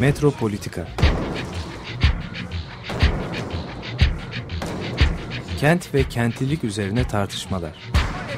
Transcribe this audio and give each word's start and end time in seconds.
Metropolitika 0.00 0.86
Kent 5.60 5.94
ve 5.94 6.02
kentlilik 6.02 6.64
üzerine 6.64 7.08
tartışmalar. 7.08 7.72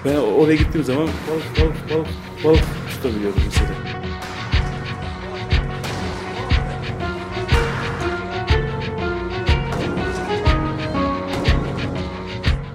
Ben 0.04 0.16
oraya 0.16 0.56
gittiğim 0.56 0.84
zaman 0.84 1.02
balık 1.06 1.60
balık 1.60 1.90
balık 1.90 2.08
balık 2.44 2.64
tutabiliyordum 2.90 3.42
mesela. 3.44 3.68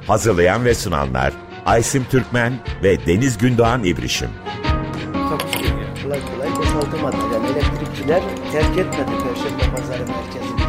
Hazırlayan 0.08 0.66
ve 0.66 0.76
sunanlar 0.76 1.34
Aysim 1.66 2.06
Türkmen 2.12 2.54
ve 2.84 3.06
Deniz 3.06 3.38
Gündoğan 3.38 3.84
İbrişim. 3.84 4.30
Takusuyor 5.14 5.82
ya. 5.82 6.04
Kolay 6.04 6.20
kolay 6.34 6.56
boşaltamadı. 6.58 7.23
Terk 8.54 8.78
etmedi 8.78 9.12
Perşembe 9.24 9.76
Pazarı 9.76 10.06
merkezini. 10.08 10.62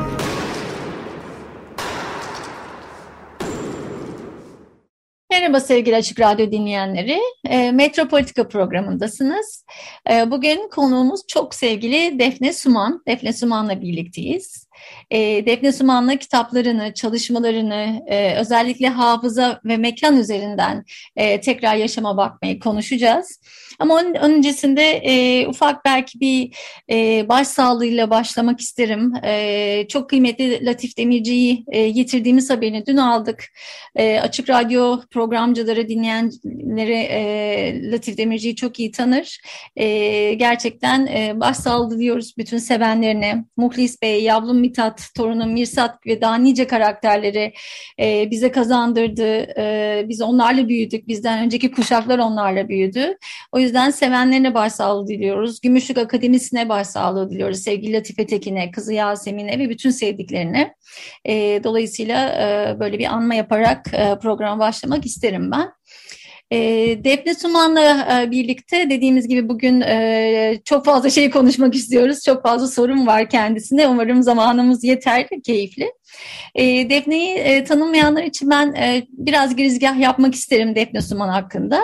Merhaba 5.30 5.60
sevgili 5.60 5.96
Açık 5.96 6.20
Radyo 6.20 6.52
dinleyenleri. 6.52 7.20
E, 7.48 7.72
Metropolitika 7.72 8.48
programındasınız. 8.48 9.64
E, 10.10 10.30
bugün 10.30 10.68
konuğumuz 10.68 11.20
çok 11.28 11.54
sevgili 11.54 12.18
Defne 12.18 12.52
Suman. 12.52 13.02
Defne 13.08 13.32
Suman'la 13.32 13.80
birlikteyiz. 13.80 14.68
E, 15.10 15.46
Defne 15.46 15.72
Suman'la 15.72 16.16
kitaplarını, 16.16 16.94
çalışmalarını, 16.94 18.02
e, 18.06 18.34
özellikle 18.34 18.88
hafıza 18.88 19.60
ve 19.64 19.76
mekan 19.76 20.16
üzerinden 20.16 20.84
e, 21.16 21.40
tekrar 21.40 21.74
yaşama 21.76 22.16
bakmayı 22.16 22.60
konuşacağız. 22.60 23.40
Ama 23.78 23.94
onun 23.94 24.14
öncesinde 24.14 24.82
e, 24.82 25.46
ufak 25.48 25.84
belki 25.84 26.20
bir 26.20 26.56
e, 26.90 27.28
başsağlığıyla 27.28 28.10
başlamak 28.10 28.60
isterim. 28.60 29.12
E, 29.24 29.86
çok 29.88 30.10
kıymetli 30.10 30.66
Latif 30.66 30.98
Demirci'yi 30.98 31.64
e, 31.68 31.80
yitirdiğimiz 31.80 32.50
haberini 32.50 32.86
dün 32.86 32.96
aldık. 32.96 33.44
E, 33.96 34.20
Açık 34.20 34.50
Radyo 34.50 35.00
programcıları, 35.10 35.88
dinleyenleri 35.88 36.92
e, 36.92 37.90
Latif 37.90 38.18
Demirci'yi 38.18 38.56
çok 38.56 38.80
iyi 38.80 38.90
tanır. 38.90 39.40
E, 39.76 40.34
gerçekten 40.34 41.06
e, 41.06 41.40
başsağlığı 41.40 41.90
diliyoruz 41.90 42.34
bütün 42.38 42.58
sevenlerine. 42.58 43.44
Muhlis 43.56 44.02
Bey, 44.02 44.22
Yavlum 44.22 44.60
Mithat, 44.60 45.08
torunum 45.16 45.52
Mirsat 45.52 46.06
ve 46.06 46.20
daha 46.20 46.34
nice 46.34 46.66
karakterleri 46.66 47.52
e, 48.00 48.30
bize 48.30 48.52
kazandırdı. 48.52 49.60
E, 49.60 50.04
biz 50.08 50.22
onlarla 50.22 50.68
büyüdük. 50.68 51.08
Bizden 51.08 51.44
önceki 51.44 51.70
kuşaklar 51.70 52.18
onlarla 52.18 52.68
büyüdü. 52.68 53.16
O 53.52 53.58
yüzden 53.64 53.90
sevenlerine 53.90 54.54
başsağlığı 54.54 55.06
diliyoruz. 55.06 55.60
Gümüşlük 55.60 55.98
Akademisi'ne 55.98 56.68
başsağlığı 56.68 57.30
diliyoruz. 57.30 57.58
Sevgili 57.58 57.92
Latife 57.92 58.26
Tekin'e, 58.26 58.70
kızı 58.70 58.92
Yasemin'e 58.92 59.58
ve 59.58 59.68
bütün 59.68 59.90
sevdiklerine. 59.90 60.74
E, 61.24 61.60
dolayısıyla 61.64 62.28
e, 62.28 62.80
böyle 62.80 62.98
bir 62.98 63.06
anma 63.06 63.34
yaparak 63.34 63.94
e, 63.94 64.18
programa 64.22 64.58
başlamak 64.58 65.06
isterim 65.06 65.50
ben. 65.50 65.70
E, 66.50 66.58
Defne 67.04 67.34
Suman'la 67.34 68.22
e, 68.22 68.30
birlikte 68.30 68.90
dediğimiz 68.90 69.28
gibi 69.28 69.48
bugün 69.48 69.80
e, 69.80 70.60
çok 70.64 70.84
fazla 70.84 71.10
şey 71.10 71.30
konuşmak 71.30 71.74
istiyoruz. 71.74 72.22
Çok 72.24 72.42
fazla 72.42 72.68
sorun 72.68 73.06
var 73.06 73.28
kendisine. 73.28 73.88
Umarım 73.88 74.22
zamanımız 74.22 74.84
yeter, 74.84 75.26
keyifli. 75.44 75.92
E, 76.54 76.90
Defne'yi 76.90 77.34
e, 77.34 77.64
tanımayanlar 77.64 78.22
için 78.22 78.50
ben 78.50 78.74
e, 78.74 79.06
biraz 79.08 79.56
girizgah 79.56 80.00
yapmak 80.00 80.34
isterim 80.34 80.74
Defne 80.74 81.00
Suman 81.00 81.28
hakkında. 81.28 81.82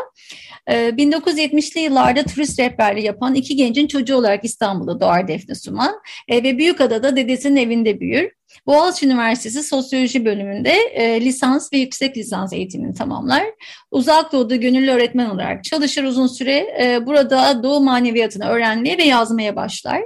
1970'li 0.68 1.80
yıllarda 1.80 2.22
turist 2.22 2.58
rehberliği 2.58 3.06
yapan 3.06 3.34
iki 3.34 3.56
gencin 3.56 3.86
çocuğu 3.86 4.16
olarak 4.16 4.44
İstanbul'da 4.44 5.00
doğar 5.00 5.28
Defne 5.28 5.54
Suman 5.54 5.94
ve 6.30 6.58
Büyükada'da 6.58 7.16
dedesinin 7.16 7.56
evinde 7.56 8.00
büyür. 8.00 8.30
Boğaziçi 8.66 9.06
Üniversitesi 9.06 9.62
Sosyoloji 9.62 10.24
bölümünde 10.24 10.72
e, 10.72 11.20
lisans 11.20 11.72
ve 11.72 11.78
yüksek 11.78 12.16
lisans 12.16 12.52
eğitimini 12.52 12.94
tamamlar. 12.94 13.44
Uzak 13.90 14.32
Doğu'da 14.32 14.56
gönüllü 14.56 14.90
öğretmen 14.90 15.30
olarak 15.30 15.64
çalışır 15.64 16.04
uzun 16.04 16.26
süre. 16.26 16.56
E, 16.82 17.06
burada 17.06 17.62
Doğu 17.62 17.80
maneviyatını 17.80 18.48
öğrenmeye 18.48 18.98
ve 18.98 19.04
yazmaya 19.04 19.56
başlar. 19.56 20.02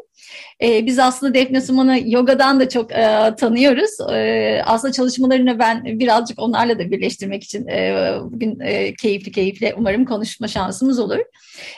E, 0.62 0.86
biz 0.86 0.98
aslında 0.98 1.34
Defne 1.34 1.60
Suman'ı 1.60 2.00
yogadan 2.04 2.60
da 2.60 2.68
çok 2.68 2.92
e, 2.92 3.34
tanıyoruz. 3.38 3.90
E, 4.12 4.62
aslında 4.66 4.92
çalışmalarını 4.92 5.58
ben 5.58 5.84
birazcık 5.84 6.38
onlarla 6.38 6.78
da 6.78 6.90
birleştirmek 6.90 7.44
için 7.44 7.68
e, 7.68 8.12
bugün 8.22 8.60
e, 8.60 8.94
keyifli 8.94 9.32
keyifli 9.32 9.74
umarım 9.76 10.04
konuşma 10.04 10.48
şansımız 10.48 10.98
olur. 10.98 11.18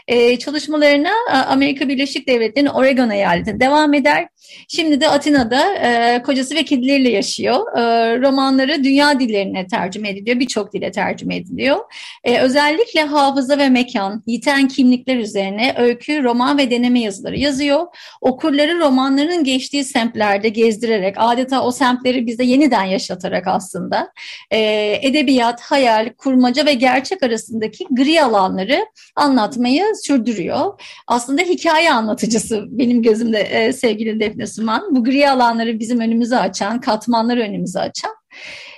E, 0.09 0.39
çalışmalarına 0.39 1.13
Amerika 1.49 1.89
Birleşik 1.89 2.29
Devletleri'nin 2.29 2.71
Oregon 2.71 3.11
eyaletinde 3.11 3.61
devam 3.61 3.95
eder. 3.95 4.29
Şimdi 4.69 5.01
de 5.01 5.09
Atina'da 5.09 5.75
e, 5.75 6.23
kocası 6.23 6.55
ve 6.55 6.65
kedileriyle 6.65 7.11
yaşıyor. 7.11 7.79
E, 7.79 7.83
romanları 8.21 8.85
dünya 8.85 9.21
dillerine 9.21 9.67
tercüme 9.67 10.09
ediliyor, 10.11 10.41
birçok 10.41 10.73
dile 10.73 10.91
tercüme 10.91 11.37
ediliyor. 11.37 11.77
E, 12.25 12.39
özellikle 12.39 13.03
hafıza 13.03 13.59
ve 13.59 13.69
mekan, 13.69 14.23
yiten 14.27 14.69
kimlikler 14.69 15.17
üzerine 15.17 15.75
öykü, 15.79 16.23
roman 16.23 16.59
ve 16.59 16.71
deneme 16.71 17.01
yazıları 17.01 17.37
yazıyor. 17.37 17.87
Okurları 18.21 18.66
romanların 18.75 19.45
geçtiği 19.45 19.85
semtlerde 19.85 20.49
gezdirerek, 20.49 21.15
adeta 21.19 21.63
o 21.63 21.71
semtleri 21.71 22.27
bize 22.27 22.45
yeniden 22.45 22.85
yaşatarak 22.85 23.47
aslında 23.47 24.13
e, 24.51 24.59
edebiyat, 25.03 25.61
hayal, 25.61 26.13
kurmaca 26.19 26.67
ve 26.67 26.75
gerçek 26.75 27.23
arasındaki 27.23 27.87
gri 27.91 28.23
alanları 28.23 28.87
anlatmayı 29.17 29.85
sürdürüyor. 30.03 30.81
Aslında 31.07 31.43
hikaye 31.43 31.93
anlatıcısı 31.93 32.65
benim 32.69 33.03
gözümde 33.03 33.41
e, 33.41 33.73
sevgili 33.73 34.21
Defne 34.21 34.47
Suman. 34.47 34.97
Bu 34.97 35.05
gri 35.05 35.31
alanları 35.31 35.79
bizim 35.79 36.01
önümüze 36.01 36.37
açan, 36.37 36.81
katmanları 36.81 37.41
önümüze 37.41 37.81
açan. 37.81 38.15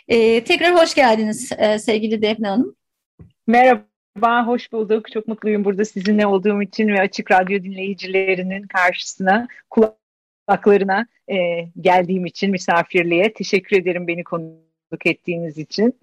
E, 0.09 0.45
tekrar 0.45 0.75
hoş 0.75 0.95
geldiniz 0.95 1.53
e, 1.59 1.79
sevgili 1.79 2.23
Defne 2.23 2.49
Hanım. 2.49 2.75
Merhaba, 3.47 3.89
hoş 4.23 4.73
bulduk. 4.73 5.13
Çok 5.13 5.29
mutluyum 5.29 5.65
burada 5.65 5.85
sizinle 5.85 6.27
olduğum 6.27 6.63
için 6.63 6.89
ve 6.89 7.01
Açık 7.01 7.31
Radyo 7.31 7.63
dinleyicilerinin 7.63 8.63
karşısına, 8.63 9.49
kulaklarına 9.71 11.07
e, 11.29 11.37
geldiğim 11.81 12.27
için 12.27 12.51
misafirliğe. 12.51 13.33
Teşekkür 13.33 13.77
ederim 13.77 14.07
beni 14.07 14.25
konuk 14.25 15.07
ettiğiniz 15.07 15.59
için. 15.59 15.95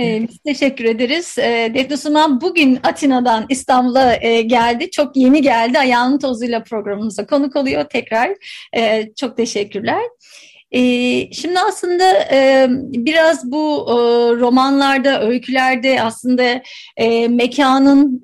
Ee, 0.00 0.28
biz 0.28 0.38
teşekkür 0.38 0.84
ederiz. 0.84 1.38
Ee, 1.38 1.72
Defne 1.74 1.96
Suman 1.96 2.40
bugün 2.40 2.78
Atina'dan 2.82 3.46
İstanbul'a 3.48 4.16
e, 4.20 4.42
geldi. 4.42 4.90
Çok 4.90 5.16
yeni 5.16 5.42
geldi. 5.42 5.78
Ayağının 5.78 6.18
tozuyla 6.18 6.62
programımıza 6.62 7.26
konuk 7.26 7.56
oluyor 7.56 7.84
tekrar. 7.84 8.30
Ee, 8.76 9.12
çok 9.16 9.36
teşekkürler. 9.36 10.02
Ee, 10.74 11.32
şimdi 11.32 11.58
aslında 11.58 12.12
e, 12.32 12.66
biraz 12.92 13.50
bu 13.50 13.86
e, 13.88 13.94
romanlarda, 14.40 15.22
öykülerde 15.22 16.02
aslında 16.02 16.62
e, 16.96 17.28
mekanın 17.28 18.22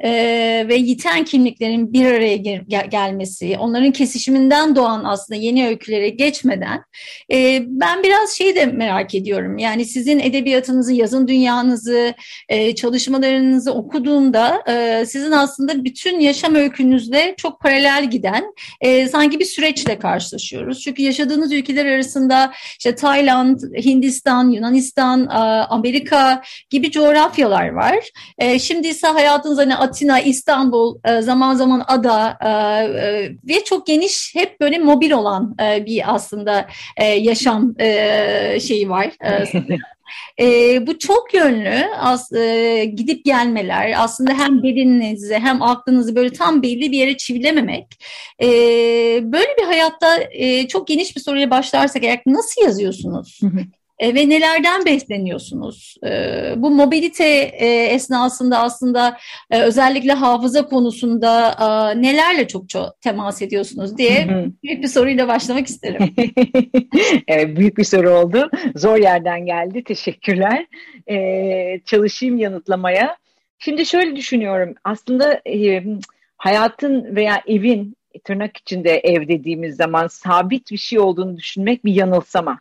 ve 0.68 0.74
yiten 0.74 1.24
kimliklerin 1.24 1.92
bir 1.92 2.06
araya 2.06 2.36
gel 2.36 2.90
gelmesi, 2.90 3.56
onların 3.58 3.90
kesişiminden 3.90 4.76
doğan 4.76 5.04
aslında 5.04 5.40
yeni 5.40 5.68
öykülere 5.68 6.08
geçmeden 6.08 6.82
ben 7.66 8.02
biraz 8.02 8.30
şeyi 8.30 8.54
de 8.54 8.66
merak 8.66 9.14
ediyorum. 9.14 9.58
Yani 9.58 9.84
sizin 9.84 10.18
edebiyatınızı, 10.18 10.92
yazın 10.92 11.28
dünyanızı, 11.28 12.14
çalışmalarınızı 12.76 13.72
okuduğumda 13.72 14.62
sizin 15.06 15.32
aslında 15.32 15.84
bütün 15.84 16.20
yaşam 16.20 16.54
öykünüzle 16.54 17.34
çok 17.36 17.60
paralel 17.60 18.10
giden 18.10 18.44
sanki 19.12 19.40
bir 19.40 19.44
süreçle 19.44 19.98
karşılaşıyoruz. 19.98 20.80
Çünkü 20.80 21.02
yaşadığınız 21.02 21.52
ülkeler 21.52 21.86
arasında 21.86 22.39
işte 22.78 22.94
Tayland, 22.94 23.60
Hindistan, 23.84 24.50
Yunanistan, 24.50 25.26
Amerika 25.70 26.42
gibi 26.70 26.90
coğrafyalar 26.90 27.68
var. 27.68 27.96
E, 28.38 28.58
şimdi 28.58 28.88
ise 28.88 29.06
hayatınız 29.06 29.58
hani 29.58 29.76
Atina, 29.76 30.20
İstanbul, 30.20 30.98
e, 31.04 31.22
zaman 31.22 31.54
zaman 31.54 31.84
ada 31.86 32.38
e, 32.44 32.50
ve 33.48 33.64
çok 33.64 33.86
geniş 33.86 34.34
hep 34.34 34.60
böyle 34.60 34.78
mobil 34.78 35.10
olan 35.10 35.56
bir 35.58 36.14
aslında 36.14 36.66
yaşam 37.18 37.74
şeyi 38.60 38.88
var. 38.88 39.10
E, 40.40 40.86
bu 40.86 40.98
çok 40.98 41.34
yönlü 41.34 41.84
as, 41.98 42.32
e, 42.32 42.84
gidip 42.84 43.24
gelmeler 43.24 43.94
aslında 43.96 44.32
hem 44.38 44.62
bedeninizi 44.62 45.34
hem 45.34 45.62
aklınızı 45.62 46.16
böyle 46.16 46.32
tam 46.32 46.62
belli 46.62 46.92
bir 46.92 46.98
yere 46.98 47.16
çivilememek. 47.16 47.86
E, 48.42 48.46
böyle 49.22 49.56
bir 49.58 49.64
hayatta 49.64 50.18
e, 50.30 50.68
çok 50.68 50.88
geniş 50.88 51.16
bir 51.16 51.20
soruya 51.20 51.50
başlarsak 51.50 52.04
eğer 52.04 52.20
nasıl 52.26 52.62
yazıyorsunuz? 52.62 53.40
E, 54.00 54.14
ve 54.14 54.28
nelerden 54.28 54.84
besleniyorsunuz? 54.84 55.96
E, 56.04 56.10
bu 56.56 56.70
mobilite 56.70 57.24
e, 57.52 57.66
esnasında 57.84 58.58
aslında 58.58 59.16
e, 59.50 59.60
özellikle 59.62 60.12
hafıza 60.12 60.66
konusunda 60.66 61.50
e, 61.50 62.02
nelerle 62.02 62.48
çok 62.48 62.68
çok 62.68 63.00
temas 63.00 63.42
ediyorsunuz 63.42 63.98
diye 63.98 64.28
büyük 64.64 64.82
bir 64.82 64.88
soruyla 64.88 65.28
başlamak 65.28 65.66
isterim. 65.66 66.14
evet, 67.28 67.56
büyük 67.56 67.78
bir 67.78 67.84
soru 67.84 68.10
oldu. 68.10 68.50
Zor 68.76 68.96
yerden 68.96 69.46
geldi. 69.46 69.84
Teşekkürler. 69.84 70.66
E, 71.10 71.80
çalışayım 71.84 72.38
yanıtlamaya. 72.38 73.16
Şimdi 73.58 73.86
şöyle 73.86 74.16
düşünüyorum. 74.16 74.74
Aslında 74.84 75.40
e, 75.48 75.84
hayatın 76.36 77.16
veya 77.16 77.42
evin 77.46 77.96
tırnak 78.24 78.56
içinde 78.56 78.98
ev 78.98 79.28
dediğimiz 79.28 79.76
zaman 79.76 80.06
sabit 80.06 80.70
bir 80.70 80.76
şey 80.76 80.98
olduğunu 80.98 81.36
düşünmek 81.36 81.84
bir 81.84 81.94
yanılsama. 81.94 82.60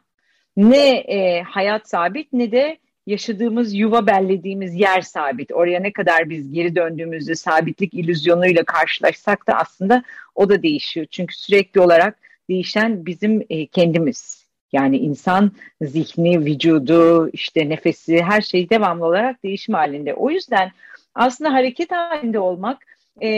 Ne 0.58 0.98
e, 0.98 1.42
hayat 1.42 1.90
sabit 1.90 2.34
ne 2.34 2.52
de 2.52 2.78
yaşadığımız 3.08 3.74
yuva 3.74 4.08
bellediğimiz 4.08 4.76
yer 4.76 5.02
sabit. 5.02 5.52
Oraya 5.52 5.80
ne 5.80 5.94
kadar 5.94 6.30
biz 6.30 6.52
geri 6.52 6.76
döndüğümüzde 6.76 7.36
sabitlik 7.36 7.94
illüzyonuyla 7.94 8.64
karşılaşsak 8.64 9.48
da 9.48 9.54
aslında 9.54 10.04
o 10.36 10.50
da 10.50 10.64
değişiyor. 10.64 11.06
Çünkü 11.12 11.38
sürekli 11.38 11.82
olarak 11.82 12.20
değişen 12.50 13.06
bizim 13.06 13.46
e, 13.50 13.66
kendimiz. 13.66 14.50
Yani 14.72 14.98
insan 14.98 15.52
zihni, 15.82 16.46
vücudu, 16.46 17.30
işte 17.30 17.70
nefesi 17.70 18.22
her 18.22 18.42
şey 18.42 18.70
devamlı 18.70 19.06
olarak 19.06 19.44
değişim 19.44 19.76
halinde. 19.76 20.14
O 20.14 20.30
yüzden 20.30 20.72
aslında 21.16 21.54
hareket 21.54 21.92
halinde 21.92 22.40
olmak 22.40 22.78
e, 23.24 23.30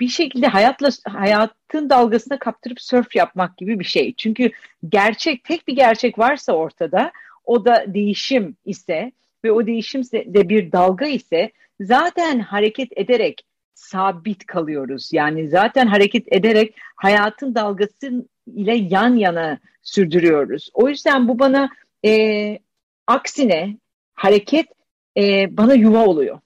bir 0.00 0.08
şekilde 0.08 0.46
hayatla 0.46 0.88
hayatın 1.04 1.90
dalgasına 1.90 2.38
kaptırıp 2.38 2.80
surf 2.80 3.16
yapmak 3.16 3.56
gibi 3.56 3.78
bir 3.78 3.84
şey. 3.84 4.14
Çünkü 4.16 4.50
gerçek 4.88 5.44
tek 5.44 5.68
bir 5.68 5.76
gerçek 5.76 6.18
varsa 6.18 6.52
ortada 6.52 7.12
o 7.44 7.64
da 7.64 7.84
değişim 7.94 8.56
ise 8.64 9.12
ve 9.44 9.52
o 9.52 9.66
değişim 9.66 10.02
de 10.12 10.48
bir 10.48 10.72
dalga 10.72 11.06
ise 11.06 11.52
zaten 11.80 12.40
hareket 12.40 12.98
ederek 12.98 13.46
sabit 13.74 14.46
kalıyoruz. 14.46 15.10
Yani 15.12 15.48
zaten 15.48 15.86
hareket 15.86 16.32
ederek 16.32 16.74
hayatın 16.96 17.54
dalgası 17.54 18.26
ile 18.46 18.74
yan 18.74 19.16
yana 19.16 19.58
sürdürüyoruz. 19.82 20.70
O 20.74 20.88
yüzden 20.88 21.28
bu 21.28 21.38
bana 21.38 21.68
e, 22.04 22.58
aksine 23.06 23.76
hareket 24.14 24.66
e, 25.16 25.56
bana 25.56 25.74
yuva 25.74 26.06
oluyor. 26.06 26.40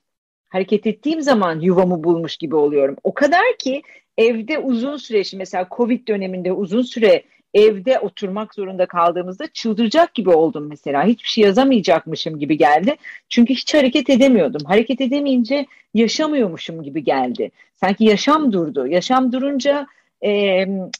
Hareket 0.49 0.87
ettiğim 0.87 1.23
zaman 1.23 1.61
yuvamı 1.61 2.05
bulmuş 2.05 2.37
gibi 2.37 2.57
oluyorum. 2.57 2.97
O 3.05 3.15
kadar 3.15 3.59
ki 3.59 3.83
evde 4.19 4.59
uzun 4.59 4.97
süre 4.97 5.23
mesela 5.37 5.69
Covid 5.77 6.09
döneminde 6.09 6.53
uzun 6.53 6.83
süre 6.83 7.23
evde 7.55 7.99
oturmak 7.99 8.55
zorunda 8.55 8.87
kaldığımızda 8.87 9.47
çıldıracak 9.47 10.15
gibi 10.15 10.31
oldum 10.31 10.67
mesela. 10.69 11.05
Hiçbir 11.05 11.29
şey 11.29 11.45
yazamayacakmışım 11.45 12.39
gibi 12.39 12.59
geldi. 12.59 12.97
Çünkü 13.29 13.55
hiç 13.55 13.75
hareket 13.75 14.11
edemiyordum. 14.11 14.63
Hareket 14.65 15.01
edemeyince 15.01 15.67
yaşamıyormuşum 15.95 16.83
gibi 16.83 17.05
geldi. 17.05 17.51
Sanki 17.75 18.05
yaşam 18.05 18.53
durdu. 18.53 18.87
Yaşam 18.87 19.33
durunca 19.33 19.87
e, 20.25 20.31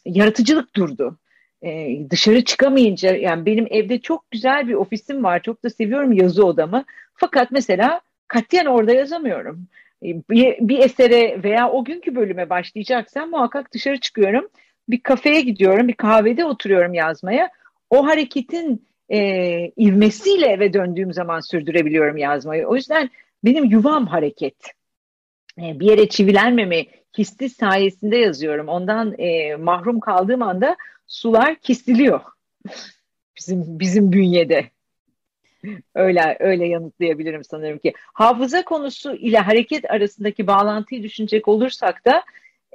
yaratıcılık 0.05 0.75
durdu. 0.75 1.17
E, 1.61 1.99
dışarı 2.09 2.43
çıkamayınca 2.43 3.15
yani 3.15 3.45
benim 3.45 3.67
evde 3.69 3.99
çok 3.99 4.31
güzel 4.31 4.67
bir 4.67 4.73
ofisim 4.73 5.23
var. 5.23 5.41
Çok 5.41 5.63
da 5.63 5.69
seviyorum 5.69 6.13
yazı 6.13 6.45
odamı. 6.45 6.83
Fakat 7.13 7.51
mesela 7.51 8.01
katiyen 8.27 8.65
orada 8.65 8.93
yazamıyorum. 8.93 9.67
E, 10.03 10.07
bir, 10.29 10.57
bir 10.59 10.79
esere 10.79 11.43
veya 11.43 11.71
o 11.71 11.83
günkü 11.83 12.15
bölüme 12.15 12.49
başlayacaksam 12.49 13.29
muhakkak 13.29 13.73
dışarı 13.73 13.99
çıkıyorum 13.99 14.49
bir 14.89 14.99
kafeye 14.99 15.41
gidiyorum, 15.41 15.87
bir 15.87 15.93
kahvede 15.93 16.45
oturuyorum 16.45 16.93
yazmaya. 16.93 17.49
O 17.89 18.07
hareketin 18.07 18.87
e, 19.09 19.19
ivmesiyle 19.77 20.47
eve 20.47 20.73
döndüğüm 20.73 21.13
zaman 21.13 21.39
sürdürebiliyorum 21.39 22.17
yazmayı. 22.17 22.67
O 22.67 22.75
yüzden 22.75 23.09
benim 23.43 23.65
yuvam 23.65 24.07
hareket. 24.07 24.57
E, 25.61 25.79
bir 25.79 25.85
yere 25.85 26.09
çivilenmeme 26.09 26.85
hissi 27.17 27.49
sayesinde 27.49 28.17
yazıyorum. 28.17 28.67
Ondan 28.67 29.15
e, 29.19 29.55
mahrum 29.55 29.99
kaldığım 29.99 30.41
anda 30.41 30.75
sular 31.07 31.55
kesiliyor. 31.55 32.21
bizim 33.37 33.79
bizim 33.79 34.11
bünyede. 34.11 34.65
Öyle 35.95 36.37
öyle 36.39 36.67
yanıtlayabilirim 36.67 37.43
sanırım 37.43 37.77
ki. 37.77 37.93
Hafıza 38.13 38.65
konusu 38.65 39.15
ile 39.15 39.37
hareket 39.37 39.91
arasındaki 39.91 40.47
bağlantıyı 40.47 41.03
düşünecek 41.03 41.47
olursak 41.47 42.05
da 42.05 42.23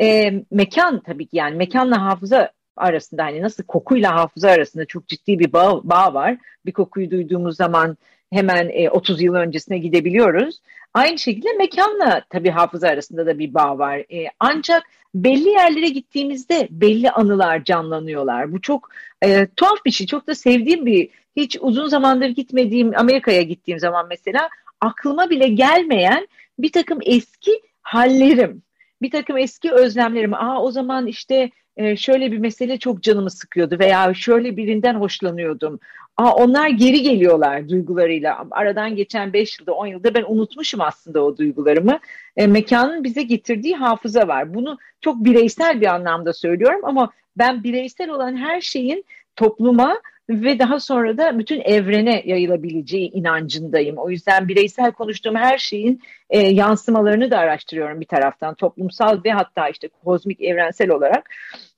e, 0.01 0.33
mekan 0.51 1.01
tabii 1.01 1.27
ki 1.27 1.37
yani 1.37 1.57
mekanla 1.57 2.05
hafıza 2.05 2.53
arasında 2.77 3.25
hani 3.25 3.43
nasıl 3.43 3.65
kokuyla 3.65 4.15
hafıza 4.15 4.51
arasında 4.51 4.85
çok 4.85 5.09
ciddi 5.09 5.39
bir 5.39 5.53
bağ, 5.53 5.81
bağ 5.85 6.15
var. 6.15 6.37
Bir 6.67 6.73
kokuyu 6.73 7.11
duyduğumuz 7.11 7.57
zaman 7.57 7.97
hemen 8.33 8.71
e, 8.73 8.91
30 8.91 9.23
yıl 9.23 9.35
öncesine 9.35 9.79
gidebiliyoruz. 9.79 10.61
Aynı 10.95 11.19
şekilde 11.19 11.53
mekanla 11.59 12.23
tabii 12.31 12.51
hafıza 12.51 12.89
arasında 12.89 13.27
da 13.27 13.39
bir 13.39 13.55
bağ 13.55 13.79
var. 13.79 13.99
E, 13.99 14.27
ancak 14.41 14.83
belli 15.15 15.49
yerlere 15.49 15.89
gittiğimizde 15.89 16.69
belli 16.71 17.11
anılar 17.11 17.65
canlanıyorlar. 17.65 18.53
Bu 18.53 18.61
çok 18.61 18.89
e, 19.23 19.47
tuhaf 19.47 19.85
bir 19.87 19.91
şey. 19.91 20.07
Çok 20.07 20.27
da 20.27 20.35
sevdiğim 20.35 20.87
bir, 20.87 21.09
hiç 21.37 21.59
uzun 21.61 21.89
zamandır 21.89 22.29
gitmediğim 22.29 22.93
Amerika'ya 22.97 23.43
gittiğim 23.43 23.79
zaman 23.79 24.07
mesela 24.09 24.49
aklıma 24.81 25.31
bile 25.31 25.49
gelmeyen 25.49 26.29
bir 26.59 26.73
takım 26.73 26.99
eski 27.03 27.63
hallerim 27.83 28.63
bir 29.03 29.11
takım 29.11 29.37
eski 29.37 29.73
özlemlerim. 29.73 30.35
Aa 30.35 30.63
o 30.63 30.71
zaman 30.71 31.07
işte 31.07 31.51
e, 31.77 31.97
şöyle 31.97 32.33
bir 32.33 32.39
mesele 32.39 32.79
çok 32.79 33.03
canımı 33.03 33.31
sıkıyordu 33.31 33.79
veya 33.79 34.15
şöyle 34.15 34.57
birinden 34.57 34.95
hoşlanıyordum. 34.95 35.81
Aa 36.17 36.33
onlar 36.33 36.69
geri 36.69 37.03
geliyorlar 37.03 37.69
duygularıyla. 37.69 38.47
Aradan 38.51 38.97
geçen 38.97 39.33
5 39.33 39.59
yılda 39.61 39.73
10 39.73 39.87
yılda 39.87 40.15
ben 40.15 40.25
unutmuşum 40.29 40.81
aslında 40.81 41.25
o 41.25 41.37
duygularımı. 41.37 41.99
E, 42.37 42.47
mekanın 42.47 43.05
bize 43.05 43.23
getirdiği 43.23 43.77
hafıza 43.77 44.29
var. 44.29 44.55
Bunu 44.55 44.79
çok 45.01 45.25
bireysel 45.25 45.81
bir 45.81 45.87
anlamda 45.87 46.33
söylüyorum 46.33 46.81
ama 46.83 47.13
ben 47.37 47.65
bireysel 47.65 48.11
olan 48.11 48.37
her 48.37 48.61
şeyin 48.61 49.05
topluma 49.37 50.01
ve 50.31 50.59
daha 50.59 50.81
sonra 50.81 51.19
da 51.19 51.39
bütün 51.39 51.61
evrene 51.61 52.23
yayılabileceği 52.25 53.11
inancındayım. 53.11 53.99
O 53.99 54.11
yüzden 54.11 54.49
bireysel 54.49 54.93
konuştuğum 54.93 55.37
her 55.37 55.59
şeyin 55.59 56.01
e, 56.31 56.39
yansımalarını 56.41 57.31
da 57.31 57.39
araştırıyorum 57.39 58.01
bir 58.01 58.07
taraftan 58.07 58.55
toplumsal 58.55 59.25
ve 59.25 59.31
hatta 59.31 59.69
işte 59.69 59.89
kozmik 59.89 60.41
evrensel 60.41 60.91
olarak. 60.91 61.31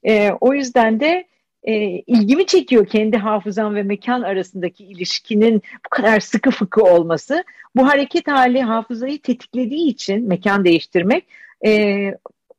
E, 0.06 0.30
o 0.40 0.54
yüzden 0.54 1.00
de 1.00 1.24
e, 1.62 1.74
ilgimi 1.88 2.46
çekiyor 2.46 2.86
kendi 2.86 3.16
hafızam 3.16 3.74
ve 3.74 3.82
mekan 3.82 4.22
arasındaki 4.22 4.84
ilişkinin 4.84 5.62
bu 5.86 5.88
kadar 5.90 6.20
sıkı 6.20 6.50
fıkı 6.50 6.82
olması. 6.82 7.44
Bu 7.76 7.88
hareket 7.88 8.28
hali 8.28 8.62
hafızayı 8.62 9.22
tetiklediği 9.22 9.88
için 9.88 10.28
mekan 10.28 10.64
değiştirmek 10.64 11.24
e, 11.66 12.10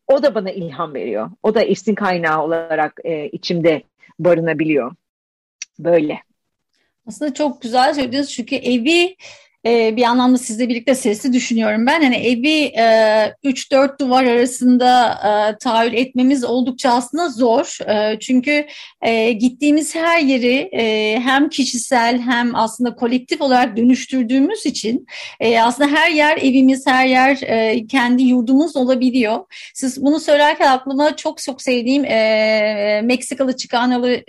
o 0.08 0.24
da 0.24 0.36
bana 0.36 0.52
ilham 0.52 0.94
veriyor. 0.94 1.30
O 1.44 1.56
da 1.56 1.62
esin 1.62 1.96
kaynağı 1.96 2.44
olarak 2.44 3.00
e, 3.04 3.30
içimde 3.30 3.84
barınabiliyor. 4.20 4.92
Böyle. 5.80 6.20
Aslında 7.08 7.34
çok 7.34 7.62
güzel 7.62 7.94
söylüyorsunuz 7.94 8.36
çünkü 8.36 8.56
evi 8.56 9.16
e, 9.66 9.96
bir 9.96 10.04
anlamda 10.04 10.38
sizle 10.38 10.70
birlikte 10.70 10.96
sesli 10.96 11.34
düşünüyorum 11.34 11.86
ben. 11.86 12.02
Hani 12.02 12.16
evi 12.16 12.72
3-4 13.44 13.96
e, 13.96 14.00
duvar 14.00 14.24
arasında 14.24 15.12
e, 15.12 15.58
tahayyül 15.58 15.94
etmemiz 15.94 16.44
oldukça 16.44 16.90
aslında 16.92 17.30
zor. 17.30 17.78
E, 17.90 18.20
çünkü 18.20 18.66
e, 19.02 19.32
gittiğimiz 19.32 19.96
her 19.96 20.20
yeri 20.20 20.70
e, 20.74 21.20
hem 21.20 21.50
kişisel 21.50 22.22
hem 22.22 22.56
aslında 22.56 22.96
kolektif 22.96 23.42
olarak 23.42 23.78
dönüştürdüğümüz 23.78 24.66
için 24.66 25.08
aslında 25.62 25.90
her 25.90 26.12
yer 26.12 26.38
evimiz, 26.38 26.88
her 26.88 27.06
yer 27.06 27.40
kendi 27.88 28.24
yurdumuz 28.24 28.76
olabiliyor. 28.76 29.40
Siz 29.74 30.02
bunu 30.02 30.20
söylerken 30.20 30.68
aklıma 30.68 31.16
çok 31.16 31.38
çok 31.38 31.62
sevdiğim 31.62 32.02
Meksikalı 33.08 33.58
Çikanalı 33.58 34.24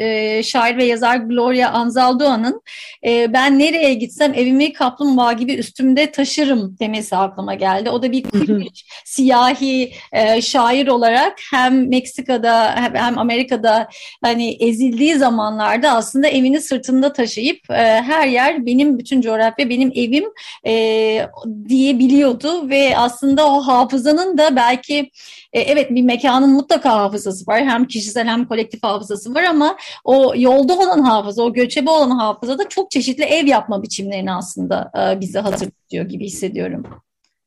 şair 0.45 0.77
ve 0.77 0.85
yazar 0.85 1.17
Gloria 1.17 1.71
Anzaldua'nın 1.71 2.63
e, 3.05 3.33
ben 3.33 3.59
nereye 3.59 3.95
gitsem 3.95 4.35
evimi 4.35 4.73
kaplumbağa 4.73 5.26
kaplumbağa 5.27 5.33
gibi 5.33 5.55
üstümde 5.55 6.11
taşırım 6.11 6.77
demesi 6.81 7.17
aklıma 7.17 7.55
geldi. 7.55 7.91
O 7.91 8.03
da 8.03 8.13
bir 8.13 8.23
Kürtüç, 8.23 8.85
siyahi 9.05 9.93
e, 10.13 10.43
şair 10.43 10.87
olarak 10.89 11.39
hem 11.51 11.89
Meksika'da 11.89 12.75
hem 12.77 13.19
Amerika'da 13.19 13.89
hani 14.25 14.57
ezildiği 14.61 15.15
zamanlarda 15.15 15.91
aslında 15.91 16.29
evini 16.29 16.61
sırtında 16.61 17.13
taşıyıp 17.13 17.71
e, 17.71 18.03
her 18.03 18.29
yer 18.29 18.67
benim 18.67 18.99
bütün 18.99 19.21
coğrafya 19.21 19.69
benim 19.69 19.93
evim 19.95 20.25
e, 20.67 21.27
diyebiliyordu 21.69 22.69
ve 22.69 22.99
aslında 22.99 23.47
o 23.47 23.61
hafızanın 23.61 24.39
da 24.39 24.57
belki 24.57 25.11
e, 25.53 25.61
evet 25.61 25.91
bir 25.91 26.03
mekanın 26.03 26.51
mutlaka 26.51 26.93
hafızası 26.93 27.47
var. 27.47 27.65
Hem 27.65 27.85
kişisel 27.85 28.27
hem 28.27 28.45
kolektif 28.49 28.83
hafızası 28.83 29.35
var 29.35 29.43
ama 29.43 29.77
o 30.05 30.33
yolda 30.37 30.79
olan 30.79 31.01
hafıza, 31.01 31.43
o 31.43 31.53
göçebe 31.53 31.91
olan 31.91 32.11
hafıza 32.11 32.59
da 32.59 32.69
çok 32.69 32.91
çeşitli 32.91 33.25
ev 33.25 33.47
yapma 33.47 33.83
biçimlerini 33.83 34.33
aslında 34.33 34.91
e, 34.95 35.16
bize 35.21 35.39
hatırlatıyor 35.39 36.05
gibi 36.05 36.25
hissediyorum. 36.25 36.83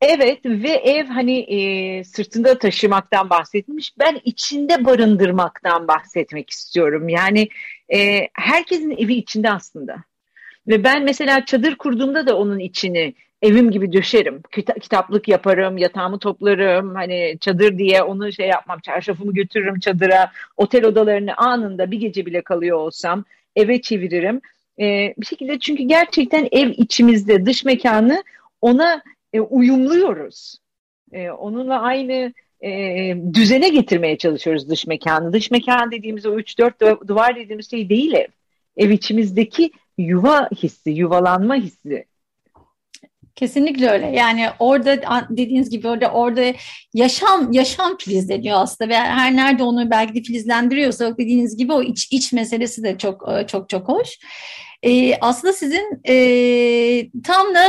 Evet 0.02 0.46
ve 0.46 0.70
ev 0.70 1.06
hani 1.06 1.40
e, 1.40 2.04
sırtında 2.04 2.58
taşımaktan 2.58 3.30
bahsetmiş. 3.30 3.94
Ben 4.00 4.20
içinde 4.24 4.86
barındırmaktan 4.86 5.88
bahsetmek 5.88 6.50
istiyorum. 6.50 7.10
Yani 7.10 7.50
e, 7.94 8.28
herkesin 8.34 8.92
evi 8.92 9.14
içinde 9.14 9.52
aslında. 9.52 9.96
Ve 10.68 10.84
ben 10.84 11.04
mesela 11.04 11.46
çadır 11.46 11.76
kurduğumda 11.76 12.28
da 12.28 12.38
onun 12.38 12.60
içini 12.60 13.14
evim 13.42 13.72
gibi 13.72 13.94
döşerim. 13.94 14.42
Kita- 14.52 14.80
kitaplık 14.80 15.28
yaparım, 15.28 15.78
yatağımı 15.78 16.20
toplarım. 16.20 16.96
Hani 16.96 17.38
çadır 17.42 17.78
diye 17.78 18.04
onu 18.04 18.32
şey 18.32 18.48
yapmam. 18.48 18.80
Çarşafımı 18.80 19.34
götürürüm 19.34 19.80
çadıra. 19.80 20.32
Otel 20.58 20.86
odalarını 20.86 21.38
anında 21.38 21.92
bir 21.92 22.00
gece 22.00 22.26
bile 22.26 22.42
kalıyor 22.42 22.78
olsam 22.78 23.26
eve 23.56 23.82
çeviririm. 23.82 24.42
Ee, 24.80 25.14
bir 25.18 25.26
şekilde 25.26 25.60
çünkü 25.60 25.84
gerçekten 25.84 26.48
ev 26.52 26.70
içimizde, 26.70 27.46
dış 27.46 27.66
mekanı 27.66 28.24
ona 28.62 29.04
e, 29.34 29.40
uyumluyoruz. 29.40 30.60
E, 31.12 31.30
onunla 31.30 31.82
aynı 31.82 32.34
e, 32.64 32.70
düzene 33.34 33.70
getirmeye 33.70 34.18
çalışıyoruz 34.18 34.70
dış 34.70 34.88
mekanı. 34.88 35.34
Dış 35.34 35.52
mekan 35.52 35.92
dediğimiz 35.92 36.26
o 36.26 36.40
3-4 36.40 37.08
duvar 37.08 37.36
dediğimiz 37.36 37.70
şey 37.72 37.90
değil 37.90 38.14
ev. 38.14 38.28
Ev 38.78 38.90
içimizdeki 38.90 39.72
yuva 39.98 40.50
hissi, 40.50 40.90
yuvalanma 40.90 41.56
hissi. 41.56 42.06
Kesinlikle 43.36 43.90
öyle. 43.90 44.06
Yani 44.06 44.46
orada 44.60 45.02
dediğiniz 45.30 45.70
gibi 45.70 45.88
orada 45.88 46.12
orada 46.12 46.54
yaşam 46.94 47.52
yaşam 47.52 47.98
filizleniyor 47.98 48.62
aslında 48.62 48.90
ve 48.90 48.96
her 48.96 49.36
nerede 49.36 49.64
onu 49.64 49.92
belki 49.92 50.16
de 50.16 50.22
filizlendiriyorsa 50.22 51.18
dediğiniz 51.18 51.58
gibi 51.58 51.74
o 51.74 51.84
iç 51.84 52.08
iç 52.12 52.34
meselesi 52.34 52.84
de 52.84 52.98
çok 52.98 53.30
çok 53.48 53.70
çok 53.70 53.88
hoş. 53.88 54.20
Ee, 54.84 55.16
aslında 55.22 55.54
sizin 55.54 56.02
e, 56.08 56.14
tam 57.24 57.56
da 57.56 57.64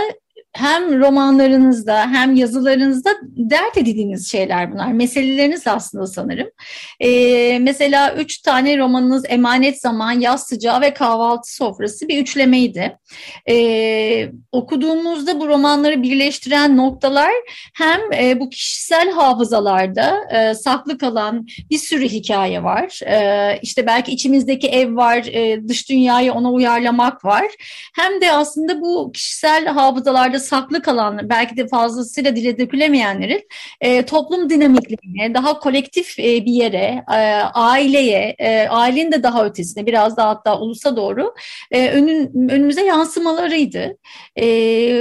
hem 0.53 1.01
romanlarınızda 1.01 2.01
hem 2.13 2.35
yazılarınızda 2.35 3.11
dert 3.23 3.77
edildiğiniz 3.77 4.31
şeyler 4.31 4.73
bunlar. 4.73 4.93
Meseleleriniz 4.93 5.67
aslında 5.67 6.07
sanırım. 6.07 6.49
Ee, 7.01 7.59
mesela 7.59 8.15
üç 8.15 8.39
tane 8.39 8.79
romanınız 8.79 9.25
Emanet 9.29 9.81
Zaman, 9.81 10.13
Yaz 10.13 10.43
Sıcağı 10.43 10.81
ve 10.81 10.95
Kahvaltı 10.95 11.55
Sofrası 11.55 12.09
bir 12.09 12.23
üçlemeydi. 12.23 12.97
Ee, 13.49 14.29
okuduğumuzda 14.53 15.41
bu 15.41 15.49
romanları 15.49 16.03
birleştiren 16.03 16.77
noktalar 16.77 17.33
hem 17.75 18.01
e, 18.13 18.41
bu 18.41 18.51
kişisel 18.51 19.11
hafızalarda 19.11 20.19
e, 20.31 20.55
saklı 20.55 20.99
kalan 20.99 21.47
bir 21.71 21.79
sürü 21.79 22.09
hikaye 22.09 22.63
var. 22.63 23.01
E, 23.07 23.59
işte 23.63 23.87
belki 23.87 24.13
içimizdeki 24.13 24.69
ev 24.69 24.97
var, 24.97 25.25
e, 25.33 25.69
dış 25.69 25.89
dünyayı 25.89 26.33
ona 26.33 26.53
uyarlamak 26.53 27.25
var. 27.25 27.47
Hem 27.95 28.21
de 28.21 28.33
aslında 28.33 28.81
bu 28.81 29.13
kişisel 29.13 29.67
hafızalarda 29.67 30.40
saklı 30.41 30.83
kalan, 30.83 31.21
belki 31.31 31.57
de 31.57 31.69
fazlasıyla 31.69 32.37
dile 32.37 32.59
dökülemeyenlerin 32.59 33.49
e, 33.81 34.07
toplum 34.07 34.51
dinamiklerine, 34.51 35.35
daha 35.35 35.59
kolektif 35.59 36.19
e, 36.19 36.45
bir 36.47 36.53
yere, 36.53 37.05
e, 37.13 37.17
aileye, 37.55 38.37
e, 38.39 38.69
ailenin 38.69 39.13
de 39.13 39.23
daha 39.23 39.45
ötesine, 39.45 39.87
biraz 39.87 40.17
daha 40.17 40.29
hatta 40.29 40.59
ulusa 40.61 40.97
doğru 40.97 41.35
e, 41.71 41.91
önün, 41.91 42.49
önümüze 42.51 42.85
yansımalarıydı. 42.85 43.97
E, 44.41 44.47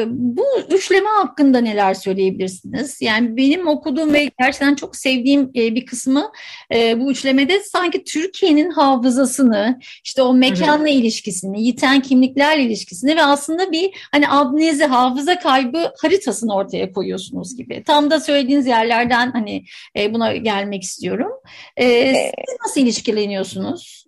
bu 0.07 0.45
üçleme 0.69 1.09
hakkında 1.09 1.61
neler 1.61 1.93
söyleyebilirsiniz? 1.93 3.01
Yani 3.01 3.37
benim 3.37 3.67
okuduğum 3.67 4.13
ve 4.13 4.29
gerçekten 4.39 4.75
çok 4.75 4.95
sevdiğim 4.95 5.51
e, 5.55 5.75
bir 5.75 5.85
kısmı 5.85 6.31
e, 6.73 6.99
bu 6.99 7.11
üçlemede 7.11 7.59
sanki 7.63 8.03
Türkiye'nin 8.03 8.71
hafızasını, 8.71 9.79
işte 10.03 10.21
o 10.21 10.33
mekanla 10.33 10.79
hı 10.79 10.83
hı. 10.83 10.87
ilişkisini, 10.87 11.63
yiten 11.63 12.01
kimliklerle 12.01 12.63
ilişkisini 12.63 13.15
ve 13.15 13.23
aslında 13.23 13.71
bir 13.71 13.91
hani 14.11 14.27
amnezi 14.27 14.85
hafıza 14.85 15.28
hafıza 15.29 15.39
kaybı 15.39 15.91
haritasını 16.01 16.55
ortaya 16.55 16.91
koyuyorsunuz 16.91 17.57
gibi. 17.57 17.83
Tam 17.83 18.11
da 18.11 18.19
söylediğiniz 18.19 18.67
yerlerden 18.67 19.31
hani 19.31 19.63
e, 19.95 20.13
buna 20.13 20.35
gelmek 20.35 20.83
istiyorum. 20.83 21.31
E, 21.77 21.85
ee, 21.85 22.31
siz 22.47 22.57
nasıl 22.65 22.81
ilişkileniyorsunuz? 22.81 24.05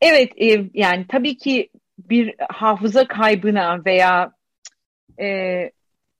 Evet 0.00 0.32
e, 0.42 0.64
yani 0.74 1.06
tabii 1.08 1.36
ki 1.36 1.70
bir 1.98 2.34
hafıza 2.48 3.08
kaybına 3.08 3.84
veya 3.84 4.32
e, 5.20 5.70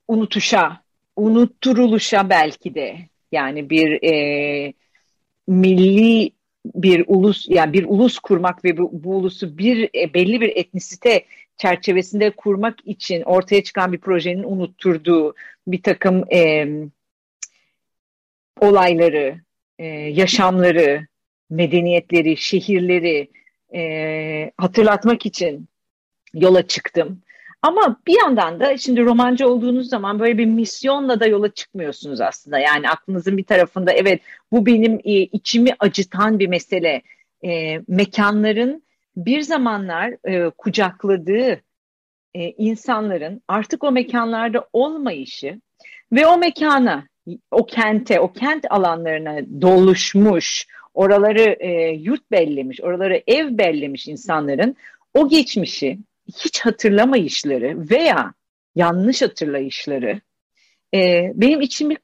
unutuşa, 0.08 0.82
unutturuluşa 1.16 2.30
belki 2.30 2.74
de 2.74 2.96
yani 3.32 3.70
bir 3.70 4.02
e, 4.02 4.72
milli 5.46 6.32
bir 6.64 7.04
ulus 7.06 7.48
yani 7.48 7.72
bir 7.72 7.84
ulus 7.88 8.18
kurmak 8.18 8.64
ve 8.64 8.76
bu, 8.76 8.90
bu 8.92 9.16
ulusu 9.16 9.58
bir 9.58 9.90
e, 9.94 10.14
belli 10.14 10.40
bir 10.40 10.56
etnisite 10.56 11.24
çerçevesinde 11.60 12.30
kurmak 12.30 12.78
için 12.84 13.22
ortaya 13.22 13.64
çıkan 13.64 13.92
bir 13.92 13.98
projenin 13.98 14.42
unutturduğu 14.42 15.34
bir 15.66 15.82
takım 15.82 16.24
e, 16.32 16.68
olayları, 18.60 19.40
e, 19.78 19.86
yaşamları, 19.86 21.06
medeniyetleri, 21.50 22.36
şehirleri 22.36 23.30
e, 23.74 24.50
hatırlatmak 24.56 25.26
için 25.26 25.68
yola 26.34 26.66
çıktım. 26.66 27.22
Ama 27.62 28.00
bir 28.06 28.18
yandan 28.18 28.60
da 28.60 28.78
şimdi 28.78 29.04
romancı 29.04 29.48
olduğunuz 29.48 29.88
zaman 29.88 30.20
böyle 30.20 30.38
bir 30.38 30.46
misyonla 30.46 31.20
da 31.20 31.26
yola 31.26 31.50
çıkmıyorsunuz 31.50 32.20
aslında. 32.20 32.58
Yani 32.58 32.90
aklınızın 32.90 33.36
bir 33.36 33.44
tarafında 33.44 33.92
evet 33.92 34.22
bu 34.52 34.66
benim 34.66 35.00
içimi 35.04 35.70
acıtan 35.78 36.38
bir 36.38 36.46
mesele. 36.46 37.02
E, 37.44 37.80
mekanların 37.88 38.82
bir 39.26 39.40
zamanlar 39.40 40.16
e, 40.24 40.50
kucakladığı 40.50 41.60
e, 42.34 42.50
insanların 42.50 43.42
artık 43.48 43.84
o 43.84 43.92
mekanlarda 43.92 44.68
olmayışı 44.72 45.60
ve 46.12 46.26
o 46.26 46.38
mekana, 46.38 47.06
o 47.50 47.66
kente, 47.66 48.20
o 48.20 48.32
kent 48.32 48.64
alanlarına 48.70 49.62
doluşmuş, 49.62 50.66
oraları 50.94 51.56
e, 51.60 51.70
yurt 51.88 52.30
bellemiş, 52.30 52.80
oraları 52.80 53.22
ev 53.26 53.58
bellemiş 53.58 54.08
insanların 54.08 54.76
o 55.14 55.28
geçmişi 55.28 55.98
hiç 56.26 56.60
hatırlamayışları 56.60 57.90
veya 57.90 58.34
yanlış 58.74 59.22
hatırlayışları 59.22 60.20
e, 60.94 61.32
benim 61.34 61.60
içimi 61.60 61.96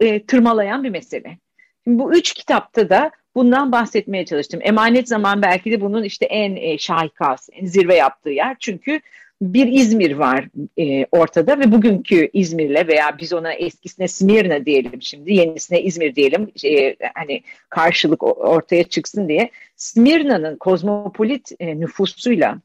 e, 0.00 0.26
tırmalayan 0.26 0.84
bir 0.84 0.90
mesele. 0.90 1.38
Şimdi 1.84 1.98
bu 1.98 2.14
üç 2.14 2.34
kitapta 2.34 2.90
da 2.90 3.10
bundan 3.34 3.72
bahsetmeye 3.72 4.24
çalıştım. 4.24 4.60
Emanet 4.62 5.08
Zaman 5.08 5.42
belki 5.42 5.70
de 5.70 5.80
bunun 5.80 6.02
işte 6.02 6.26
en 6.26 6.56
e, 6.56 6.78
şahikası, 6.78 7.52
en 7.52 7.66
zirve 7.66 7.94
yaptığı 7.94 8.30
yer. 8.30 8.56
Çünkü 8.60 9.00
bir 9.42 9.66
İzmir 9.66 10.12
var 10.12 10.48
e, 10.78 11.06
ortada 11.12 11.58
ve 11.58 11.72
bugünkü 11.72 12.30
İzmir'le 12.32 12.88
veya 12.88 13.18
biz 13.18 13.32
ona 13.32 13.52
eskisine 13.52 14.08
Smirna 14.08 14.66
diyelim 14.66 15.02
şimdi, 15.02 15.32
yenisine 15.32 15.82
İzmir 15.82 16.14
diyelim, 16.14 16.52
e, 16.64 16.96
hani 17.14 17.42
karşılık 17.68 18.22
ortaya 18.22 18.84
çıksın 18.84 19.28
diye. 19.28 19.50
Smirna'nın 19.76 20.56
kozmopolit 20.56 21.52
e, 21.60 21.80
nüfusuyla 21.80 22.58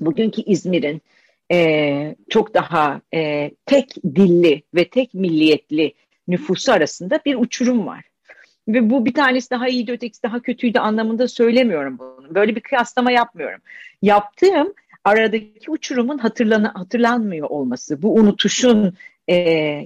bugünkü 0.00 0.42
İzmir'in 0.42 1.02
e, 1.52 2.16
çok 2.30 2.54
daha 2.54 3.00
e, 3.14 3.50
tek 3.66 3.94
dilli 4.04 4.62
ve 4.74 4.88
tek 4.88 5.14
milliyetli 5.14 5.94
nüfusu 6.28 6.72
arasında 6.72 7.20
bir 7.24 7.34
uçurum 7.34 7.86
var. 7.86 8.04
Ve 8.68 8.90
bu 8.90 9.06
bir 9.06 9.14
tanesi 9.14 9.50
daha 9.50 9.68
iyiydi, 9.68 9.92
ötekisi 9.92 10.22
daha 10.22 10.40
kötüydü 10.40 10.78
anlamında 10.78 11.28
söylemiyorum 11.28 11.98
bunu. 11.98 12.34
Böyle 12.34 12.56
bir 12.56 12.60
kıyaslama 12.60 13.10
yapmıyorum. 13.10 13.60
Yaptığım 14.02 14.74
aradaki 15.04 15.70
uçurumun 15.70 16.18
hatırlan 16.18 16.64
hatırlanmıyor 16.64 17.50
olması, 17.50 18.02
bu 18.02 18.14
unutuşun 18.14 18.94
e, 19.28 19.34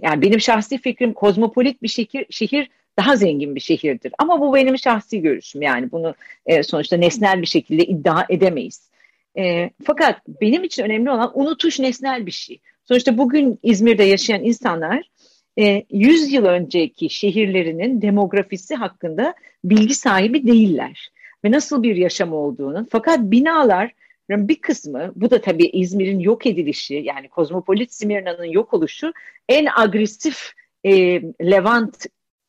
yani 0.02 0.22
benim 0.22 0.40
şahsi 0.40 0.78
fikrim 0.78 1.12
kozmopolit 1.12 1.82
bir 1.82 1.88
şehir, 1.88 2.26
şehir 2.30 2.70
daha 2.98 3.16
zengin 3.16 3.54
bir 3.54 3.60
şehirdir. 3.60 4.12
Ama 4.18 4.40
bu 4.40 4.54
benim 4.54 4.78
şahsi 4.78 5.20
görüşüm 5.20 5.62
yani 5.62 5.92
bunu 5.92 6.14
e, 6.46 6.62
sonuçta 6.62 6.96
nesnel 6.96 7.42
bir 7.42 7.46
şekilde 7.46 7.84
iddia 7.84 8.24
edemeyiz. 8.28 8.90
E, 9.38 9.70
fakat 9.84 10.28
benim 10.40 10.64
için 10.64 10.84
önemli 10.84 11.10
olan 11.10 11.30
unutuş 11.34 11.78
nesnel 11.78 12.26
bir 12.26 12.30
şey. 12.30 12.60
Sonuçta 12.84 13.18
bugün 13.18 13.58
İzmir'de 13.62 14.04
yaşayan 14.04 14.44
insanlar 14.44 15.10
100 15.56 16.32
e, 16.32 16.36
yıl 16.36 16.44
önceki 16.44 17.10
şehirlerinin 17.10 18.02
demografisi 18.02 18.74
hakkında 18.74 19.34
bilgi 19.64 19.94
sahibi 19.94 20.46
değiller. 20.46 21.10
Ve 21.44 21.50
nasıl 21.50 21.82
bir 21.82 21.96
yaşam 21.96 22.32
olduğunu 22.32 22.86
fakat 22.90 23.20
binalar 23.20 23.92
bir 24.30 24.60
kısmı 24.60 25.12
bu 25.16 25.30
da 25.30 25.40
tabii 25.40 25.66
İzmir'in 25.66 26.18
yok 26.18 26.46
edilişi 26.46 26.94
yani 26.94 27.28
kozmopolit 27.28 27.92
Smirna'nın 27.92 28.44
yok 28.44 28.74
oluşu 28.74 29.12
en 29.48 29.66
agresif 29.76 30.52
e, 30.84 31.22
Levant 31.22 32.06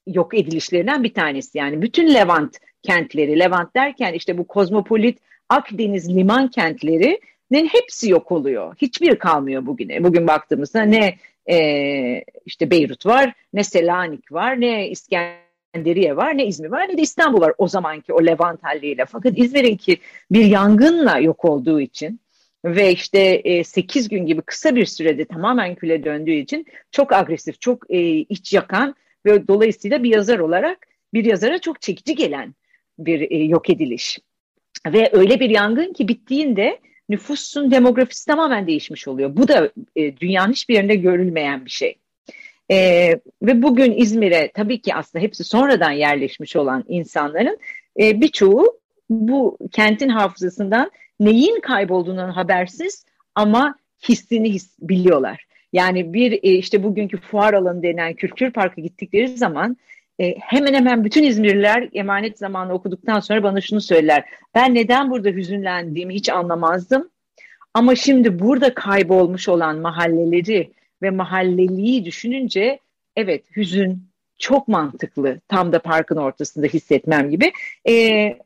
yok 0.08 0.34
edilişlerinden 0.34 1.04
bir 1.04 1.14
tanesi. 1.14 1.58
Yani 1.58 1.82
bütün 1.82 2.14
Levant 2.14 2.58
kentleri, 2.84 3.40
Levant 3.40 3.76
derken 3.76 4.14
işte 4.14 4.38
bu 4.38 4.48
kozmopolit 4.48 5.20
Akdeniz 5.50 6.16
liman 6.16 6.48
kentlerinin 6.48 7.68
hepsi 7.68 8.10
yok 8.10 8.32
oluyor. 8.32 8.76
Hiçbir 8.78 9.16
kalmıyor 9.16 9.66
bugüne. 9.66 10.04
Bugün 10.04 10.28
baktığımızda 10.28 10.82
ne 10.82 11.18
e, 11.50 12.24
işte 12.46 12.72
Beyrut 12.72 13.06
var, 13.06 13.34
ne 13.54 13.64
Selanik 13.64 14.32
var, 14.32 14.62
ne 14.62 14.90
İskenderiye 14.90 16.16
var, 16.16 16.38
ne 16.38 16.46
İzmir 16.46 16.70
var, 16.70 16.90
ne 16.90 16.98
de 16.98 17.02
İstanbul 17.02 17.42
var 17.42 17.54
o 17.58 17.68
zamanki 17.68 18.14
o 18.14 18.26
Levant 18.26 18.64
halliyle. 18.64 19.06
Fakat 19.06 19.34
İzmir'inki 19.38 19.98
bir 20.32 20.46
yangınla 20.46 21.18
yok 21.18 21.46
olduğu 21.46 21.82
için 21.82 22.20
ve 22.66 22.92
işte 22.92 23.20
e, 23.20 23.64
8 23.64 24.10
gün 24.10 24.26
gibi 24.26 24.42
kısa 24.42 24.76
bir 24.76 24.86
sürede 24.86 25.26
tamamen 25.26 25.76
küle 25.76 26.04
döndüğü 26.04 26.32
için 26.32 26.66
çok 26.92 27.14
agresif, 27.14 27.62
çok 27.62 27.92
e, 27.92 28.00
iç 28.10 28.54
yakan 28.54 28.96
ve 29.26 29.48
dolayısıyla 29.48 30.04
bir 30.04 30.14
yazar 30.14 30.40
olarak 30.40 30.88
bir 31.14 31.26
yazara 31.26 31.60
çok 31.60 31.82
çekici 31.82 32.16
gelen 32.16 32.56
bir 33.00 33.32
e, 33.32 33.44
yok 33.44 33.70
ediliş. 33.70 34.20
Ve 34.88 35.10
öyle 35.14 35.40
bir 35.40 35.50
yangın 35.50 35.94
ki 35.94 36.08
bittiğinde 36.08 36.80
nüfusun 37.10 37.72
demografisi 37.72 38.26
tamamen 38.26 38.68
değişmiş 38.68 39.08
oluyor. 39.08 39.36
Bu 39.38 39.48
da 39.48 39.72
e, 39.96 40.18
dünyanın 40.18 40.52
hiçbir 40.54 40.74
yerinde 40.74 40.96
görülmeyen 40.96 41.66
bir 41.66 41.70
şey. 41.70 41.98
E, 42.72 43.10
ve 43.42 43.62
bugün 43.62 43.92
İzmir'e 43.98 44.52
tabii 44.54 44.82
ki 44.82 44.96
aslında 44.96 45.24
hepsi 45.24 45.44
sonradan 45.44 45.92
yerleşmiş 45.92 46.56
olan 46.56 46.84
insanların 46.88 47.58
e, 48.00 48.22
birçoğu 48.22 48.80
bu 49.10 49.58
kentin 49.72 50.10
hafızasından 50.10 50.92
neyin 51.20 51.60
kaybolduğundan 51.60 52.30
habersiz 52.30 53.06
ama 53.36 53.76
hissini 54.10 54.54
his, 54.54 54.76
biliyorlar. 54.80 55.48
Yani 55.74 56.14
bir 56.14 56.32
e, 56.32 56.52
işte 56.52 56.84
bugünkü 56.84 57.18
fuar 57.18 57.54
alanı 57.54 57.84
denen 57.84 58.14
kültür 58.14 58.52
parkı 58.52 58.82
gittikleri 58.82 59.28
zaman 59.28 59.78
e, 60.20 60.36
hemen 60.40 60.74
hemen 60.74 61.04
bütün 61.04 61.24
İzmirliler 61.24 61.90
emanet 61.94 62.38
zamanı 62.38 62.74
okuduktan 62.74 63.20
sonra 63.20 63.44
bana 63.44 63.62
şunu 63.62 63.82
söyler. 63.82 64.26
Ben 64.56 64.76
neden 64.76 65.12
burada 65.12 65.30
hüzünlendiğimi 65.30 66.14
hiç 66.14 66.30
anlamazdım. 66.30 67.10
Ama 67.74 67.96
şimdi 67.96 68.40
burada 68.40 68.74
kaybolmuş 68.74 69.50
olan 69.50 69.78
mahalleleri 69.78 70.72
ve 71.02 71.10
mahalleliği 71.10 72.06
düşününce 72.06 72.80
evet 73.16 73.44
hüzün 73.56 74.08
çok 74.40 74.68
mantıklı. 74.68 75.40
Tam 75.48 75.72
da 75.72 75.80
parkın 75.80 76.18
ortasında 76.18 76.68
hissetmem 76.68 77.30
gibi. 77.30 77.52
E, 77.90 77.94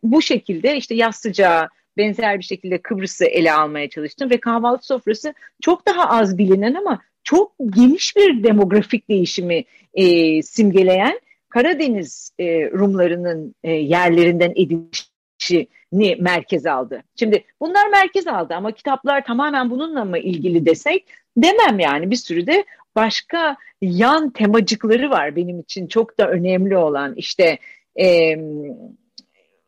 bu 0.03 0.21
şekilde 0.21 0.77
işte 0.77 0.95
yaz 0.95 1.15
sıcağı 1.15 1.67
benzer 1.97 2.39
bir 2.39 2.43
şekilde 2.43 2.77
Kıbrıs'ı 2.77 3.25
ele 3.25 3.53
almaya 3.53 3.89
çalıştım 3.89 4.29
ve 4.29 4.39
kahvaltı 4.39 4.85
sofrası 4.85 5.33
çok 5.61 5.87
daha 5.87 6.09
az 6.09 6.37
bilinen 6.37 6.73
ama 6.73 7.01
çok 7.23 7.51
geniş 7.69 8.15
bir 8.15 8.43
demografik 8.43 9.09
değişimi 9.09 9.63
e, 9.93 10.41
simgeleyen 10.41 11.19
Karadeniz 11.51 12.31
e, 12.39 12.71
Rumlarının 12.71 13.55
e, 13.63 13.71
yerlerinden 13.71 14.53
edilişini 14.55 16.15
merkez 16.19 16.65
aldı. 16.65 17.03
Şimdi 17.15 17.43
bunlar 17.61 17.89
merkez 17.89 18.27
aldı 18.27 18.53
ama 18.53 18.71
kitaplar 18.71 19.25
tamamen 19.25 19.69
bununla 19.69 20.05
mı 20.05 20.19
ilgili 20.19 20.65
desek 20.65 21.05
demem 21.37 21.79
yani. 21.79 22.11
Bir 22.11 22.15
sürü 22.15 22.47
de 22.47 22.65
başka 22.95 23.57
yan 23.81 24.29
temacıkları 24.29 25.09
var 25.09 25.35
benim 25.35 25.59
için 25.59 25.87
çok 25.87 26.17
da 26.17 26.29
önemli 26.29 26.77
olan. 26.77 27.15
İşte 27.15 27.57
e, 27.99 28.35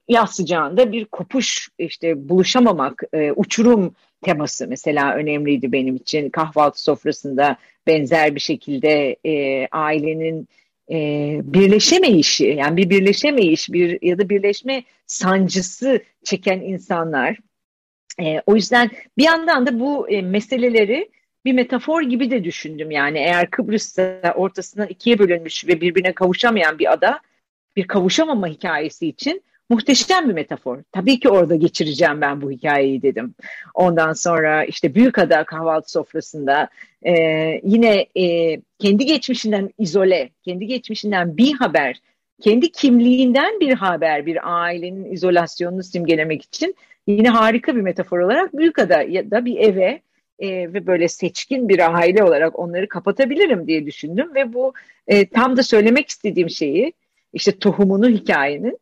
yaz 0.07 0.35
sıcağında 0.35 0.91
bir 0.91 1.05
kopuş 1.05 1.69
işte 1.77 2.29
buluşamamak 2.29 3.03
e, 3.13 3.31
uçurum 3.31 3.95
teması 4.21 4.67
mesela 4.67 5.15
önemliydi 5.15 5.71
benim 5.71 5.95
için. 5.95 6.29
Kahvaltı 6.29 6.83
sofrasında 6.83 7.57
benzer 7.87 8.35
bir 8.35 8.39
şekilde 8.39 9.15
e, 9.25 9.67
ailenin 9.71 10.47
e, 10.91 10.95
birleşemeyişi 11.43 12.45
yani 12.45 12.77
bir 12.77 12.89
birleşemeyiş 12.89 13.69
bir 13.69 14.01
ya 14.01 14.17
da 14.17 14.29
birleşme 14.29 14.83
sancısı 15.07 16.03
çeken 16.23 16.59
insanlar. 16.59 17.37
E, 18.19 18.41
o 18.45 18.55
yüzden 18.55 18.91
bir 19.17 19.23
yandan 19.23 19.67
da 19.67 19.79
bu 19.79 20.09
e, 20.09 20.21
meseleleri 20.21 21.09
bir 21.45 21.53
metafor 21.53 22.01
gibi 22.01 22.31
de 22.31 22.43
düşündüm. 22.43 22.91
Yani 22.91 23.17
eğer 23.17 23.49
Kıbrıs'ta 23.49 24.33
ortasından 24.35 24.87
ikiye 24.87 25.19
bölünmüş 25.19 25.67
ve 25.67 25.81
birbirine 25.81 26.13
kavuşamayan 26.13 26.79
bir 26.79 26.93
ada 26.93 27.19
bir 27.75 27.87
kavuşamama 27.87 28.47
hikayesi 28.47 29.07
için 29.07 29.43
muhteşem 29.73 30.29
bir 30.29 30.33
metafor. 30.33 30.77
Tabii 30.91 31.19
ki 31.19 31.29
orada 31.29 31.55
geçireceğim 31.55 32.21
ben 32.21 32.41
bu 32.41 32.51
hikayeyi 32.51 33.01
dedim. 33.01 33.35
Ondan 33.73 34.13
sonra 34.13 34.65
işte 34.65 34.95
Büyükada 34.95 35.43
kahvaltı 35.43 35.91
sofrasında 35.91 36.69
e, 37.05 37.13
yine 37.63 38.05
e, 38.17 38.57
kendi 38.79 39.05
geçmişinden 39.05 39.69
izole, 39.77 40.29
kendi 40.45 40.67
geçmişinden 40.67 41.37
bir 41.37 41.53
haber, 41.53 42.01
kendi 42.41 42.71
kimliğinden 42.71 43.59
bir 43.59 43.73
haber, 43.73 44.25
bir 44.25 44.63
ailenin 44.63 45.11
izolasyonunu 45.11 45.83
simgelemek 45.83 46.41
için 46.41 46.75
yine 47.07 47.29
harika 47.29 47.75
bir 47.75 47.81
metafor 47.81 48.19
olarak 48.19 48.57
Büyükada 48.57 49.01
ya 49.01 49.31
da 49.31 49.45
bir 49.45 49.57
eve 49.57 50.01
e, 50.39 50.49
ve 50.73 50.87
böyle 50.87 51.07
seçkin 51.07 51.69
bir 51.69 51.95
aile 51.95 52.23
olarak 52.23 52.59
onları 52.59 52.87
kapatabilirim 52.89 53.67
diye 53.67 53.85
düşündüm 53.85 54.35
ve 54.35 54.53
bu 54.53 54.73
e, 55.07 55.29
tam 55.29 55.57
da 55.57 55.63
söylemek 55.63 56.09
istediğim 56.09 56.49
şeyi 56.49 56.93
işte 57.33 57.59
tohumunu 57.59 58.09
hikayenin 58.09 58.77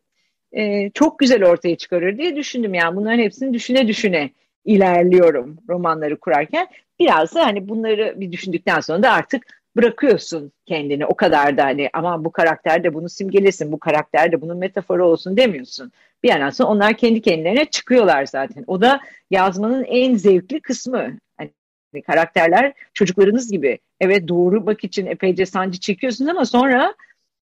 e, 0.52 0.90
çok 0.90 1.18
güzel 1.18 1.44
ortaya 1.44 1.76
çıkarır 1.76 2.18
diye 2.18 2.36
düşündüm. 2.36 2.74
Yani 2.74 2.96
bunların 2.96 3.18
hepsini 3.18 3.54
düşüne 3.54 3.88
düşüne 3.88 4.30
ilerliyorum 4.64 5.56
romanları 5.68 6.20
kurarken. 6.20 6.66
Biraz 6.98 7.34
da 7.34 7.46
hani 7.46 7.68
bunları 7.68 8.20
bir 8.20 8.32
düşündükten 8.32 8.80
sonra 8.80 9.02
da 9.02 9.10
artık 9.12 9.46
bırakıyorsun 9.76 10.52
kendini 10.66 11.06
o 11.06 11.14
kadar 11.14 11.56
da 11.56 11.64
hani 11.64 11.90
aman 11.92 12.24
bu 12.24 12.32
karakter 12.32 12.84
de 12.84 12.94
bunu 12.94 13.08
simgelesin, 13.08 13.72
bu 13.72 13.78
karakter 13.78 14.32
de 14.32 14.40
bunun 14.40 14.58
metaforu 14.58 15.06
olsun 15.06 15.36
demiyorsun. 15.36 15.92
Bir 16.22 16.28
yandan 16.28 16.50
sonra 16.50 16.68
onlar 16.68 16.96
kendi 16.96 17.22
kendilerine 17.22 17.64
çıkıyorlar 17.64 18.26
zaten. 18.26 18.64
O 18.66 18.80
da 18.80 19.00
yazmanın 19.30 19.84
en 19.84 20.14
zevkli 20.14 20.60
kısmı. 20.60 21.18
Hani 21.36 22.02
karakterler 22.06 22.72
çocuklarınız 22.94 23.50
gibi. 23.50 23.78
Evet 24.00 24.28
doğurmak 24.28 24.84
için 24.84 25.06
epeyce 25.06 25.46
sancı 25.46 25.80
çekiyorsunuz 25.80 26.30
ama 26.30 26.44
sonra 26.44 26.94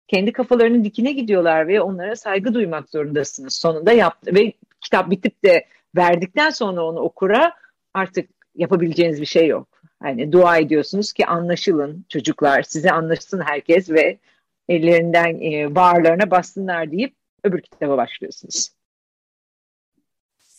kendi 0.09 0.33
kafalarının 0.33 0.85
dikine 0.85 1.12
gidiyorlar 1.12 1.69
ve 1.69 1.81
onlara 1.81 2.16
saygı 2.16 2.55
duymak 2.55 2.90
zorundasınız. 2.90 3.55
Sonunda 3.55 3.92
yaptı 3.92 4.35
ve 4.35 4.53
kitap 4.81 5.11
bitip 5.11 5.45
de 5.45 5.66
verdikten 5.97 6.51
sonra 6.51 6.85
onu 6.85 7.01
okura 7.01 7.53
artık 7.95 8.31
yapabileceğiniz 8.55 9.21
bir 9.21 9.27
şey 9.27 9.47
yok. 9.47 9.69
Hani 10.03 10.33
dua 10.33 10.59
ediyorsunuz 10.59 11.12
ki 11.12 11.27
anlaşılın 11.27 12.05
çocuklar, 12.09 12.62
size 12.62 12.90
anlaşsın 12.90 13.40
herkes 13.40 13.90
ve 13.90 14.19
ellerinden 14.69 15.40
e, 15.53 15.75
bağırlarına 15.75 16.31
bassınlar 16.31 16.92
deyip 16.92 17.14
öbür 17.45 17.61
kitaba 17.61 17.97
başlıyorsunuz. 17.97 18.75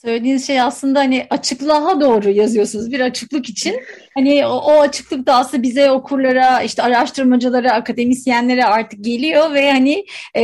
Söylediğiniz 0.06 0.48
şey 0.48 0.62
aslında 0.62 1.00
hani 1.00 1.28
açıklığa 1.30 2.02
doğru 2.02 2.30
yazıyorsunuz 2.30 2.92
bir 2.92 3.00
açıklık 3.00 3.50
için. 3.50 3.76
Hani 4.16 4.46
o, 4.46 4.50
o 4.50 4.82
açıklık 4.82 5.28
da 5.28 5.36
aslında 5.36 5.64
bize 5.64 5.92
okurlara, 5.92 6.62
işte 6.62 6.84
araştırmacılara, 6.84 7.72
akademisyenlere 7.72 8.66
artık 8.66 9.04
geliyor 9.04 9.54
ve 9.54 9.72
hani 9.72 10.06
e, 10.36 10.44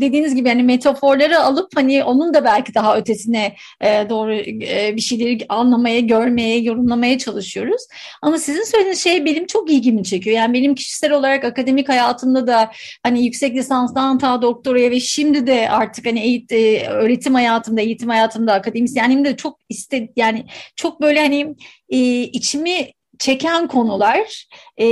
dediğiniz 0.00 0.34
gibi 0.34 0.48
hani 0.48 0.62
metaforları 0.62 1.40
alıp 1.40 1.76
hani 1.76 2.04
onun 2.04 2.34
da 2.34 2.44
belki 2.44 2.74
daha 2.74 2.96
ötesine 2.96 3.54
e, 3.80 4.06
doğru 4.10 4.34
e, 4.34 4.96
bir 4.96 5.00
şeyleri 5.00 5.46
anlamaya, 5.48 6.00
görmeye, 6.00 6.58
yorumlamaya 6.58 7.18
çalışıyoruz. 7.18 7.82
Ama 8.22 8.38
sizin 8.38 8.64
söylediğiniz 8.64 9.02
şey 9.02 9.24
benim 9.24 9.46
çok 9.46 9.70
ilgimi 9.70 10.04
çekiyor. 10.04 10.36
Yani 10.36 10.54
benim 10.54 10.74
kişisel 10.74 11.12
olarak 11.12 11.44
akademik 11.44 11.88
hayatımda 11.88 12.46
da 12.46 12.70
hani 13.02 13.24
yüksek 13.24 13.56
lisanstan 13.56 14.18
ta 14.18 14.42
doktoraya 14.42 14.90
ve 14.90 15.00
şimdi 15.00 15.46
de 15.46 15.70
artık 15.70 16.06
hani 16.06 16.20
eğit, 16.20 16.52
e, 16.52 16.88
öğretim 16.88 17.34
hayatımda, 17.34 17.80
eğitim 17.80 18.08
hayatımda 18.08 18.39
hayatımda, 18.40 18.52
akademisyenliğimde 18.52 19.36
çok 19.36 19.58
iste 19.68 20.12
yani 20.16 20.46
çok 20.76 21.00
böyle 21.00 21.20
hani 21.20 21.56
e, 21.88 21.98
içimi 22.22 22.92
çeken 23.20 23.68
konular. 23.68 24.46
E, 24.78 24.86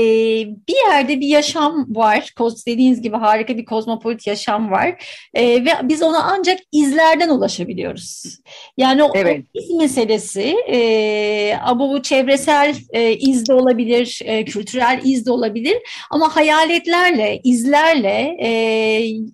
bir 0.68 0.90
yerde 0.90 1.20
bir 1.20 1.26
yaşam 1.26 1.86
var. 1.88 2.34
Dediğiniz 2.66 3.02
gibi 3.02 3.16
harika 3.16 3.56
bir 3.56 3.64
kozmopolit 3.64 4.26
yaşam 4.26 4.70
var. 4.70 5.04
E, 5.34 5.64
ve 5.64 5.70
biz 5.82 6.02
ona 6.02 6.22
ancak 6.22 6.58
izlerden 6.72 7.28
ulaşabiliyoruz. 7.28 8.38
Yani 8.76 9.02
o, 9.02 9.10
evet. 9.14 9.44
iz 9.54 9.70
meselesi 9.70 10.56
e, 10.68 11.58
bu, 11.74 11.90
bu 11.90 12.02
çevresel 12.02 12.74
e, 12.90 13.12
iz 13.12 13.48
de 13.48 13.54
olabilir, 13.54 14.20
e, 14.24 14.44
kültürel 14.44 15.00
iz 15.04 15.26
de 15.26 15.32
olabilir. 15.32 15.76
Ama 16.10 16.36
hayaletlerle, 16.36 17.40
izlerle, 17.44 18.36
e, 18.40 18.50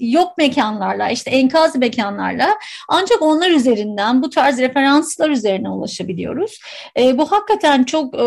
yok 0.01 0.39
mekanlarla, 0.39 1.11
işte 1.11 1.31
enkaz 1.31 1.77
mekanlarla 1.77 2.49
ancak 2.89 3.23
onlar 3.23 3.51
üzerinden 3.51 4.23
bu 4.23 4.31
tarz 4.31 4.59
referanslar 4.59 5.31
üzerine 5.31 5.71
ulaşabiliyoruz. 5.71 6.61
E, 6.99 7.19
bu 7.19 7.33
hakikaten 7.33 7.85
çok 7.85 8.15
e, 8.15 8.25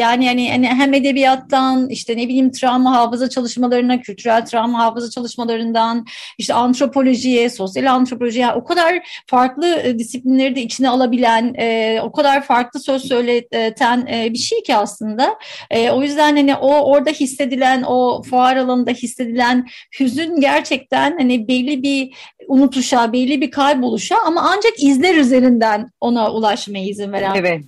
yani 0.00 0.24
yani 0.24 0.50
hani 0.50 0.66
hem 0.66 0.94
edebiyattan 0.94 1.88
işte 1.88 2.16
ne 2.16 2.28
bileyim 2.28 2.50
travma 2.50 2.96
hafıza 2.96 3.28
çalışmalarına, 3.28 4.00
kültürel 4.00 4.46
travma 4.46 4.78
hafıza 4.78 5.10
çalışmalarından 5.10 6.06
işte 6.38 6.54
antropolojiye, 6.54 7.50
sosyal 7.50 7.94
antropolojiye 7.94 8.52
o 8.52 8.64
kadar 8.64 9.22
farklı 9.26 9.66
e, 9.84 9.98
disiplinleri 9.98 10.56
de 10.56 10.62
içine 10.62 10.88
alabilen, 10.88 11.54
e, 11.58 12.00
o 12.02 12.12
kadar 12.12 12.42
farklı 12.42 12.80
söz 12.80 13.04
söyleten 13.04 14.06
e, 14.06 14.32
bir 14.32 14.38
şey 14.38 14.62
ki 14.62 14.76
aslında. 14.76 15.38
E, 15.70 15.90
o 15.90 16.02
yüzden 16.02 16.36
hani 16.36 16.56
o 16.56 16.92
orada 16.92 17.10
hissedilen, 17.10 17.82
o 17.82 18.22
fuar 18.22 18.56
alanında 18.56 18.90
hissedilen 18.90 19.66
hüzün 20.00 20.40
gerçekten 20.40 21.18
hani 21.18 21.48
belli 21.48 21.82
bir 21.82 22.14
unutuşa, 22.48 23.12
belli 23.12 23.40
bir 23.40 23.50
kayboluşa 23.50 24.16
ama 24.26 24.40
ancak 24.56 24.82
izler 24.82 25.14
üzerinden 25.14 25.90
ona 26.00 26.32
ulaşmaya 26.32 26.84
izin 26.84 27.12
veren 27.12 27.34
evet. 27.34 27.64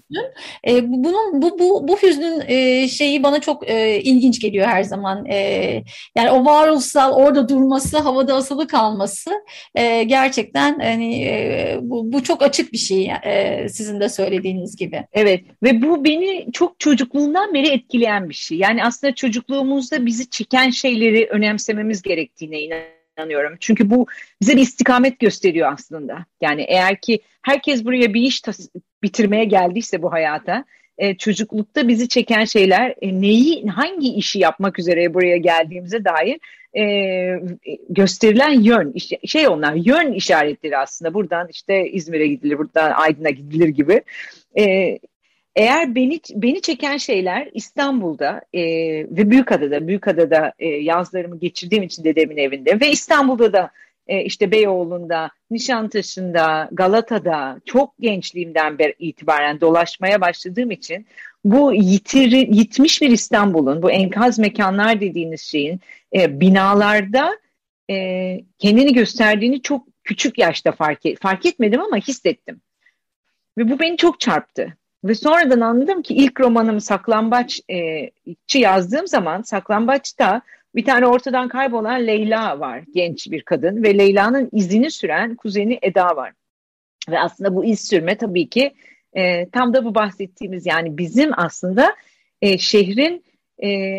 E, 0.68 0.88
bunun 0.88 1.42
bu 1.42 1.58
bu 1.58 1.88
bu 1.88 1.96
hüznün 2.22 2.44
e, 2.48 2.88
şeyi 2.88 3.22
bana 3.22 3.40
çok 3.40 3.70
e, 3.70 4.00
ilginç 4.00 4.40
geliyor 4.40 4.66
her 4.66 4.82
zaman. 4.82 5.26
E, 5.26 5.36
yani 6.16 6.30
o 6.30 6.44
varoluşsal 6.44 7.12
orada 7.12 7.48
durması, 7.48 7.98
havada 7.98 8.34
asılı 8.34 8.66
kalması 8.66 9.30
e, 9.74 10.02
gerçekten 10.02 10.78
hani 10.78 11.24
e, 11.24 11.78
bu, 11.82 12.12
bu 12.12 12.22
çok 12.22 12.42
açık 12.42 12.72
bir 12.72 12.78
şey 12.78 13.10
e, 13.24 13.66
sizin 13.68 14.00
de 14.00 14.08
söylediğiniz 14.08 14.76
gibi. 14.76 15.06
Evet 15.12 15.44
ve 15.62 15.82
bu 15.82 16.04
beni 16.04 16.52
çok 16.52 16.80
çocukluğundan 16.80 17.54
beri 17.54 17.68
etkileyen 17.68 18.28
bir 18.28 18.34
şey. 18.34 18.58
Yani 18.58 18.84
aslında 18.84 19.14
çocukluğumuzda 19.14 20.06
bizi 20.06 20.30
çeken 20.30 20.70
şeyleri 20.70 21.26
önemsememiz 21.26 22.02
gerektiğine 22.02 22.60
inanıyorum. 23.18 23.56
Çünkü 23.60 23.90
bu 23.90 24.06
bize 24.42 24.56
bir 24.56 24.62
istikamet 24.62 25.18
gösteriyor 25.18 25.72
aslında. 25.72 26.26
Yani 26.40 26.62
eğer 26.62 27.00
ki 27.00 27.20
herkes 27.42 27.84
buraya 27.84 28.14
bir 28.14 28.22
iş 28.22 28.42
bitirmeye 29.02 29.44
geldiyse 29.44 30.02
bu 30.02 30.12
hayata, 30.12 30.64
e, 30.98 31.16
çocuklukta 31.16 31.88
bizi 31.88 32.08
çeken 32.08 32.44
şeyler 32.44 32.94
e, 33.02 33.20
neyi, 33.20 33.66
hangi 33.66 34.14
işi 34.14 34.38
yapmak 34.38 34.78
üzere 34.78 35.14
buraya 35.14 35.36
geldiğimize 35.36 36.04
dair 36.04 36.38
e, 36.76 36.84
gösterilen 37.88 38.60
yön, 38.60 38.94
şey 39.26 39.48
onlar 39.48 39.74
yön 39.74 40.12
işaretleri 40.12 40.78
aslında. 40.78 41.14
Buradan 41.14 41.48
işte 41.48 41.90
İzmir'e 41.90 42.26
gidilir, 42.26 42.58
buradan 42.58 42.92
Aydın'a 42.96 43.30
gidilir 43.30 43.68
gibi. 43.68 44.02
E, 44.58 44.98
eğer 45.56 45.94
beni 45.94 46.20
beni 46.34 46.60
çeken 46.60 46.96
şeyler 46.96 47.48
İstanbul'da 47.54 48.40
e, 48.52 48.62
ve 49.10 49.30
Büyükada'da, 49.30 49.88
Büyükada'da 49.88 50.52
e, 50.58 50.68
yazlarımı 50.68 51.38
geçirdiğim 51.38 51.82
için 51.82 52.04
dedemin 52.04 52.36
evinde 52.36 52.80
ve 52.80 52.90
İstanbul'da 52.90 53.52
da 53.52 53.70
e, 54.06 54.24
işte 54.24 54.50
Beyoğlu'nda, 54.50 55.30
Nişantaşı'nda, 55.50 56.68
Galata'da 56.72 57.60
çok 57.64 57.94
gençliğimden 58.00 58.78
beri 58.78 58.94
itibaren 58.98 59.60
dolaşmaya 59.60 60.20
başladığım 60.20 60.70
için 60.70 61.06
bu 61.44 61.74
yitir, 61.74 62.32
yitmiş 62.32 63.02
bir 63.02 63.10
İstanbul'un, 63.10 63.82
bu 63.82 63.90
enkaz 63.90 64.38
mekanlar 64.38 65.00
dediğiniz 65.00 65.40
şeyin 65.40 65.80
e, 66.14 66.40
binalarda 66.40 67.38
e, 67.90 67.94
kendini 68.58 68.92
gösterdiğini 68.92 69.62
çok 69.62 69.86
küçük 70.04 70.38
yaşta 70.38 70.72
fark, 70.72 71.06
et, 71.06 71.20
fark 71.20 71.46
etmedim 71.46 71.80
ama 71.80 71.96
hissettim. 71.96 72.60
Ve 73.58 73.70
bu 73.70 73.78
beni 73.78 73.96
çok 73.96 74.20
çarptı. 74.20 74.76
Ve 75.04 75.14
sonradan 75.14 75.60
anladım 75.60 76.02
ki 76.02 76.14
ilk 76.14 76.40
romanımı 76.40 76.80
Saklambaççı 76.80 77.62
e, 77.70 78.10
yazdığım 78.54 79.06
zaman 79.06 79.42
Saklambaç'ta 79.42 80.42
bir 80.74 80.84
tane 80.84 81.06
ortadan 81.06 81.48
kaybolan 81.48 82.06
Leyla 82.06 82.60
var, 82.60 82.82
genç 82.94 83.30
bir 83.30 83.42
kadın 83.42 83.82
ve 83.82 83.98
Leyla'nın 83.98 84.48
izini 84.52 84.90
süren 84.90 85.36
kuzeni 85.36 85.78
Eda 85.82 86.16
var. 86.16 86.32
Ve 87.08 87.20
aslında 87.20 87.56
bu 87.56 87.64
iz 87.64 87.88
sürme 87.88 88.18
tabii 88.18 88.48
ki 88.48 88.74
e, 89.12 89.48
tam 89.50 89.74
da 89.74 89.84
bu 89.84 89.94
bahsettiğimiz 89.94 90.66
yani 90.66 90.98
bizim 90.98 91.30
aslında 91.36 91.96
e, 92.42 92.58
şehrin 92.58 93.24
e, 93.62 93.98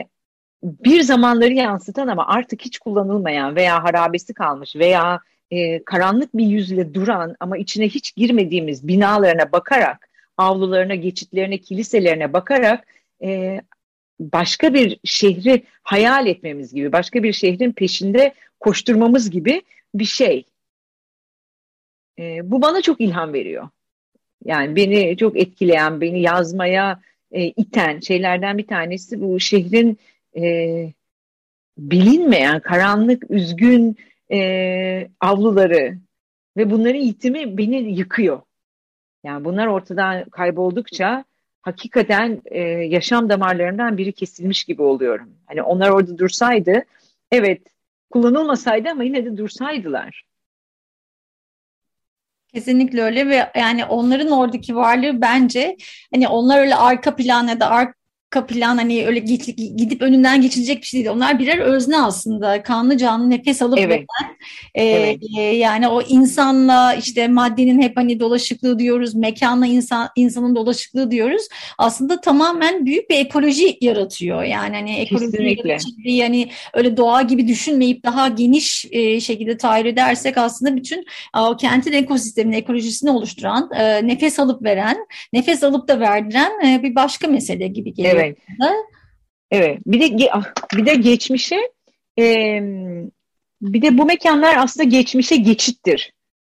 bir 0.63 1.01
zamanları 1.01 1.53
yansıtan 1.53 2.07
ama 2.07 2.27
artık 2.27 2.61
hiç 2.61 2.79
kullanılmayan 2.79 3.55
veya 3.55 3.83
harabesi 3.83 4.33
kalmış 4.33 4.75
veya 4.75 5.19
e, 5.51 5.83
karanlık 5.83 6.37
bir 6.37 6.45
yüzle 6.45 6.93
duran 6.93 7.35
ama 7.39 7.57
içine 7.57 7.85
hiç 7.89 8.15
girmediğimiz 8.15 8.87
binalarına 8.87 9.51
bakarak, 9.51 10.09
avlularına, 10.37 10.95
geçitlerine, 10.95 11.57
kiliselerine 11.57 12.33
bakarak 12.33 12.87
e, 13.23 13.61
başka 14.31 14.73
bir 14.73 14.99
şehri 15.03 15.63
hayal 15.83 16.27
etmemiz 16.27 16.73
gibi, 16.73 16.91
başka 16.91 17.23
bir 17.23 17.33
şehrin 17.33 17.71
peşinde 17.71 18.33
koşturmamız 18.59 19.29
gibi 19.29 19.61
bir 19.95 20.05
şey. 20.05 20.45
E, 22.19 22.51
bu 22.51 22.61
bana 22.61 22.81
çok 22.81 23.01
ilham 23.01 23.33
veriyor. 23.33 23.69
Yani 24.45 24.75
beni 24.75 25.17
çok 25.17 25.37
etkileyen, 25.37 26.01
beni 26.01 26.21
yazmaya 26.21 27.01
e, 27.31 27.43
iten 27.43 27.99
şeylerden 27.99 28.57
bir 28.57 28.67
tanesi 28.67 29.21
bu 29.21 29.39
şehrin 29.39 29.97
e, 30.37 30.43
bilinmeyen, 31.77 32.59
karanlık, 32.59 33.31
üzgün 33.31 33.97
e, 34.31 35.09
avluları 35.19 35.97
ve 36.57 36.71
bunların 36.71 36.99
yitimi 36.99 37.57
beni 37.57 37.97
yıkıyor. 37.97 38.41
Yani 39.23 39.45
bunlar 39.45 39.67
ortadan 39.67 40.29
kayboldukça 40.29 41.25
hakikaten 41.63 42.41
e, 42.45 42.59
yaşam 42.69 43.29
damarlarından 43.29 43.97
biri 43.97 44.11
kesilmiş 44.13 44.63
gibi 44.63 44.81
oluyorum. 44.81 45.29
Hani 45.45 45.61
onlar 45.61 45.89
orada 45.89 46.17
dursaydı, 46.17 46.83
evet 47.31 47.61
kullanılmasaydı 48.11 48.89
ama 48.89 49.03
yine 49.03 49.25
de 49.25 49.37
dursaydılar. 49.37 50.25
Kesinlikle 52.53 53.01
öyle 53.01 53.27
ve 53.27 53.51
yani 53.55 53.85
onların 53.85 54.31
oradaki 54.31 54.75
varlığı 54.75 55.21
bence 55.21 55.77
hani 56.13 56.27
onlar 56.27 56.59
öyle 56.59 56.75
arka 56.75 57.15
plan 57.15 57.47
ya 57.47 57.59
da 57.59 57.69
arka 58.33 58.45
plan 58.45 58.77
hani 58.77 59.05
öyle 59.05 59.19
gidip 59.19 60.01
önünden 60.01 60.41
geçilecek 60.41 60.81
bir 60.81 60.87
şey 60.87 60.99
değil. 60.99 61.15
Onlar 61.15 61.39
birer 61.39 61.57
özne 61.57 62.01
aslında. 62.01 62.63
Kanlı 62.63 62.97
canlı 62.97 63.29
nefes 63.29 63.61
alıp 63.61 63.79
evet. 63.79 63.89
veren. 63.89 64.35
E, 64.75 64.85
evet. 64.85 65.19
e, 65.37 65.41
yani 65.41 65.87
o 65.87 66.01
insanla 66.01 66.93
işte 66.93 67.27
maddenin 67.27 67.81
hep 67.81 67.97
hani 67.97 68.19
dolaşıklığı 68.19 68.79
diyoruz. 68.79 69.15
Mekanla 69.15 69.65
insan 69.65 70.09
insanın 70.15 70.55
dolaşıklığı 70.55 71.11
diyoruz. 71.11 71.47
Aslında 71.77 72.21
tamamen 72.21 72.85
büyük 72.85 73.09
bir 73.09 73.17
ekoloji 73.17 73.77
yaratıyor. 73.81 74.43
Yani 74.43 74.75
hani 74.75 74.95
ekoloji 74.95 75.57
yani 76.05 76.49
öyle 76.73 76.97
doğa 76.97 77.21
gibi 77.21 77.47
düşünmeyip 77.47 78.03
daha 78.03 78.27
geniş 78.27 78.85
e, 78.91 79.19
şekilde 79.19 79.57
tahayyül 79.57 79.85
edersek 79.85 80.37
aslında 80.37 80.75
bütün 80.75 81.05
o 81.37 81.57
kentin 81.57 81.93
ekosistemini, 81.93 82.55
ekolojisini 82.55 83.09
oluşturan, 83.09 83.69
e, 83.77 84.07
nefes 84.07 84.39
alıp 84.39 84.63
veren, 84.63 84.97
nefes 85.33 85.63
alıp 85.63 85.87
da 85.87 85.99
verdiren 85.99 86.51
e, 86.67 86.83
bir 86.83 86.95
başka 86.95 87.27
mesele 87.27 87.67
gibi 87.67 87.93
geliyor. 87.93 88.15
Evet. 88.15 88.22
Evet. 88.23 88.37
Evet. 89.51 89.79
Bir 89.85 89.99
de 89.99 90.29
bir 90.77 90.85
de 90.85 90.95
geçmişe 90.95 91.71
e, 92.19 92.59
bir 93.61 93.81
de 93.81 93.97
bu 93.97 94.05
mekanlar 94.05 94.55
aslında 94.57 94.89
geçmişe 94.89 95.35
geçittir. 95.35 96.13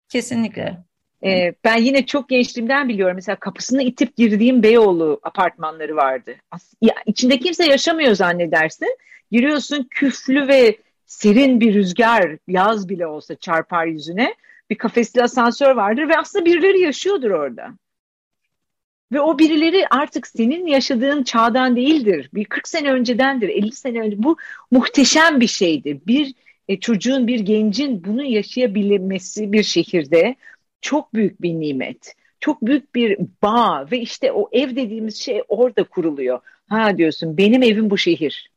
Kesinlikle. 0.10 0.78
E, 1.24 1.54
ben 1.64 1.78
yine 1.78 2.06
çok 2.06 2.30
gençliğimden 2.30 2.90
biliyorum. 2.90 3.16
Mesela 3.16 3.36
kapısını 3.36 3.84
itip 3.84 4.16
girdiğim 4.16 4.64
Beyoğlu 4.64 5.20
apartmanları 5.24 5.96
vardı. 5.96 6.36
Ya, 6.82 6.96
içinde 7.06 7.40
kimse 7.40 7.66
yaşamıyor 7.66 8.16
zannedersin. 8.16 8.98
Giriyorsun 9.32 9.88
küflü 9.90 10.48
ve 10.48 10.78
serin 11.06 11.60
bir 11.60 11.74
rüzgar 11.74 12.38
yaz 12.48 12.90
bile 12.90 13.08
olsa 13.08 13.36
çarpar 13.36 13.86
yüzüne. 13.86 14.36
Bir 14.70 14.78
kafesli 14.78 15.24
asansör 15.24 15.76
vardır 15.76 16.10
ve 16.10 16.18
aslında 16.18 16.46
birileri 16.46 16.82
yaşıyordur 16.82 17.32
orada. 17.32 17.70
Ve 19.12 19.22
o 19.22 19.40
birileri 19.40 19.88
artık 19.88 20.28
senin 20.28 20.68
yaşadığın 20.68 21.24
çağdan 21.24 21.76
değildir. 21.76 22.30
Bir 22.34 22.46
40 22.46 22.68
sene 22.68 22.92
öncedendir, 22.92 23.50
50 23.50 23.72
sene 23.72 24.00
önce. 24.00 24.24
Bu 24.24 24.38
muhteşem 24.72 25.40
bir 25.40 25.48
şeydir. 25.48 26.00
Bir 26.08 26.34
e, 26.68 26.80
çocuğun, 26.80 27.28
bir 27.28 27.40
gencin 27.40 28.04
bunu 28.04 28.24
yaşayabilmesi 28.24 29.52
bir 29.52 29.64
şehirde 29.64 30.36
çok 30.82 31.14
büyük 31.14 31.42
bir 31.42 31.54
nimet. 31.54 32.16
Çok 32.40 32.62
büyük 32.62 32.96
bir 32.96 33.18
bağ 33.42 33.88
ve 33.92 34.00
işte 34.00 34.32
o 34.32 34.50
ev 34.52 34.76
dediğimiz 34.76 35.18
şey 35.18 35.44
orada 35.48 35.84
kuruluyor. 35.84 36.40
Ha 36.70 36.98
diyorsun 36.98 37.38
benim 37.38 37.64
evim 37.64 37.90
bu 37.90 37.98
şehir. 37.98 38.52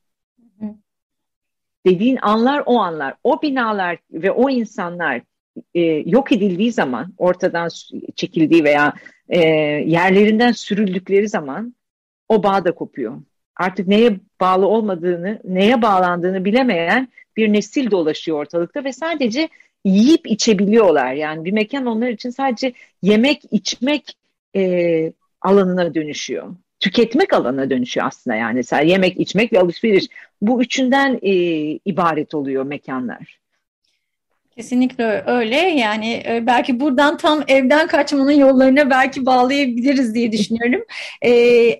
Dediğin 1.86 2.18
anlar 2.22 2.62
o 2.66 2.78
anlar. 2.78 3.14
O 3.24 3.42
binalar 3.42 3.98
ve 4.12 4.30
o 4.30 4.50
insanlar 4.50 5.22
e, 5.74 5.80
yok 6.06 6.32
edildiği 6.32 6.72
zaman, 6.72 7.14
ortadan 7.18 7.68
çekildiği 8.16 8.64
veya 8.64 8.94
e, 9.28 9.38
yerlerinden 9.86 10.52
sürüldükleri 10.52 11.28
zaman 11.28 11.74
o 12.28 12.42
bağ 12.42 12.64
da 12.64 12.74
kopuyor. 12.74 13.22
Artık 13.56 13.88
neye 13.88 14.20
bağlı 14.40 14.66
olmadığını, 14.66 15.40
neye 15.44 15.82
bağlandığını 15.82 16.44
bilemeyen 16.44 17.08
bir 17.36 17.52
nesil 17.52 17.90
dolaşıyor 17.90 18.38
ortalıkta 18.38 18.84
ve 18.84 18.92
sadece 18.92 19.48
yiyip 19.84 20.26
içebiliyorlar. 20.26 21.12
Yani 21.12 21.44
bir 21.44 21.52
mekan 21.52 21.86
onlar 21.86 22.08
için 22.08 22.30
sadece 22.30 22.72
yemek, 23.02 23.42
içmek 23.50 24.16
e, 24.56 25.12
alanına 25.40 25.94
dönüşüyor. 25.94 26.54
Tüketmek 26.80 27.32
alanına 27.32 27.70
dönüşüyor 27.70 28.06
aslında 28.06 28.36
yani. 28.36 28.62
Yemek, 28.84 29.20
içmek 29.20 29.52
ve 29.52 29.60
alışveriş. 29.60 30.06
Bu 30.40 30.62
üçünden 30.62 31.18
e, 31.22 31.32
ibaret 31.84 32.34
oluyor 32.34 32.64
mekanlar. 32.64 33.39
Kesinlikle 34.56 35.22
öyle. 35.26 35.56
Yani 35.56 36.22
e, 36.28 36.46
belki 36.46 36.80
buradan 36.80 37.16
tam 37.16 37.44
evden 37.48 37.86
kaçmanın 37.86 38.30
yollarına 38.30 38.90
belki 38.90 39.26
bağlayabiliriz 39.26 40.14
diye 40.14 40.32
düşünüyorum. 40.32 40.84
Ee, 41.22 41.30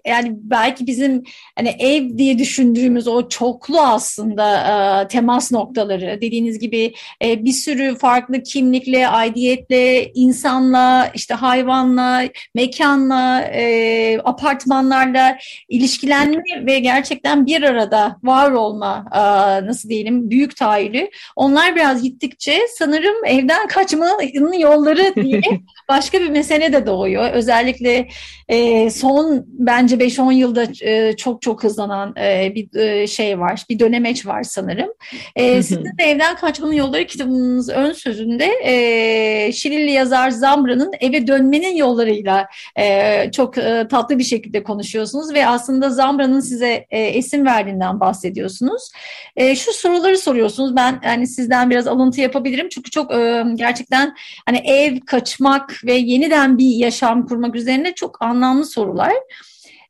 yani 0.07 0.33
belki 0.33 0.87
bizim 0.87 1.23
hani 1.57 1.69
ev 1.69 2.19
diye 2.19 2.39
düşündüğümüz 2.39 3.09
o 3.09 3.29
çoklu 3.29 3.81
aslında 3.81 4.57
e, 5.05 5.09
temas 5.09 5.53
noktaları 5.53 6.19
dediğiniz 6.21 6.59
gibi 6.59 6.93
e, 7.25 7.45
bir 7.45 7.53
sürü 7.53 7.97
farklı 7.99 8.43
kimlikle, 8.43 9.09
aidiyetle, 9.09 10.13
insanla, 10.13 11.11
işte 11.15 11.35
hayvanla, 11.35 12.23
mekanla, 12.55 13.41
e, 13.41 14.19
apartmanlarla 14.25 15.39
ilişkilenme 15.69 16.67
ve 16.67 16.79
gerçekten 16.79 17.47
bir 17.47 17.63
arada 17.63 18.17
var 18.23 18.51
olma 18.51 19.05
e, 19.15 19.21
nasıl 19.67 19.89
diyelim 19.89 20.31
büyük 20.31 20.57
tahayyülü. 20.57 21.11
Onlar 21.37 21.77
biraz 21.77 22.03
gittikçe 22.03 22.61
sanırım 22.79 23.25
evden 23.25 23.69
kaçmanın 23.69 24.53
yolları 24.59 25.15
diye 25.15 25.41
başka 25.89 26.21
bir 26.21 26.29
mesele 26.29 26.73
de 26.73 26.87
doğuyor. 26.87 27.33
Özellikle 27.33 28.09
e, 28.49 28.91
son 28.91 29.45
bence 29.47 29.97
5-10 29.97 30.33
yılda 30.33 30.67
e, 30.83 31.17
çok 31.17 31.43
çok 31.43 31.65
hızlanan 31.65 32.15
e, 32.17 32.53
bir 32.55 32.81
e, 32.81 33.07
şey 33.07 33.41
var, 33.41 33.65
bir 33.71 33.79
dönemeç 33.79 34.27
var 34.27 34.43
sanırım. 34.43 34.91
E, 35.37 35.63
sizin 35.63 35.85
de 35.85 36.05
Evden 36.05 36.37
Kaçmanın 36.37 36.73
Yolları 36.73 37.07
kitabınız 37.07 37.69
ön 37.69 37.93
sözünde 37.93 38.51
e, 38.65 39.53
Şirinli 39.53 39.91
yazar 39.91 40.31
Zambra'nın 40.31 40.93
eve 41.01 41.27
dönmenin 41.27 41.77
yollarıyla 41.77 42.49
e, 42.79 43.31
çok 43.31 43.59
e, 43.59 43.87
tatlı 43.91 44.19
bir 44.19 44.25
şekilde 44.25 44.63
konuşuyorsunuz 44.63 45.35
ve 45.35 45.47
aslında 45.47 45.91
Zambra'nın 45.91 46.41
size 46.41 46.87
e, 46.91 47.01
esim 47.01 47.47
verdiğinden 47.47 48.01
bahsediyorsunuz. 48.01 48.91
E, 49.37 49.57
şu 49.57 49.73
soruları 49.73 50.19
soruyorsunuz. 50.19 50.77
Ben 50.77 51.01
yani 51.05 51.27
sizden 51.27 51.71
biraz 51.71 51.87
alıntı 51.87 52.21
yapabilirim 52.21 52.50
çünkü 52.71 52.91
çok 52.91 53.15
e, 53.15 53.45
gerçekten 53.55 54.15
hani 54.47 54.59
ev, 54.59 55.01
kaçmak 55.07 55.85
ve 55.85 55.93
yeniden 55.93 56.59
bir 56.59 56.75
yaşam 56.75 57.27
kurmak 57.27 57.57
üzerine 57.57 57.95
çok 57.95 58.23
anlamlı 58.23 58.67
sorular. 58.67 59.13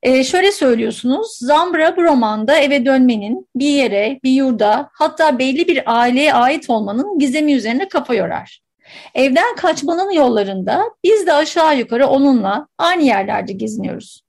E, 0.03 0.25
şöyle 0.25 0.53
söylüyorsunuz, 0.53 1.39
Zambra 1.39 1.97
bu 1.97 2.03
romanda 2.03 2.59
eve 2.59 2.87
dönmenin, 2.87 3.49
bir 3.57 3.71
yere, 3.71 4.21
bir 4.25 4.31
yurda, 4.31 4.91
hatta 4.93 5.39
belli 5.39 5.69
bir 5.69 5.83
aileye 5.87 6.35
ait 6.35 6.71
olmanın 6.71 7.19
gizemi 7.19 7.53
üzerine 7.53 7.89
kafa 7.89 8.15
yorar. 8.15 8.61
Evden 9.15 9.57
kaçmanın 9.57 10.11
yollarında 10.11 10.85
biz 11.05 11.27
de 11.27 11.33
aşağı 11.33 11.79
yukarı 11.79 12.07
onunla 12.07 12.69
aynı 12.79 13.03
yerlerde 13.03 13.53
geziniyoruz. 13.53 14.23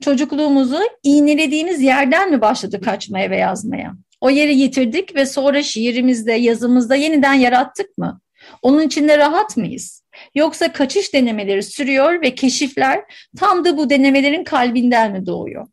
Çocukluğumuzu 0.00 0.78
iğnelediğimiz 1.02 1.82
yerden 1.82 2.30
mi 2.30 2.40
başladı 2.40 2.80
kaçmaya 2.80 3.30
ve 3.30 3.36
yazmaya? 3.36 3.92
O 4.20 4.30
yeri 4.30 4.56
yitirdik 4.58 5.14
ve 5.14 5.26
sonra 5.26 5.62
şiirimizde, 5.62 6.32
yazımızda 6.32 6.96
yeniden 6.96 7.34
yarattık 7.34 7.98
mı? 7.98 8.20
Onun 8.62 8.82
içinde 8.82 9.18
rahat 9.18 9.56
mıyız? 9.56 10.02
Yoksa 10.34 10.72
kaçış 10.72 11.14
denemeleri 11.14 11.62
sürüyor 11.62 12.22
ve 12.22 12.34
keşifler 12.34 13.04
tam 13.38 13.64
da 13.64 13.76
bu 13.76 13.90
denemelerin 13.90 14.44
kalbinden 14.44 15.12
mi 15.12 15.26
doğuyor? 15.26 15.66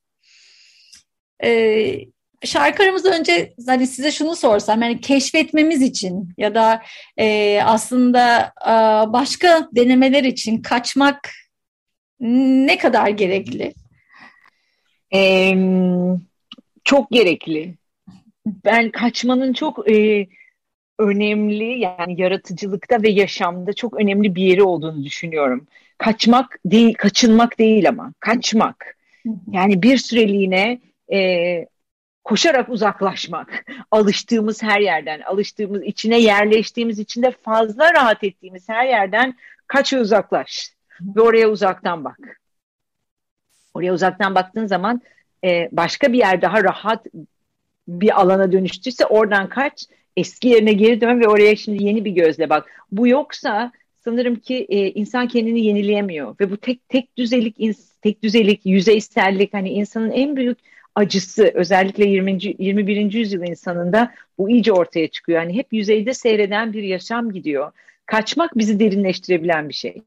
Ee, 1.44 2.00
şarkılarımızdan 2.46 3.20
önce 3.20 3.54
hani 3.68 3.88
size 3.88 4.12
şunu 4.12 4.36
sorsam 4.36 4.82
yani 4.82 5.02
keşfetmemiz 5.02 5.82
için 5.82 6.30
ya 6.38 6.56
da 6.56 6.82
e, 7.18 7.60
aslında 7.64 8.54
e, 8.66 8.74
başka 9.14 9.70
denemeler 9.72 10.24
için 10.24 10.62
kaçmak 10.62 11.30
ne 12.20 12.78
kadar 12.78 13.08
gerekli? 13.08 13.74
Ee, 15.14 15.56
çok 16.84 17.12
gerekli. 17.12 17.76
Ben 18.46 18.92
kaçmanın 18.92 19.54
çok 19.54 19.92
e, 19.92 20.28
önemli 21.00 21.80
yani 21.80 22.22
yaratıcılıkta 22.22 23.04
ve 23.04 23.10
yaşamda 23.10 23.74
çok 23.74 24.00
önemli 24.00 24.36
bir 24.36 24.44
yeri 24.44 24.64
olduğunu 24.64 25.04
düşünüyorum. 25.04 25.68
Kaçmak 25.98 26.60
değil, 26.66 26.94
kaçınmak 26.94 27.60
değil 27.60 27.90
ama 27.90 28.14
kaçmak. 28.20 28.98
Yani 29.52 29.82
bir 29.82 29.98
süreliğine 29.98 30.82
e, 31.14 31.66
koşarak 32.24 32.70
uzaklaşmak, 32.70 33.66
alıştığımız 33.92 34.64
her 34.64 34.80
yerden, 34.80 35.22
alıştığımız, 35.22 35.84
içine 35.84 36.20
yerleştiğimiz, 36.20 37.00
içinde 37.00 37.32
fazla 37.32 37.94
rahat 37.94 38.24
ettiğimiz 38.24 38.70
her 38.70 38.86
yerden 38.86 39.36
kaç 39.68 39.94
ve 39.94 40.00
uzaklaş 40.00 40.74
ve 41.02 41.22
oraya 41.22 41.50
uzaktan 41.50 42.04
bak. 42.04 42.42
Oraya 43.74 43.94
uzaktan 43.94 44.36
baktığın 44.36 44.66
zaman 44.66 45.02
e, 45.44 45.70
başka 45.72 46.14
bir 46.14 46.18
yer 46.18 46.42
daha 46.42 46.64
rahat 46.64 47.06
bir 47.88 48.22
alana 48.22 48.52
dönüştüyse 48.52 49.06
oradan 49.06 49.50
kaç, 49.50 49.86
eski 50.18 50.48
yerine 50.48 50.74
geri 50.74 51.02
dön 51.02 51.20
ve 51.20 51.28
oraya 51.28 51.56
şimdi 51.56 51.84
yeni 51.84 52.06
bir 52.06 52.12
gözle 52.12 52.50
bak. 52.50 52.84
Bu 52.92 53.08
yoksa 53.08 53.72
sanırım 54.04 54.36
ki 54.36 54.66
e, 54.70 54.92
insan 54.92 55.28
kendini 55.28 55.66
yenileyemiyor 55.66 56.36
ve 56.40 56.52
bu 56.52 56.58
tek 56.58 56.90
tek 56.90 57.18
düzelik 57.18 57.58
tek 58.02 58.24
düzelik 58.24 58.66
yüzeysellik 58.66 59.54
hani 59.54 59.70
insanın 59.70 60.12
en 60.12 60.36
büyük 60.36 60.58
acısı 60.96 61.52
özellikle 61.54 62.06
20. 62.06 62.40
21. 62.60 63.14
yüzyıl 63.14 63.44
insanında 63.44 64.12
bu 64.38 64.50
iyice 64.50 64.72
ortaya 64.72 65.08
çıkıyor. 65.08 65.42
Yani 65.42 65.58
hep 65.58 65.74
yüzeyde 65.74 66.14
seyreden 66.14 66.74
bir 66.74 66.84
yaşam 66.84 67.32
gidiyor. 67.32 67.72
Kaçmak 68.06 68.58
bizi 68.58 68.80
derinleştirebilen 68.80 69.70
bir 69.70 69.74
şey. 69.74 70.02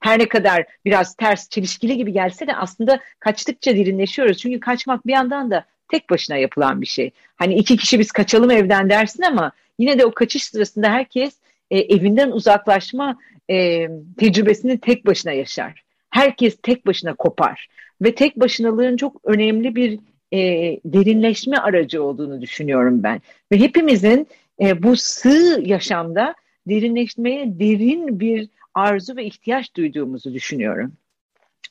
Her 0.00 0.18
ne 0.18 0.28
kadar 0.28 0.66
biraz 0.84 1.14
ters, 1.14 1.48
çelişkili 1.48 1.96
gibi 1.96 2.12
gelse 2.12 2.46
de 2.46 2.56
aslında 2.56 3.00
kaçtıkça 3.18 3.76
derinleşiyoruz. 3.76 4.38
Çünkü 4.38 4.60
kaçmak 4.60 5.06
bir 5.06 5.12
yandan 5.12 5.50
da 5.50 5.64
tek 5.92 6.10
başına 6.10 6.36
yapılan 6.36 6.80
bir 6.80 6.86
şey. 6.86 7.10
Hani 7.36 7.54
iki 7.54 7.76
kişi 7.76 7.98
biz 7.98 8.12
kaçalım 8.12 8.50
evden 8.50 8.90
dersin 8.90 9.22
ama 9.22 9.52
yine 9.78 9.98
de 9.98 10.06
o 10.06 10.12
kaçış 10.14 10.44
sırasında 10.44 10.88
herkes 10.88 11.34
e, 11.70 11.78
evinden 11.78 12.30
uzaklaşma 12.30 13.18
e, 13.50 13.88
tecrübesini 14.16 14.80
tek 14.80 15.06
başına 15.06 15.32
yaşar. 15.32 15.84
Herkes 16.10 16.56
tek 16.62 16.86
başına 16.86 17.14
kopar 17.14 17.68
ve 18.02 18.14
tek 18.14 18.40
başınalığın 18.40 18.96
çok 18.96 19.20
önemli 19.24 19.76
bir 19.76 19.98
e, 20.32 20.38
derinleşme 20.84 21.56
aracı 21.56 22.02
olduğunu 22.02 22.40
düşünüyorum 22.40 23.02
ben. 23.02 23.20
Ve 23.52 23.58
hepimizin 23.58 24.26
e, 24.60 24.82
bu 24.82 24.96
sığ 24.96 25.62
yaşamda 25.64 26.34
derinleşmeye 26.68 27.58
derin 27.60 28.20
bir 28.20 28.48
arzu 28.74 29.16
ve 29.16 29.24
ihtiyaç 29.24 29.76
duyduğumuzu 29.76 30.34
düşünüyorum. 30.34 30.92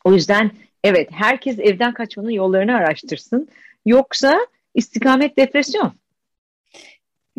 O 0.04 0.14
yüzden 0.14 0.52
evet 0.84 1.10
herkes 1.12 1.60
evden 1.60 1.94
kaçmanın 1.94 2.30
yollarını 2.30 2.76
araştırsın. 2.76 3.48
Yoksa 3.86 4.39
istikamet 4.74 5.38
depresyon. 5.38 6.01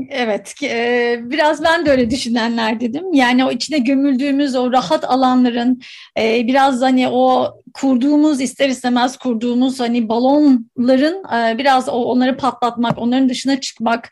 Evet, 0.08 0.54
e, 0.62 1.20
biraz 1.22 1.64
ben 1.64 1.86
de 1.86 1.90
öyle 1.90 2.10
düşünenler 2.10 2.80
dedim. 2.80 3.12
Yani 3.12 3.44
o 3.44 3.50
içine 3.50 3.78
gömüldüğümüz 3.78 4.54
o 4.54 4.72
rahat 4.72 5.04
alanların 5.04 5.80
e, 6.18 6.46
biraz 6.46 6.82
hani 6.82 7.08
o 7.08 7.54
kurduğumuz 7.74 8.40
ister 8.40 8.68
istemez 8.68 9.16
kurduğumuz 9.16 9.80
hani 9.80 10.08
balonların 10.08 11.24
e, 11.34 11.58
biraz 11.58 11.88
onları 11.88 12.36
patlatmak, 12.36 12.98
onların 12.98 13.28
dışına 13.28 13.60
çıkmak 13.60 14.10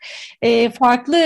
farklı 0.79 1.17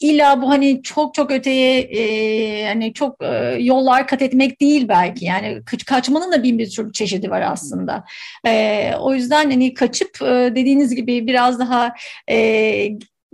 illa 0.00 0.42
bu 0.42 0.48
hani 0.48 0.82
çok 0.82 1.14
çok 1.14 1.30
öteye 1.30 2.68
hani 2.68 2.92
çok 2.92 3.16
yollar 3.58 4.06
kat 4.06 4.22
etmek 4.22 4.60
değil 4.60 4.88
belki. 4.88 5.24
Yani 5.24 5.62
kaçmanın 5.86 6.32
da 6.32 6.42
bin 6.42 6.58
bir 6.58 6.66
sürü 6.66 6.92
çeşidi 6.92 7.30
var 7.30 7.40
aslında. 7.40 8.04
O 9.00 9.14
yüzden 9.14 9.50
hani 9.50 9.74
kaçıp 9.74 10.20
dediğiniz 10.54 10.94
gibi 10.94 11.26
biraz 11.26 11.58
daha 11.58 11.94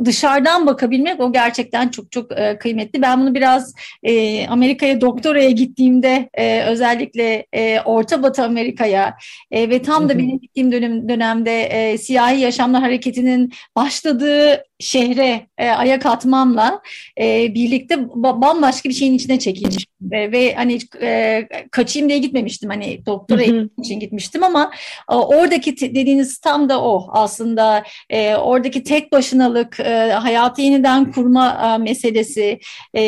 dışarıdan 0.05 0.67
bakabilmek 0.67 1.21
o 1.21 1.33
gerçekten 1.33 1.89
çok 1.89 2.13
çok 2.13 2.39
e, 2.39 2.59
kıymetli. 2.59 3.03
Ben 3.03 3.21
bunu 3.21 3.35
biraz 3.35 3.75
e, 4.03 4.47
Amerika'ya 4.49 5.01
doktoraya 5.01 5.51
gittiğimde 5.51 6.29
e, 6.35 6.63
özellikle 6.63 7.47
e, 7.53 7.81
Orta 7.81 8.23
Batı 8.23 8.45
Amerika'ya 8.45 9.17
e, 9.51 9.71
ve 9.71 9.83
tam 9.83 10.09
da 10.09 10.19
benim 10.19 10.39
gittiğim 10.39 10.73
dönem, 10.73 11.09
dönemde 11.09 11.63
e, 11.63 11.99
siyahi 11.99 12.41
yaşamlar 12.41 12.83
hareketinin 12.83 13.53
başladığı 13.77 14.68
şehre 14.81 15.47
e, 15.59 15.69
ayak 15.69 16.07
atmamla 16.07 16.81
e, 17.21 17.55
birlikte 17.55 18.09
bambaşka 18.15 18.89
bir 18.89 18.95
şeyin 18.95 19.15
içine 19.15 19.39
çekilmiş 19.39 19.87
ve, 20.01 20.33
ve 20.33 20.55
hani 20.55 20.79
e, 21.03 21.49
kaçayım 21.71 22.09
diye 22.09 22.19
gitmemiştim. 22.19 22.71
Hani 22.71 23.07
doktora 23.07 23.43
için 23.83 24.01
gitmiştim 24.01 24.45
ama 24.45 24.73
e, 25.11 25.15
oradaki 25.15 25.81
dediğiniz 25.81 26.39
tam 26.39 26.69
da 26.69 26.83
o 26.83 27.09
aslında. 27.13 27.85
E, 28.11 28.37
oradaki 28.37 28.83
tek 28.83 29.13
başınalık 29.13 29.81
e, 29.81 30.13
hayatı 30.13 30.63
yeniden 30.63 31.13
kurma 31.13 31.75
e, 31.75 31.79
meselesi. 31.79 32.61
E, 32.97 33.03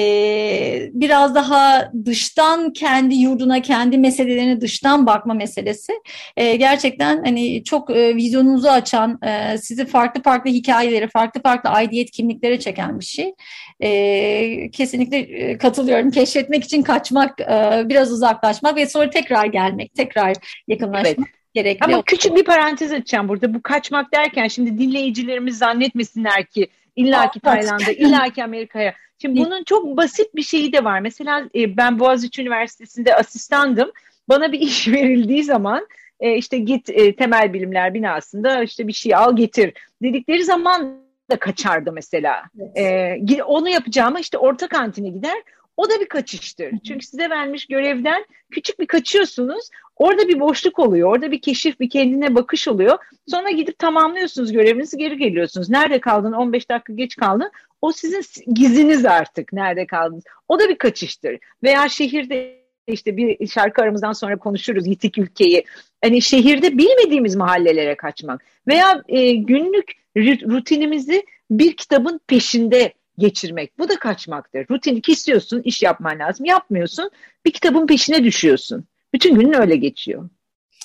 biraz 0.92 1.34
daha 1.34 1.92
dıştan 2.04 2.72
kendi 2.72 3.14
yurduna 3.14 3.62
kendi 3.62 3.98
meselelerine 3.98 4.60
dıştan 4.60 5.06
bakma 5.06 5.34
meselesi. 5.34 5.92
E, 6.36 6.56
gerçekten 6.56 7.24
hani 7.24 7.64
çok 7.64 7.90
e, 7.90 8.16
vizyonunuzu 8.16 8.68
açan 8.68 9.18
e, 9.22 9.58
sizi 9.58 9.86
farklı 9.86 10.22
farklı 10.22 10.50
hikayeleri 10.50 11.08
farklı 11.08 11.42
farklı 11.42 11.59
farklı 11.60 11.70
aidiyet 11.70 12.10
kimliklere 12.10 12.60
çeken 12.60 13.00
bir 13.00 13.04
şey. 13.04 13.34
E, 13.80 14.70
kesinlikle 14.70 15.58
katılıyorum. 15.58 16.10
Keşfetmek 16.10 16.64
için 16.64 16.82
kaçmak, 16.82 17.40
e, 17.40 17.82
biraz 17.84 18.12
uzaklaşmak 18.12 18.76
ve 18.76 18.86
sonra 18.86 19.10
tekrar 19.10 19.46
gelmek, 19.46 19.94
tekrar 19.94 20.36
yakınlaşmak. 20.68 21.18
Evet 21.18 21.28
gerekli. 21.54 21.84
Ama 21.84 22.02
küçük 22.02 22.36
bir 22.36 22.44
parantez 22.44 22.92
açacağım 22.92 23.28
burada. 23.28 23.54
Bu 23.54 23.62
kaçmak 23.62 24.14
derken 24.14 24.48
şimdi 24.48 24.78
dinleyicilerimiz 24.78 25.58
zannetmesinler 25.58 26.46
ki 26.46 26.68
illaki 26.96 27.40
Tayland'a, 27.40 27.92
illaki 27.92 28.44
Amerika'ya. 28.44 28.94
Şimdi 29.22 29.40
bunun 29.40 29.64
çok 29.64 29.96
basit 29.96 30.34
bir 30.34 30.42
şeyi 30.42 30.72
de 30.72 30.84
var. 30.84 31.00
Mesela 31.00 31.44
e, 31.54 31.76
ben 31.76 31.98
Boğaziçi 31.98 32.42
Üniversitesi'nde 32.42 33.14
asistandım. 33.14 33.90
Bana 34.28 34.52
bir 34.52 34.60
iş 34.68 34.88
verildiği 34.88 35.44
zaman 35.44 35.86
e, 36.20 36.36
işte 36.36 36.58
git 36.58 36.90
e, 36.90 37.16
temel 37.16 37.52
bilimler 37.52 37.94
binasında 37.94 38.62
işte 38.62 38.88
bir 38.88 38.92
şey 38.92 39.14
al 39.14 39.36
getir 39.36 39.72
dedikleri 40.02 40.44
zaman 40.44 41.09
da 41.30 41.38
kaçardı 41.38 41.92
mesela. 41.92 42.42
Evet. 42.76 43.30
Ee, 43.30 43.42
onu 43.42 43.68
yapacağıma 43.68 44.20
işte 44.20 44.38
orta 44.38 44.68
kantine 44.68 45.08
gider. 45.08 45.42
O 45.76 45.90
da 45.90 46.00
bir 46.00 46.06
kaçıştır. 46.06 46.70
Çünkü 46.86 47.06
size 47.06 47.30
vermiş 47.30 47.66
görevden 47.66 48.24
küçük 48.50 48.80
bir 48.80 48.86
kaçıyorsunuz. 48.86 49.68
Orada 49.96 50.28
bir 50.28 50.40
boşluk 50.40 50.78
oluyor. 50.78 51.12
Orada 51.12 51.30
bir 51.30 51.40
keşif, 51.40 51.80
bir 51.80 51.90
kendine 51.90 52.34
bakış 52.34 52.68
oluyor. 52.68 52.98
Sonra 53.28 53.50
gidip 53.50 53.78
tamamlıyorsunuz 53.78 54.52
görevinizi 54.52 54.96
geri 54.96 55.16
geliyorsunuz. 55.16 55.70
Nerede 55.70 56.00
kaldın? 56.00 56.32
15 56.32 56.70
dakika 56.70 56.92
geç 56.92 57.16
kaldın. 57.16 57.50
O 57.82 57.92
sizin 57.92 58.52
giziniz 58.54 59.06
artık. 59.06 59.52
Nerede 59.52 59.86
kaldınız? 59.86 60.24
O 60.48 60.58
da 60.58 60.68
bir 60.68 60.78
kaçıştır. 60.78 61.38
Veya 61.62 61.88
şehirde 61.88 62.59
işte 62.92 63.16
bir 63.16 63.46
şarkı 63.46 63.82
aramızdan 63.82 64.12
sonra 64.12 64.38
konuşuruz 64.38 64.86
yitik 64.86 65.18
ülkeyi. 65.18 65.64
Hani 66.04 66.22
şehirde 66.22 66.78
bilmediğimiz 66.78 67.36
mahallelere 67.36 67.96
kaçmak 67.96 68.44
veya 68.68 69.02
e, 69.08 69.32
günlük 69.32 69.92
rutinimizi 70.16 71.26
bir 71.50 71.76
kitabın 71.76 72.20
peşinde 72.26 72.92
geçirmek. 73.18 73.78
Bu 73.78 73.88
da 73.88 73.98
kaçmaktır. 73.98 74.66
Rutini 74.70 75.00
kesiyorsun, 75.00 75.62
iş 75.62 75.82
yapman 75.82 76.18
lazım. 76.18 76.46
Yapmıyorsun, 76.46 77.10
bir 77.44 77.50
kitabın 77.50 77.86
peşine 77.86 78.24
düşüyorsun. 78.24 78.84
Bütün 79.14 79.34
günün 79.34 79.52
öyle 79.52 79.76
geçiyor. 79.76 80.28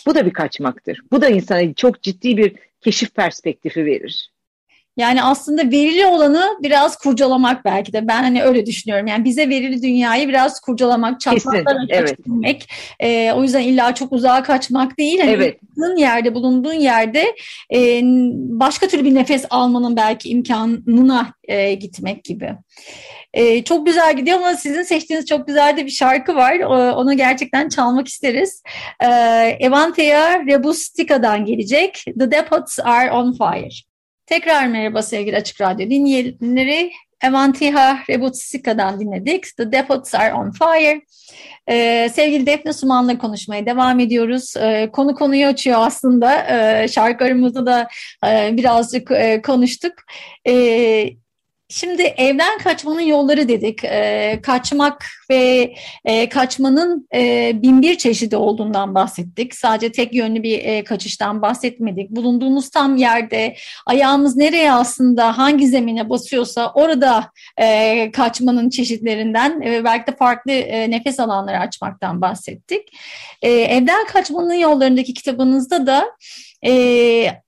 Bu 0.05 0.15
da 0.15 0.25
bir 0.25 0.33
kaçmaktır. 0.33 1.01
Bu 1.11 1.21
da 1.21 1.29
insana 1.29 1.73
çok 1.73 2.01
ciddi 2.01 2.37
bir 2.37 2.55
keşif 2.81 3.15
perspektifi 3.15 3.85
verir. 3.85 4.31
Yani 4.97 5.23
aslında 5.23 5.61
verili 5.61 6.05
olanı 6.05 6.57
biraz 6.63 6.97
kurcalamak 6.97 7.65
belki 7.65 7.93
de. 7.93 8.07
Ben 8.07 8.23
hani 8.23 8.43
öyle 8.43 8.65
düşünüyorum. 8.65 9.07
Yani 9.07 9.25
bize 9.25 9.49
verili 9.49 9.81
dünyayı 9.81 10.27
biraz 10.27 10.59
kurcalamak, 10.59 11.19
çatlaklar 11.19 11.77
evet. 11.89 12.17
E, 12.99 13.31
o 13.31 13.43
yüzden 13.43 13.61
illa 13.61 13.95
çok 13.95 14.11
uzağa 14.11 14.43
kaçmak 14.43 14.97
değil. 14.97 15.19
Hani 15.19 15.31
evet. 15.31 15.59
bulunduğun 15.63 15.97
yerde, 15.97 16.35
bulunduğun 16.35 16.73
yerde 16.73 17.35
e, 17.73 18.01
başka 18.35 18.87
türlü 18.87 19.05
bir 19.05 19.15
nefes 19.15 19.45
almanın 19.49 19.95
belki 19.95 20.29
imkanına 20.29 21.33
e, 21.43 21.73
gitmek 21.73 22.23
gibi. 22.23 22.55
E, 23.33 23.63
çok 23.63 23.85
güzel 23.85 24.17
gidiyor 24.17 24.37
ama 24.37 24.53
sizin 24.53 24.83
seçtiğiniz 24.83 25.25
çok 25.25 25.47
güzel 25.47 25.77
de 25.77 25.85
bir 25.85 25.91
şarkı 25.91 26.35
var. 26.35 26.59
O, 26.59 26.95
onu 26.95 27.17
gerçekten 27.17 27.69
çalmak 27.69 28.07
isteriz. 28.07 28.63
E, 28.99 29.07
Evantea 29.59 30.45
Rebustica'dan 30.45 31.45
gelecek. 31.45 32.03
The 32.19 32.31
Depots 32.31 32.79
Are 32.79 33.11
On 33.11 33.31
Fire. 33.31 33.94
Tekrar 34.25 34.67
merhaba 34.67 35.01
sevgili 35.01 35.35
Açık 35.35 35.61
Radyo 35.61 35.89
dinleyenleri. 35.89 36.91
Evantiha 37.23 37.97
Rebustica'dan 38.09 38.99
dinledik. 38.99 39.45
The 39.57 39.71
Depots 39.71 40.15
Are 40.15 40.33
On 40.33 40.51
Fire. 40.51 41.01
Ee, 41.69 42.09
sevgili 42.13 42.45
Defne 42.45 42.73
Suman'la 42.73 43.17
konuşmaya 43.17 43.65
devam 43.65 43.99
ediyoruz. 43.99 44.53
Ee, 44.57 44.89
konu 44.93 45.15
konuyu 45.15 45.47
açıyor 45.47 45.77
aslında. 45.79 46.45
Ee, 46.49 46.87
şarkı 46.87 47.25
aramızda 47.25 47.65
da 47.65 47.87
e, 48.27 48.57
birazcık 48.57 49.11
e, 49.11 49.41
konuştuk. 49.41 49.93
Ee, 50.47 51.09
Şimdi 51.75 52.01
evden 52.01 52.57
kaçmanın 52.57 53.01
yolları 53.01 53.47
dedik. 53.47 53.83
E, 53.83 54.39
kaçmak 54.43 55.05
ve 55.29 55.73
e, 56.05 56.29
kaçmanın 56.29 57.07
e, 57.13 57.51
bin 57.61 57.81
bir 57.81 57.97
çeşidi 57.97 58.37
olduğundan 58.37 58.95
bahsettik. 58.95 59.55
Sadece 59.55 59.91
tek 59.91 60.13
yönlü 60.13 60.43
bir 60.43 60.59
e, 60.59 60.83
kaçıştan 60.83 61.41
bahsetmedik. 61.41 62.09
Bulunduğumuz 62.09 62.69
tam 62.69 62.95
yerde 62.95 63.55
ayağımız 63.85 64.35
nereye 64.35 64.71
aslında 64.71 65.37
hangi 65.37 65.67
zemine 65.67 66.09
basıyorsa 66.09 66.71
orada 66.75 67.31
e, 67.57 68.11
kaçmanın 68.11 68.69
çeşitlerinden 68.69 69.61
ve 69.61 69.83
belki 69.83 70.11
de 70.11 70.15
farklı 70.15 70.51
e, 70.51 70.91
nefes 70.91 71.19
alanları 71.19 71.59
açmaktan 71.59 72.21
bahsettik. 72.21 72.97
E, 73.41 73.51
evden 73.51 74.05
kaçmanın 74.05 74.53
yollarındaki 74.53 75.13
kitabınızda 75.13 75.87
da 75.87 76.05
e, 76.65 77.45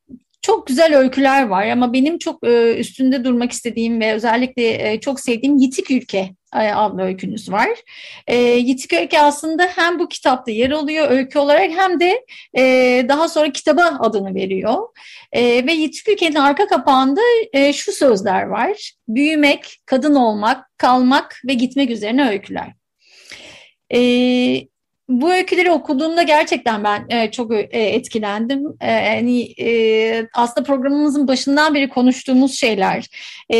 çok 0.48 0.68
güzel 0.68 0.98
öyküler 0.98 1.48
var 1.48 1.68
ama 1.68 1.94
benim 1.94 2.18
çok 2.18 2.48
e, 2.48 2.76
üstünde 2.78 3.24
durmak 3.24 3.52
istediğim 3.52 4.00
ve 4.00 4.14
özellikle 4.14 4.92
e, 4.92 5.00
çok 5.00 5.20
sevdiğim 5.20 5.58
Yitik 5.58 5.92
Ülke 5.92 6.36
e, 6.56 6.58
adlı 6.58 7.02
öykünüz 7.02 7.52
var. 7.52 7.70
Yitik 8.58 8.94
Ülke 8.94 9.22
aslında 9.22 9.64
hem 9.76 10.00
bu 10.00 10.08
kitapta 10.08 10.52
yer 10.52 10.72
alıyor 10.72 11.12
öykü 11.12 11.40
olarak 11.40 11.72
hem 11.72 12.00
de 12.00 12.26
daha 13.10 13.30
sonra 13.30 13.52
kitaba 13.52 13.98
adını 14.00 14.36
veriyor. 14.36 14.88
Ve 15.36 15.74
Yitik 15.74 16.10
Ülke'nin 16.10 16.36
arka 16.36 16.68
kapağında 16.68 17.22
şu 17.74 17.92
sözler 17.92 18.44
var. 18.44 18.92
Büyümek, 19.08 19.80
kadın 19.86 20.16
olmak, 20.16 20.78
kalmak 20.78 21.42
ve 21.48 21.54
gitmek 21.54 21.90
üzerine 21.90 22.30
öyküler. 22.30 22.74
Bu 25.10 25.34
öyküleri 25.34 25.72
okuduğumda 25.72 26.24
gerçekten 26.24 26.84
ben 26.84 27.06
e, 27.10 27.32
çok 27.32 27.54
e, 27.54 27.66
etkilendim. 27.72 28.64
E, 28.82 28.92
yani 28.92 29.42
e, 29.42 30.28
aslında 30.34 30.68
programımızın 30.68 31.28
başından 31.28 31.76
beri 31.76 31.90
konuştuğumuz 31.90 32.60
şeyler, 32.60 33.06
e, 33.54 33.58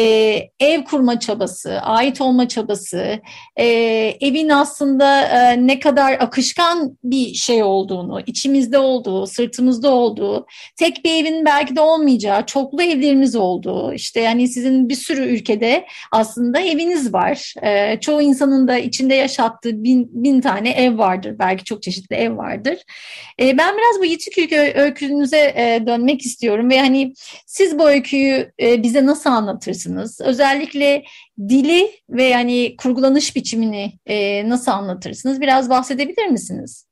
ev 0.60 0.84
kurma 0.84 1.20
çabası, 1.20 1.80
ait 1.82 2.22
olma 2.22 2.48
çabası, 2.48 3.20
e, 3.56 3.66
evin 4.22 4.50
aslında 4.50 5.22
e, 5.22 5.68
ne 5.68 5.80
kadar 5.80 6.14
akışkan 6.14 6.98
bir 7.04 7.34
şey 7.34 7.64
olduğunu, 7.64 8.22
içimizde 8.26 8.78
olduğu, 8.78 9.28
sırtımızda 9.28 9.92
olduğu, 9.92 10.46
tek 10.76 11.06
bir 11.06 11.12
evin 11.12 11.46
belki 11.46 11.76
de 11.76 11.82
olmayacağı, 11.82 12.46
çoklu 12.46 12.84
evlerimiz 12.84 13.36
olduğu, 13.36 13.94
işte 13.94 14.20
yani 14.20 14.48
sizin 14.48 14.90
bir 14.90 14.96
sürü 14.96 15.26
ülkede 15.26 15.86
aslında 16.12 16.60
eviniz 16.60 17.14
var. 17.14 17.54
E, 17.64 18.00
çoğu 18.00 18.22
insanın 18.22 18.68
da 18.68 18.78
içinde 18.78 19.16
yaşattığı 19.16 19.84
bin, 19.84 20.10
bin 20.24 20.42
tane 20.42 20.70
ev 20.70 20.98
vardır 20.98 21.37
belki 21.40 21.64
çok 21.64 21.84
çeşitli 21.84 22.16
ev 22.16 22.38
vardır. 22.38 22.78
E, 23.40 23.58
ben 23.58 23.78
biraz 23.78 24.00
bu 24.00 24.06
Yitik 24.06 24.38
Ülke 24.38 24.74
öykünüze 24.76 25.38
e, 25.38 25.84
dönmek 25.88 26.22
istiyorum 26.22 26.70
ve 26.70 26.80
hani 26.80 27.14
siz 27.46 27.80
bu 27.80 27.90
öyküyü 27.90 28.52
e, 28.62 28.84
bize 28.84 29.06
nasıl 29.06 29.30
anlatırsınız? 29.30 30.22
Özellikle 30.22 31.04
dili 31.50 31.92
ve 32.10 32.24
yani 32.24 32.76
kurgulanış 32.78 33.36
biçimini 33.36 33.94
e, 34.06 34.50
nasıl 34.50 34.72
anlatırsınız? 34.72 35.42
Biraz 35.42 35.70
bahsedebilir 35.70 36.28
misiniz? 36.28 36.88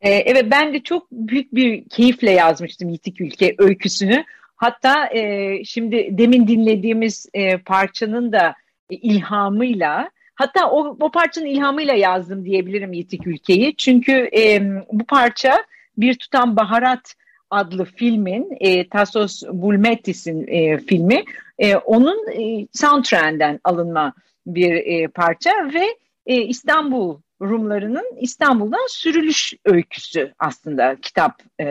E, 0.00 0.10
evet 0.10 0.46
ben 0.50 0.74
de 0.74 0.82
çok 0.82 1.10
büyük 1.10 1.54
bir 1.54 1.88
keyifle 1.88 2.30
yazmıştım 2.30 2.88
Yitik 2.88 3.20
Ülke 3.20 3.54
öyküsünü. 3.58 4.24
Hatta 4.56 5.06
e, 5.06 5.64
şimdi 5.64 6.08
demin 6.10 6.48
dinlediğimiz 6.48 7.26
e, 7.34 7.58
parçanın 7.58 8.32
da 8.32 8.54
ilhamıyla 8.90 10.10
Hatta 10.40 10.70
o, 10.70 10.96
o 11.00 11.10
parçanın 11.10 11.46
ilhamıyla 11.46 11.94
yazdım 11.94 12.44
diyebilirim 12.44 12.92
Yitik 12.92 13.26
Ülke'yi. 13.26 13.76
Çünkü 13.76 14.30
e, 14.36 14.62
bu 14.92 15.04
parça 15.04 15.64
Bir 15.96 16.14
Tutam 16.14 16.56
Baharat 16.56 17.14
adlı 17.50 17.84
filmin, 17.84 18.56
e, 18.60 18.88
Tassos 18.88 19.42
Bulmetis'in 19.52 20.46
e, 20.48 20.78
filmi, 20.78 21.24
e, 21.58 21.76
onun 21.76 22.30
e, 22.30 22.66
soundtrack'den 22.72 23.60
alınma 23.64 24.12
bir 24.46 24.74
e, 24.74 25.08
parça 25.08 25.50
ve 25.74 25.96
e, 26.26 26.36
İstanbul 26.42 27.18
Rumlarının 27.42 28.06
İstanbul'dan 28.20 28.86
sürülüş 28.88 29.54
öyküsü 29.64 30.32
aslında 30.38 30.96
kitap, 31.02 31.42
e, 31.58 31.64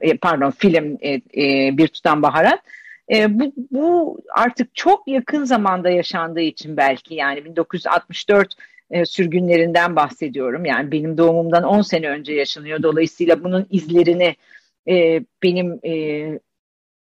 e 0.00 0.16
pardon 0.16 0.50
film 0.50 0.98
e, 1.00 1.12
e, 1.14 1.20
Bir 1.78 1.88
Tutam 1.88 2.22
Baharat. 2.22 2.60
E, 3.12 3.40
bu, 3.40 3.52
bu 3.70 4.18
artık 4.34 4.74
çok 4.74 5.08
yakın 5.08 5.44
zamanda 5.44 5.90
yaşandığı 5.90 6.40
için 6.40 6.76
belki 6.76 7.14
yani 7.14 7.44
1964 7.44 8.54
e, 8.90 9.04
sürgünlerinden 9.04 9.96
bahsediyorum. 9.96 10.64
Yani 10.64 10.92
benim 10.92 11.18
doğumumdan 11.18 11.62
10 11.64 11.82
sene 11.82 12.08
önce 12.08 12.32
yaşanıyor. 12.32 12.82
Dolayısıyla 12.82 13.44
bunun 13.44 13.66
izlerini 13.70 14.36
e, 14.88 15.20
benim 15.42 15.80
e, 15.84 16.38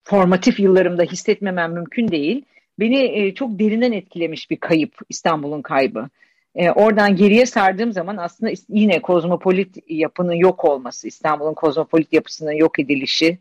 formatif 0.03 0.60
yıllarımda 0.60 1.03
hissetmemem 1.03 1.73
mümkün 1.73 2.08
değil. 2.08 2.45
Beni 2.79 2.97
e, 2.97 3.34
çok 3.34 3.60
derinden 3.60 3.91
etkilemiş 3.91 4.49
bir 4.51 4.58
kayıp 4.58 4.95
İstanbul'un 5.10 5.62
kaybı. 5.62 6.10
E, 6.56 6.71
oradan 6.71 7.15
geriye 7.15 7.45
sardığım 7.45 7.91
zaman 7.91 8.17
aslında 8.17 8.51
yine 8.69 9.01
kozmopolit 9.01 9.77
yapının 9.88 10.34
yok 10.34 10.65
olması, 10.65 11.08
İstanbul'un 11.08 11.53
kozmopolit 11.53 12.13
yapısının 12.13 12.51
yok 12.51 12.79
edilişi, 12.79 13.38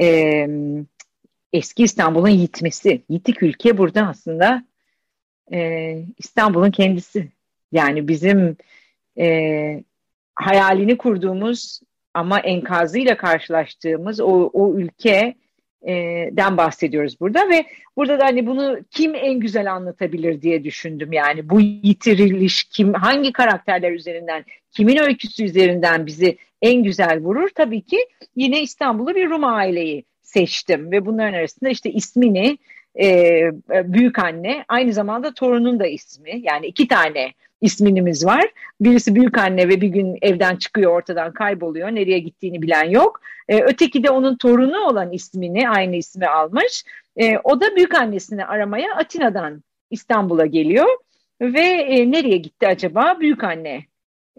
e, 0.00 0.46
eski 1.54 1.82
İstanbul'un 1.82 2.28
yitmesi. 2.28 3.02
Yitik 3.08 3.42
ülke 3.42 3.78
burada 3.78 4.06
aslında 4.06 4.64
e, 5.52 5.98
İstanbul'un 6.18 6.70
kendisi. 6.70 7.32
Yani 7.72 8.08
bizim 8.08 8.56
e, 9.18 9.84
hayalini 10.34 10.98
kurduğumuz 10.98 11.80
ama 12.14 12.40
enkazıyla 12.40 13.16
karşılaştığımız 13.16 14.20
o, 14.20 14.50
o 14.52 14.74
ülke 14.74 15.34
den 16.32 16.56
bahsediyoruz 16.56 17.20
burada 17.20 17.48
ve 17.48 17.66
burada 17.96 18.18
da 18.18 18.24
hani 18.24 18.46
bunu 18.46 18.78
kim 18.90 19.14
en 19.14 19.40
güzel 19.40 19.72
anlatabilir 19.72 20.42
diye 20.42 20.64
düşündüm 20.64 21.12
yani 21.12 21.50
bu 21.50 21.60
yitiriliş 21.60 22.64
kim 22.64 22.94
hangi 22.94 23.32
karakterler 23.32 23.92
üzerinden 23.92 24.44
kimin 24.70 24.96
öyküsü 24.96 25.44
üzerinden 25.44 26.06
bizi 26.06 26.38
en 26.62 26.82
güzel 26.82 27.20
vurur 27.20 27.48
tabii 27.54 27.80
ki 27.80 27.98
yine 28.36 28.62
İstanbul'u 28.62 29.14
bir 29.14 29.30
Rum 29.30 29.44
aileyi 29.44 30.04
seçtim 30.24 30.90
ve 30.92 31.06
bunların 31.06 31.32
arasında 31.32 31.70
işte 31.70 31.90
ismini 31.90 32.58
e, 33.00 33.40
büyük 33.70 34.18
anne 34.18 34.64
aynı 34.68 34.92
zamanda 34.92 35.34
torunun 35.34 35.80
da 35.80 35.86
ismi 35.86 36.40
yani 36.42 36.66
iki 36.66 36.88
tane 36.88 37.32
isminimiz 37.60 38.26
var. 38.26 38.44
Birisi 38.80 39.14
büyük 39.14 39.38
anne 39.38 39.68
ve 39.68 39.80
bir 39.80 39.88
gün 39.88 40.18
evden 40.22 40.56
çıkıyor 40.56 40.92
ortadan 40.92 41.32
kayboluyor. 41.32 41.88
Nereye 41.88 42.18
gittiğini 42.18 42.62
bilen 42.62 42.84
yok. 42.84 43.20
E, 43.48 43.62
öteki 43.62 44.04
de 44.04 44.10
onun 44.10 44.36
torunu 44.36 44.78
olan 44.78 45.12
ismini 45.12 45.68
aynı 45.68 45.96
ismi 45.96 46.26
almış. 46.26 46.84
E, 47.16 47.38
o 47.44 47.60
da 47.60 47.76
büyük 47.76 47.94
annesini 47.94 48.46
aramaya 48.46 48.94
Atina'dan 48.94 49.62
İstanbul'a 49.90 50.46
geliyor. 50.46 50.86
Ve 51.40 51.60
e, 51.60 52.10
nereye 52.10 52.36
gitti 52.36 52.66
acaba 52.66 53.16
büyük 53.20 53.44
anne 53.44 53.84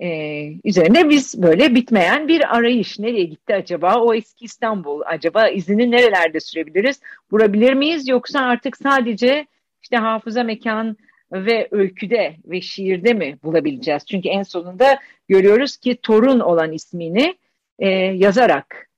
e, 0.01 0.49
üzerine 0.63 1.09
biz 1.09 1.41
böyle 1.41 1.75
bitmeyen 1.75 2.27
bir 2.27 2.57
arayış. 2.57 2.99
Nereye 2.99 3.23
gitti 3.23 3.55
acaba 3.55 3.95
o 4.01 4.13
eski 4.13 4.45
İstanbul? 4.45 5.01
Acaba 5.05 5.49
izini 5.49 5.91
nerelerde 5.91 6.39
sürebiliriz? 6.39 7.01
Vurabilir 7.31 7.73
miyiz? 7.73 8.07
Yoksa 8.07 8.39
artık 8.39 8.77
sadece 8.77 9.45
işte 9.81 9.97
hafıza 9.97 10.43
mekan 10.43 10.97
ve 11.31 11.67
öyküde 11.71 12.35
ve 12.45 12.61
şiirde 12.61 13.13
mi 13.13 13.37
bulabileceğiz? 13.43 14.05
Çünkü 14.05 14.29
en 14.29 14.43
sonunda 14.43 14.99
görüyoruz 15.27 15.77
ki 15.77 15.97
torun 16.03 16.39
olan 16.39 16.71
ismini 16.71 17.35
e, 17.79 17.89
yazarak 17.89 18.89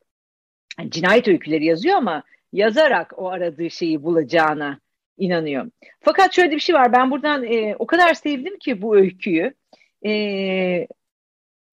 yani 0.80 0.92
cinayet 0.92 1.28
öyküleri 1.28 1.66
yazıyor 1.66 1.96
ama 1.96 2.24
yazarak 2.54 3.14
o 3.18 3.30
aradığı 3.30 3.70
şeyi 3.70 4.04
bulacağına 4.04 4.80
inanıyor. 5.18 5.72
Fakat 6.00 6.34
şöyle 6.34 6.52
bir 6.52 6.60
şey 6.60 6.76
var. 6.76 6.94
Ben 6.94 7.12
buradan 7.12 7.44
e, 7.44 7.76
o 7.80 7.86
kadar 7.88 8.14
sevdim 8.14 8.58
ki 8.58 8.82
bu 8.82 8.98
öyküyü 8.98 9.54
e, 10.06 10.88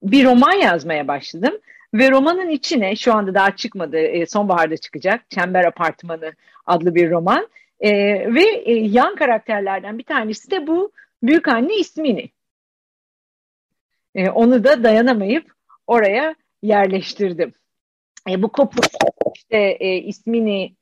bir 0.03 0.25
roman 0.25 0.53
yazmaya 0.53 1.09
başladım. 1.09 1.55
Ve 1.95 2.11
romanın 2.11 2.49
içine 2.49 2.97
şu 2.97 3.14
anda 3.14 3.35
daha 3.35 3.57
çıkmadı, 3.57 3.99
e, 3.99 4.27
sonbaharda 4.27 4.77
çıkacak 4.77 5.31
Çember 5.31 5.64
Apartmanı 5.64 6.33
adlı 6.66 6.95
bir 6.95 7.11
roman. 7.11 7.49
E, 7.81 7.91
ve 8.35 8.43
e, 8.43 8.72
yan 8.72 9.16
karakterlerden 9.16 9.99
bir 9.99 10.05
tanesi 10.05 10.51
de 10.51 10.66
bu 10.66 10.93
büyük 11.22 11.49
anne 11.49 11.77
ismini. 11.77 12.31
E, 14.14 14.31
onu 14.31 14.64
da 14.64 14.83
dayanamayıp 14.85 15.53
oraya 15.87 16.35
yerleştirdim. 16.62 17.55
E, 18.31 18.43
bu 18.43 18.53
kopuk 18.53 18.85
işte 19.35 19.59
e, 19.81 19.97
ismini 19.97 20.75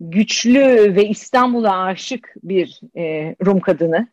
güçlü 0.00 0.94
ve 0.96 1.08
İstanbul'a 1.08 1.82
aşık 1.82 2.34
bir 2.42 2.80
e, 2.96 3.34
Rum 3.44 3.60
kadını. 3.60 4.08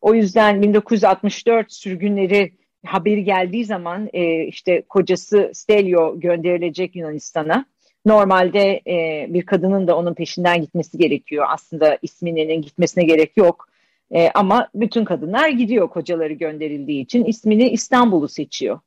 O 0.00 0.14
yüzden 0.14 0.62
1964 0.62 1.72
sürgünleri 1.72 2.52
haberi 2.86 3.24
geldiği 3.24 3.64
zaman 3.64 4.08
e, 4.12 4.44
işte 4.44 4.82
kocası 4.88 5.50
Stelio 5.54 6.20
gönderilecek 6.20 6.96
Yunanistan'a. 6.96 7.66
Normalde 8.06 8.80
e, 8.86 9.26
bir 9.28 9.46
kadının 9.46 9.86
da 9.86 9.96
onun 9.96 10.14
peşinden 10.14 10.60
gitmesi 10.60 10.98
gerekiyor. 10.98 11.46
Aslında 11.48 11.98
isminin 12.02 12.62
gitmesine 12.62 13.04
gerek 13.04 13.36
yok. 13.36 13.68
E, 14.10 14.30
ama 14.34 14.68
bütün 14.74 15.04
kadınlar 15.04 15.48
gidiyor 15.48 15.88
kocaları 15.88 16.32
gönderildiği 16.32 17.04
için. 17.04 17.24
ismini 17.24 17.70
İstanbul'u 17.70 18.28
seçiyor. 18.28 18.80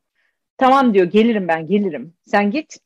Tamam 0.57 0.93
diyor 0.93 1.05
gelirim 1.05 1.47
ben 1.47 1.67
gelirim. 1.67 2.13
Sen 2.25 2.51
git 2.51 2.77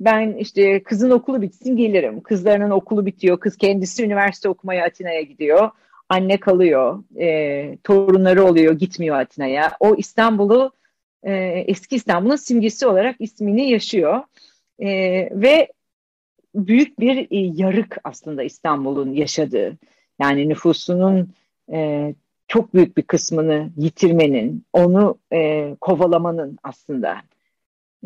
ben 0.00 0.32
işte 0.32 0.82
kızın 0.82 1.10
okulu 1.10 1.42
bitsin 1.42 1.76
gelirim. 1.76 2.20
Kızlarının 2.20 2.70
okulu 2.70 3.06
bitiyor. 3.06 3.40
Kız 3.40 3.56
kendisi 3.56 4.04
üniversite 4.04 4.48
okumaya 4.48 4.84
Atina'ya 4.84 5.22
gidiyor. 5.22 5.70
Anne 6.08 6.40
kalıyor. 6.40 7.04
E, 7.20 7.78
torunları 7.84 8.44
oluyor. 8.44 8.74
Gitmiyor 8.74 9.16
Atina'ya. 9.16 9.76
O 9.80 9.94
İstanbul'u 9.94 10.72
e, 11.22 11.32
eski 11.66 11.96
İstanbul'un 11.96 12.36
simgesi 12.36 12.86
olarak 12.86 13.16
ismini 13.18 13.70
yaşıyor. 13.70 14.22
E, 14.78 14.88
ve 15.32 15.68
büyük 16.54 17.00
bir 17.00 17.16
e, 17.16 17.52
yarık 17.62 17.98
aslında 18.04 18.42
İstanbul'un 18.42 19.12
yaşadığı. 19.12 19.78
Yani 20.20 20.48
nüfusunun 20.48 21.34
e, 21.72 22.14
çok 22.48 22.74
büyük 22.74 22.96
bir 22.96 23.02
kısmını 23.02 23.70
yitirmenin, 23.76 24.64
onu 24.72 25.18
e, 25.32 25.74
kovalamanın 25.80 26.58
aslında 26.62 27.16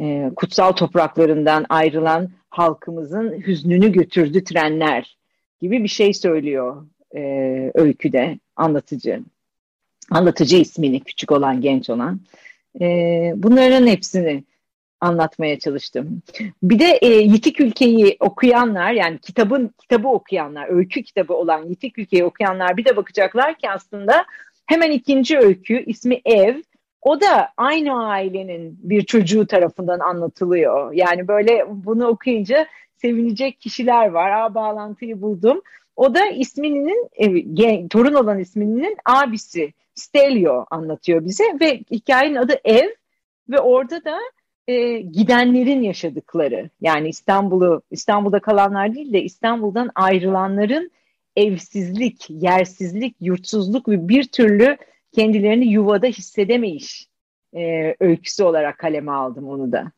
e, 0.01 0.31
kutsal 0.37 0.73
topraklarından 0.73 1.67
ayrılan 1.69 2.31
halkımızın 2.51 3.33
hüznünü 3.33 3.93
götürdü 3.93 4.45
trenler 4.45 5.19
gibi 5.61 5.83
bir 5.83 5.89
şey 5.89 6.15
söylüyor 6.15 6.87
e, 7.17 7.21
öyküde 7.75 8.39
anlatıcı. 8.57 9.21
Anlatıcı 10.11 10.57
ismini 10.57 11.01
küçük 11.01 11.33
olan 11.33 11.61
genç 11.61 11.91
olan. 11.91 12.21
E, 12.81 12.87
bunların 13.37 13.87
hepsini 13.87 14.45
anlatmaya 15.01 15.59
çalıştım. 15.59 16.23
Bir 16.63 16.79
de 16.79 16.99
e, 17.03 17.09
Yitik 17.09 17.61
Ülke'yi 17.61 18.17
okuyanlar 18.21 18.93
yani 18.93 19.19
kitabın 19.19 19.75
kitabı 19.79 20.09
okuyanlar, 20.09 20.69
öykü 20.69 21.03
kitabı 21.03 21.35
olan 21.35 21.65
Yitik 21.65 21.99
Ülke'yi 21.99 22.25
okuyanlar 22.25 22.77
bir 22.77 22.85
de 22.85 22.97
bakacaklar 22.97 23.55
ki 23.55 23.71
aslında 23.71 24.25
hemen 24.67 24.91
ikinci 24.91 25.39
öykü 25.39 25.85
ismi 25.87 26.21
Ev 26.25 26.57
o 27.03 27.21
da 27.21 27.49
aynı 27.57 28.07
ailenin 28.07 28.79
bir 28.83 29.03
çocuğu 29.03 29.47
tarafından 29.47 30.01
anlatılıyor. 30.01 30.93
Yani 30.93 31.29
böyle 31.29 31.65
bunu 31.69 32.07
okuyunca 32.07 32.67
sevinecek 32.97 33.61
kişiler 33.61 34.07
var. 34.07 34.31
Aa 34.31 34.55
bağlantıyı 34.55 35.23
buldum. 35.23 35.63
O 35.97 36.15
da 36.15 36.27
isminin, 36.27 37.09
e, 37.15 37.89
torun 37.89 38.15
olan 38.15 38.39
isminin 38.39 38.97
abisi 39.05 39.73
Stelio 39.95 40.67
anlatıyor 40.71 41.25
bize 41.25 41.45
ve 41.61 41.81
hikayenin 41.91 42.37
adı 42.37 42.61
Ev 42.65 42.89
ve 43.49 43.59
orada 43.59 44.05
da 44.05 44.19
e, 44.69 44.99
gidenlerin 44.99 45.83
yaşadıkları 45.83 46.71
yani 46.81 47.09
İstanbul'u 47.09 47.83
İstanbul'da 47.91 48.41
kalanlar 48.41 48.95
değil 48.95 49.13
de 49.13 49.23
İstanbul'dan 49.23 49.91
ayrılanların 49.95 50.91
evsizlik, 51.37 52.27
yersizlik, 52.31 53.17
yurtsuzluk 53.21 53.89
ve 53.89 54.09
bir 54.09 54.25
türlü 54.25 54.77
kendilerini 55.13 55.67
yuvada 55.67 56.07
hissedemeyiş 56.07 57.09
e, 57.57 57.95
öyküsü 58.01 58.45
olarak 58.45 58.79
kaleme 58.79 59.13
aldım 59.13 59.49
onu 59.49 59.73
da. 59.73 59.93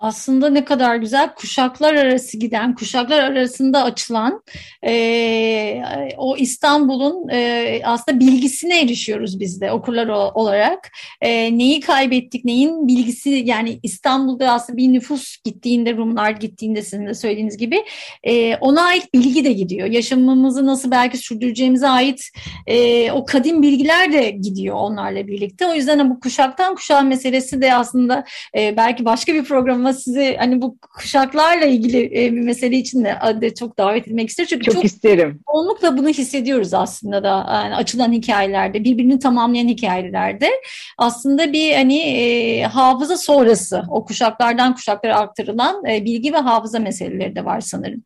Aslında 0.00 0.50
ne 0.50 0.64
kadar 0.64 0.96
güzel 0.96 1.34
kuşaklar 1.34 1.94
arası 1.94 2.38
giden, 2.38 2.74
kuşaklar 2.74 3.22
arasında 3.22 3.84
açılan 3.84 4.42
e, 4.86 5.82
o 6.16 6.36
İstanbul'un 6.36 7.28
e, 7.28 7.80
aslında 7.84 8.20
bilgisine 8.20 8.80
erişiyoruz 8.80 9.40
biz 9.40 9.60
de 9.60 9.72
okurlar 9.72 10.06
olarak. 10.34 10.90
E, 11.20 11.58
neyi 11.58 11.80
kaybettik, 11.80 12.44
neyin 12.44 12.88
bilgisi 12.88 13.30
yani 13.30 13.80
İstanbul'da 13.82 14.52
aslında 14.52 14.76
bir 14.76 14.92
nüfus 14.92 15.36
gittiğinde, 15.44 15.96
Rumlar 15.96 16.30
gittiğinde 16.30 16.82
sizin 16.82 17.06
de 17.06 17.14
söylediğiniz 17.14 17.56
gibi 17.56 17.84
e, 18.24 18.56
ona 18.56 18.82
ait 18.82 19.14
bilgi 19.14 19.44
de 19.44 19.52
gidiyor. 19.52 19.88
Yaşamımızı 19.88 20.66
nasıl 20.66 20.90
belki 20.90 21.18
sürdüreceğimize 21.18 21.88
ait 21.88 22.20
e, 22.66 23.12
o 23.12 23.24
kadim 23.24 23.62
bilgiler 23.62 24.12
de 24.12 24.30
gidiyor 24.30 24.76
onlarla 24.76 25.26
birlikte. 25.26 25.66
O 25.66 25.74
yüzden 25.74 26.10
bu 26.10 26.20
kuşaktan 26.20 26.74
kuşağa 26.74 27.00
meselesi 27.00 27.62
de 27.62 27.74
aslında 27.74 28.24
e, 28.56 28.76
belki 28.76 29.04
başka 29.04 29.34
bir 29.34 29.44
programa 29.44 29.89
ama 29.90 29.98
sizi 29.98 30.36
hani 30.36 30.62
bu 30.62 30.78
kuşaklarla 30.78 31.64
ilgili 31.64 32.04
e, 32.04 32.32
bir 32.32 32.40
mesele 32.40 32.76
için 32.76 33.04
de, 33.04 33.16
de 33.40 33.54
çok 33.54 33.78
davet 33.78 34.08
etmek 34.08 34.28
isterim. 34.28 34.48
Çünkü 34.48 34.64
çok, 34.64 34.74
çok 34.74 34.84
isterim. 34.84 35.40
Çoğunlukla 35.52 35.98
bunu 35.98 36.08
hissediyoruz 36.08 36.74
aslında 36.74 37.22
da 37.22 37.46
yani 37.64 37.74
açılan 37.74 38.12
hikayelerde, 38.12 38.84
birbirini 38.84 39.18
tamamlayan 39.18 39.68
hikayelerde. 39.68 40.50
Aslında 40.98 41.52
bir 41.52 41.74
hani 41.74 41.98
e, 41.98 42.62
hafıza 42.62 43.16
sonrası 43.16 43.82
o 43.90 44.04
kuşaklardan 44.04 44.74
kuşaklara 44.74 45.16
aktarılan 45.16 45.84
e, 45.84 46.04
bilgi 46.04 46.32
ve 46.32 46.38
hafıza 46.38 46.78
meseleleri 46.78 47.36
de 47.36 47.44
var 47.44 47.60
sanırım. 47.60 48.04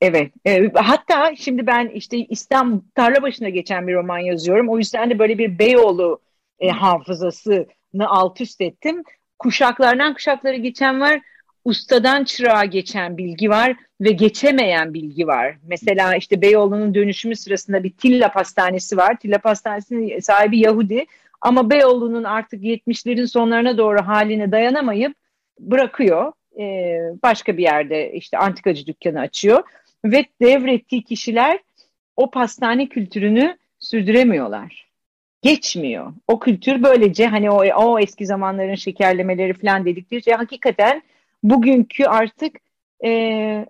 Evet. 0.00 0.32
E, 0.46 0.70
hatta 0.74 1.36
şimdi 1.36 1.66
ben 1.66 1.88
işte 1.88 2.18
İstanbul 2.18 2.80
tarla 2.94 3.22
başına 3.22 3.48
geçen 3.48 3.88
bir 3.88 3.94
roman 3.94 4.18
yazıyorum. 4.18 4.68
O 4.68 4.78
yüzden 4.78 5.10
de 5.10 5.18
böyle 5.18 5.38
bir 5.38 5.58
Beyoğlu 5.58 6.20
e, 6.58 6.68
hafızasını 6.68 8.08
alt 8.08 8.40
üst 8.40 8.60
ettim 8.60 9.02
kuşaklardan 9.38 10.14
kuşaklara 10.14 10.56
geçen 10.56 11.00
var, 11.00 11.20
ustadan 11.64 12.24
çırağa 12.24 12.64
geçen 12.64 13.18
bilgi 13.18 13.50
var 13.50 13.76
ve 14.00 14.10
geçemeyen 14.10 14.94
bilgi 14.94 15.26
var. 15.26 15.56
Mesela 15.66 16.16
işte 16.16 16.42
Beyoğlu'nun 16.42 16.94
dönüşümü 16.94 17.36
sırasında 17.36 17.84
bir 17.84 17.90
Tilla 17.90 18.34
Hastanesi 18.34 18.96
var. 18.96 19.16
Tilla 19.20 19.38
Hastanesi'nin 19.42 20.20
sahibi 20.20 20.58
Yahudi 20.58 21.06
ama 21.40 21.70
Beyoğlu'nun 21.70 22.24
artık 22.24 22.62
70'lerin 22.62 23.26
sonlarına 23.26 23.78
doğru 23.78 24.02
haline 24.02 24.52
dayanamayıp 24.52 25.16
bırakıyor. 25.60 26.32
Ee, 26.58 26.98
başka 27.22 27.56
bir 27.56 27.62
yerde 27.62 28.12
işte 28.12 28.38
antikacı 28.38 28.86
dükkanı 28.86 29.20
açıyor 29.20 29.62
ve 30.04 30.24
devrettiği 30.42 31.04
kişiler 31.04 31.58
o 32.16 32.30
pastane 32.30 32.88
kültürünü 32.88 33.56
sürdüremiyorlar 33.78 34.85
geçmiyor. 35.46 36.12
O 36.28 36.38
kültür 36.38 36.82
böylece 36.82 37.26
hani 37.26 37.50
o, 37.50 37.56
o 37.56 37.98
eski 37.98 38.26
zamanların 38.26 38.74
şekerlemeleri 38.74 39.54
falan 39.54 39.84
dedikleri 39.84 40.22
şey 40.22 40.34
hakikaten 40.34 41.02
bugünkü 41.42 42.04
artık 42.04 42.56
e, 43.04 43.66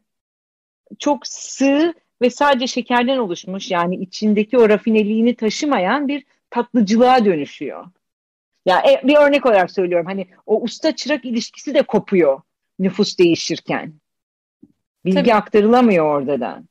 çok 0.99 1.27
sığ 1.27 1.95
ve 2.23 2.31
sadece 2.31 2.67
şekerden 2.67 3.19
oluşmuş 3.19 3.71
yani 3.71 3.97
içindeki 3.97 4.59
o 4.59 4.69
rafineliğini 4.69 5.37
taşımayan 5.37 6.09
bir 6.09 6.25
tatlıcılığa 6.51 7.25
dönüşüyor. 7.25 7.87
Ya 8.67 8.79
e, 8.81 9.09
bir 9.09 9.17
örnek 9.17 9.47
olarak 9.47 9.71
söylüyorum 9.71 10.07
hani 10.07 10.27
o 10.47 10.63
usta 10.63 10.97
çırak 10.97 11.25
ilişkisi 11.25 11.75
de 11.75 11.83
kopuyor 11.83 12.41
nüfus 12.79 13.19
değişirken. 13.19 13.93
Bilgi 15.05 15.19
Tabii. 15.19 15.35
aktarılamıyor 15.35 16.05
orada 16.05 16.41
da. 16.41 16.63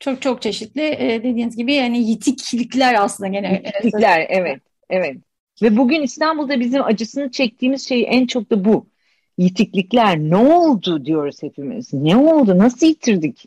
Çok 0.00 0.22
çok 0.22 0.42
çeşitli 0.42 0.82
e, 0.82 1.20
dediğiniz 1.24 1.56
gibi 1.56 1.74
yani 1.74 1.98
yitiklikler 1.98 2.94
aslında 2.94 3.28
gene. 3.28 3.52
Yitiklikler 3.52 4.26
evet 4.28 4.62
evet. 4.90 5.16
Ve 5.62 5.76
bugün 5.76 6.02
İstanbul'da 6.02 6.60
bizim 6.60 6.84
acısını 6.84 7.30
çektiğimiz 7.30 7.88
şey 7.88 8.06
en 8.08 8.26
çok 8.26 8.50
da 8.50 8.64
bu. 8.64 8.86
Yitiklikler 9.38 10.18
ne 10.18 10.36
oldu 10.36 11.04
diyoruz 11.04 11.42
hepimiz. 11.42 11.92
Ne 11.92 12.16
oldu? 12.16 12.58
Nasıl 12.58 12.86
yitirdik? 12.86 13.44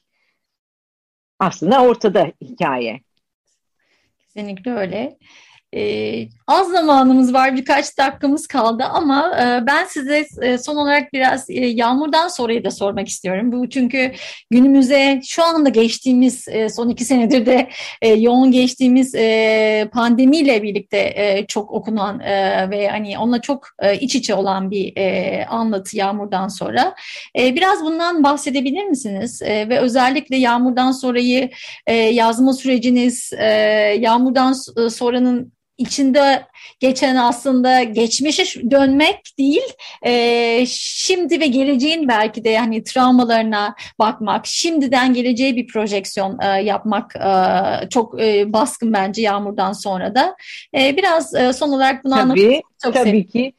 Aslında 1.39 1.83
ortada 1.83 2.31
hikaye. 2.41 3.01
Kesinlikle 4.19 4.71
öyle. 4.71 5.17
Ee, 5.75 6.27
az 6.47 6.71
zamanımız 6.71 7.33
var, 7.33 7.55
birkaç 7.55 7.97
dakikamız 7.97 8.47
kaldı 8.47 8.83
ama 8.83 9.37
e, 9.41 9.67
ben 9.67 9.85
size 9.85 10.25
e, 10.41 10.57
son 10.57 10.75
olarak 10.75 11.13
biraz 11.13 11.49
e, 11.49 11.65
yağmurdan 11.65 12.27
sonrayı 12.27 12.63
da 12.63 12.71
sormak 12.71 13.07
istiyorum. 13.07 13.51
Bu 13.51 13.69
çünkü 13.69 14.11
günümüze 14.51 15.21
şu 15.25 15.43
anda 15.43 15.69
geçtiğimiz 15.69 16.47
e, 16.47 16.69
son 16.69 16.89
iki 16.89 17.05
senedir 17.05 17.45
de 17.45 17.69
e, 18.01 18.09
yoğun 18.13 18.51
geçtiğimiz 18.51 19.15
e, 19.15 19.89
pandemiyle 19.93 20.63
birlikte 20.63 20.97
e, 20.97 21.45
çok 21.47 21.71
okunan 21.71 22.19
e, 22.19 22.69
ve 22.69 22.87
hani 22.87 23.19
onunla 23.19 23.41
çok 23.41 23.67
e, 23.79 23.97
iç 23.99 24.15
içe 24.15 24.35
olan 24.35 24.71
bir 24.71 24.97
e, 24.97 25.45
anlatı 25.45 25.97
yağmurdan 25.97 26.47
sonra. 26.47 26.95
E, 27.39 27.55
biraz 27.55 27.81
bundan 27.81 28.23
bahsedebilir 28.23 28.85
misiniz? 28.85 29.41
E, 29.41 29.69
ve 29.69 29.79
özellikle 29.79 30.37
yağmurdan 30.37 30.91
sonrayı 30.91 31.49
e, 31.87 31.93
yazma 31.95 32.53
süreciniz, 32.53 33.31
e, 33.37 33.45
yağmurdan 33.99 34.53
sonranın 34.89 35.53
içinde 35.77 36.45
geçen 36.79 37.15
aslında 37.15 37.83
geçmişe 37.83 38.71
dönmek 38.71 39.19
değil, 39.39 39.73
e, 40.05 40.65
şimdi 40.67 41.39
ve 41.39 41.47
geleceğin 41.47 42.07
belki 42.07 42.43
de 42.43 42.49
yani 42.49 42.83
travmalarına 42.83 43.75
bakmak, 43.99 44.45
şimdiden 44.47 45.13
geleceğe 45.13 45.55
bir 45.55 45.67
projeksiyon 45.67 46.39
e, 46.41 46.45
yapmak 46.45 47.15
e, 47.15 47.89
çok 47.89 48.21
e, 48.21 48.53
baskın 48.53 48.93
bence 48.93 49.21
Yağmur'dan 49.21 49.73
sonra 49.73 50.15
da. 50.15 50.35
E, 50.77 50.97
biraz 50.97 51.35
e, 51.35 51.53
son 51.53 51.69
olarak 51.69 52.03
bunu 52.03 52.15
anlatmak 52.15 52.61
çok 52.83 52.93
Tabii 52.93 53.09
sevdim. 53.09 53.27
ki. 53.27 53.53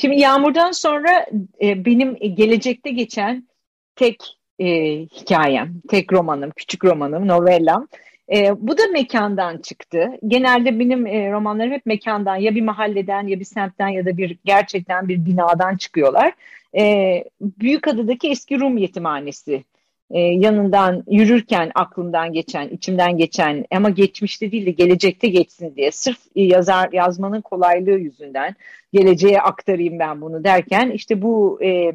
Şimdi 0.00 0.20
Yağmur'dan 0.20 0.72
sonra 0.72 1.26
e, 1.62 1.84
benim 1.84 2.16
gelecekte 2.34 2.90
geçen 2.90 3.48
tek 3.96 4.38
e, 4.58 4.66
hikayem, 4.98 5.80
tek 5.88 6.12
romanım, 6.12 6.50
küçük 6.56 6.84
romanım, 6.84 7.28
novellam. 7.28 7.88
E, 8.32 8.68
bu 8.68 8.78
da 8.78 8.82
mekandan 8.92 9.58
çıktı. 9.58 10.10
Genelde 10.26 10.78
benim 10.78 11.06
e, 11.06 11.32
romanlarım 11.32 11.72
hep 11.72 11.86
mekandan, 11.86 12.36
ya 12.36 12.54
bir 12.54 12.62
mahalleden 12.62 13.26
ya 13.26 13.40
bir 13.40 13.44
semtten 13.44 13.88
ya 13.88 14.06
da 14.06 14.16
bir 14.16 14.38
gerçekten 14.44 15.08
bir 15.08 15.24
binadan 15.24 15.76
çıkıyorlar. 15.76 16.32
E, 16.78 17.24
Büyükada'daki 17.40 18.28
eski 18.28 18.60
Rum 18.60 18.78
yetimhanesi 18.78 19.64
e, 20.10 20.20
yanından 20.20 21.04
yürürken 21.10 21.70
aklımdan 21.74 22.32
geçen, 22.32 22.68
içimden 22.68 23.16
geçen 23.16 23.64
ama 23.70 23.90
geçmişte 23.90 24.52
değil 24.52 24.66
de 24.66 24.70
gelecekte 24.70 25.28
geçsin 25.28 25.76
diye 25.76 25.90
sırf 25.90 26.18
yazar 26.34 26.92
yazmanın 26.92 27.40
kolaylığı 27.40 27.98
yüzünden 27.98 28.54
geleceğe 28.92 29.40
aktarayım 29.40 29.98
ben 29.98 30.20
bunu 30.20 30.44
derken 30.44 30.90
işte 30.90 31.22
bu 31.22 31.62
e, 31.62 31.92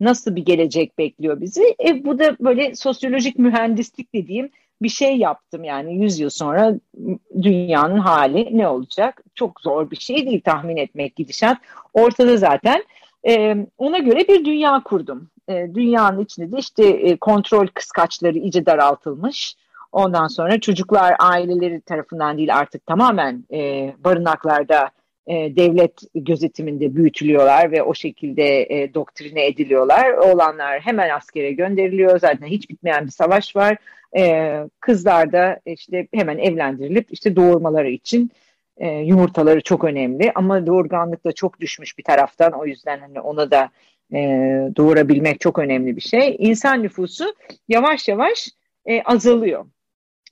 nasıl 0.00 0.36
bir 0.36 0.44
gelecek 0.44 0.98
bekliyor 0.98 1.40
bizi? 1.40 1.76
E, 1.88 2.04
bu 2.04 2.18
da 2.18 2.36
böyle 2.40 2.74
sosyolojik 2.74 3.38
mühendislik 3.38 4.14
dediğim 4.14 4.50
bir 4.82 4.88
şey 4.88 5.16
yaptım 5.16 5.64
yani 5.64 5.96
100 5.96 6.18
yıl 6.18 6.30
sonra 6.30 6.74
dünyanın 7.42 7.98
hali 7.98 8.58
ne 8.58 8.68
olacak? 8.68 9.22
Çok 9.34 9.60
zor 9.60 9.90
bir 9.90 9.96
şey 9.96 10.26
değil 10.26 10.40
tahmin 10.40 10.76
etmek 10.76 11.16
gidişat. 11.16 11.58
Ortada 11.94 12.36
zaten. 12.36 12.84
E, 13.28 13.56
ona 13.78 13.98
göre 13.98 14.28
bir 14.28 14.44
dünya 14.44 14.82
kurdum. 14.84 15.28
E, 15.48 15.74
dünyanın 15.74 16.20
içinde 16.20 16.52
de 16.52 16.58
işte 16.58 16.84
e, 16.86 17.16
kontrol 17.16 17.66
kıskaçları 17.66 18.38
iyice 18.38 18.66
daraltılmış. 18.66 19.56
Ondan 19.92 20.26
sonra 20.26 20.60
çocuklar 20.60 21.16
aileleri 21.18 21.80
tarafından 21.80 22.38
değil 22.38 22.56
artık 22.56 22.86
tamamen 22.86 23.44
e, 23.52 23.94
barınaklarda 24.04 24.90
e, 25.28 25.56
devlet 25.56 26.00
gözetiminde 26.14 26.96
büyütülüyorlar 26.96 27.72
ve 27.72 27.82
o 27.82 27.94
şekilde 27.94 28.62
e, 28.62 28.94
doktrine 28.94 29.46
ediliyorlar. 29.46 30.12
Oğlanlar 30.12 30.80
hemen 30.80 31.10
askere 31.10 31.52
gönderiliyor. 31.52 32.20
Zaten 32.20 32.46
hiç 32.46 32.70
bitmeyen 32.70 33.06
bir 33.06 33.10
savaş 33.10 33.56
var. 33.56 33.76
E, 34.16 34.54
kızlar 34.80 35.32
da 35.32 35.60
işte 35.66 36.08
hemen 36.14 36.38
evlendirilip 36.38 37.06
işte 37.10 37.36
doğurmaları 37.36 37.90
için 37.90 38.30
e, 38.76 38.88
yumurtaları 38.88 39.60
çok 39.60 39.84
önemli. 39.84 40.32
Ama 40.34 40.66
doğurganlık 40.66 41.24
da 41.24 41.32
çok 41.32 41.60
düşmüş 41.60 41.98
bir 41.98 42.04
taraftan. 42.04 42.52
O 42.52 42.66
yüzden 42.66 42.98
hani 42.98 43.20
ona 43.20 43.50
da 43.50 43.70
e, 44.12 44.18
doğurabilmek 44.76 45.40
çok 45.40 45.58
önemli 45.58 45.96
bir 45.96 46.00
şey. 46.00 46.36
İnsan 46.38 46.82
nüfusu 46.82 47.34
yavaş 47.68 48.08
yavaş 48.08 48.48
e, 48.86 49.02
azalıyor. 49.02 49.64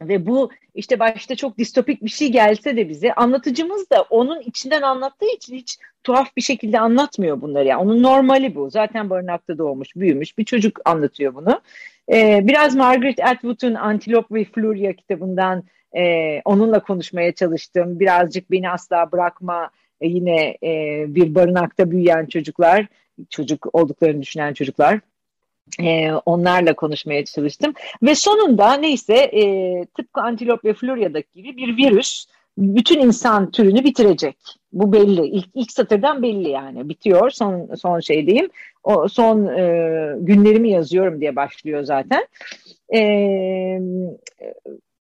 Ve 0.03 0.27
bu 0.27 0.51
işte 0.75 0.99
başta 0.99 1.37
çok 1.37 1.59
distopik 1.59 2.05
bir 2.05 2.11
şey 2.11 2.33
gelse 2.33 2.77
de 2.77 2.89
bize 2.89 3.13
anlatıcımız 3.13 3.91
da 3.91 4.03
onun 4.03 4.41
içinden 4.41 4.83
anlattığı 4.83 5.35
için 5.37 5.55
hiç 5.55 5.79
tuhaf 6.05 6.37
bir 6.37 6.43
şekilde 6.43 6.81
anlatmıyor 6.81 7.41
bunları. 7.41 7.69
Yani 7.69 7.83
onun 7.83 8.03
normali 8.03 8.55
bu. 8.55 8.71
Zaten 8.71 9.11
barınakta 9.11 9.59
doğmuş, 9.59 9.97
büyümüş 9.97 10.39
bir 10.39 10.45
çocuk 10.45 10.81
anlatıyor 10.85 11.35
bunu. 11.35 11.61
Ee, 12.13 12.41
biraz 12.43 12.77
Margaret 12.77 13.25
Atwood'un 13.25 13.75
Antilop 13.75 14.33
ve 14.33 14.45
Florya 14.45 14.93
kitabından 14.93 15.65
e, 15.97 16.03
onunla 16.45 16.81
konuşmaya 16.81 17.33
çalıştım. 17.33 18.01
Birazcık 18.01 18.51
beni 18.51 18.71
asla 18.71 19.13
bırakma 19.13 19.71
e, 20.01 20.09
yine 20.09 20.57
e, 20.63 21.05
bir 21.09 21.35
barınakta 21.35 21.91
büyüyen 21.91 22.27
çocuklar, 22.27 22.87
çocuk 23.31 23.75
olduklarını 23.75 24.23
düşünen 24.23 24.53
çocuklar 24.53 25.01
e, 25.83 26.12
onlarla 26.12 26.75
konuşmaya 26.75 27.25
çalıştım. 27.25 27.75
Ve 28.03 28.14
sonunda 28.14 28.75
neyse 28.75 29.14
e, 29.14 29.85
tıpkı 29.97 30.21
antilop 30.21 30.64
ve 30.64 30.75
florya'daki 30.75 31.33
gibi 31.35 31.57
bir 31.57 31.77
virüs 31.77 32.27
bütün 32.59 33.01
insan 33.01 33.51
türünü 33.51 33.85
bitirecek. 33.85 34.37
Bu 34.73 34.93
belli. 34.93 35.27
İlk, 35.27 35.49
ilk 35.55 35.73
satırdan 35.73 36.23
belli 36.23 36.49
yani. 36.49 36.89
Bitiyor. 36.89 37.31
Son 37.31 37.75
son 37.75 38.01
şey 38.01 38.27
diyeyim. 38.27 38.49
O 38.85 39.09
son 39.09 39.47
e, 39.47 39.62
günlerimi 40.19 40.71
yazıyorum 40.71 41.21
diye 41.21 41.37
başlıyor 41.37 41.83
zaten. 41.83 42.27
E, 42.95 43.01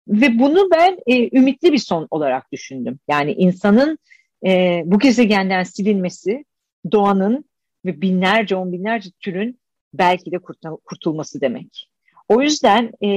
ve 0.09 0.39
bunu 0.39 0.69
ben 0.71 0.99
e, 1.07 1.39
ümitli 1.39 1.73
bir 1.73 1.79
son 1.79 2.09
olarak 2.11 2.53
düşündüm. 2.53 2.99
Yani 3.09 3.33
insanın 3.33 3.99
e, 4.47 4.83
bu 4.85 4.99
gezegenden 4.99 5.63
silinmesi, 5.63 6.45
doğanın 6.93 7.45
ve 7.85 8.01
binlerce 8.01 8.57
on 8.57 8.73
binlerce 8.73 9.11
türün 9.21 9.59
belki 9.99 10.33
de 10.33 10.39
kurtulması 10.85 11.41
demek. 11.41 11.91
O 12.29 12.43
yüzden 12.43 12.93
e, 13.05 13.09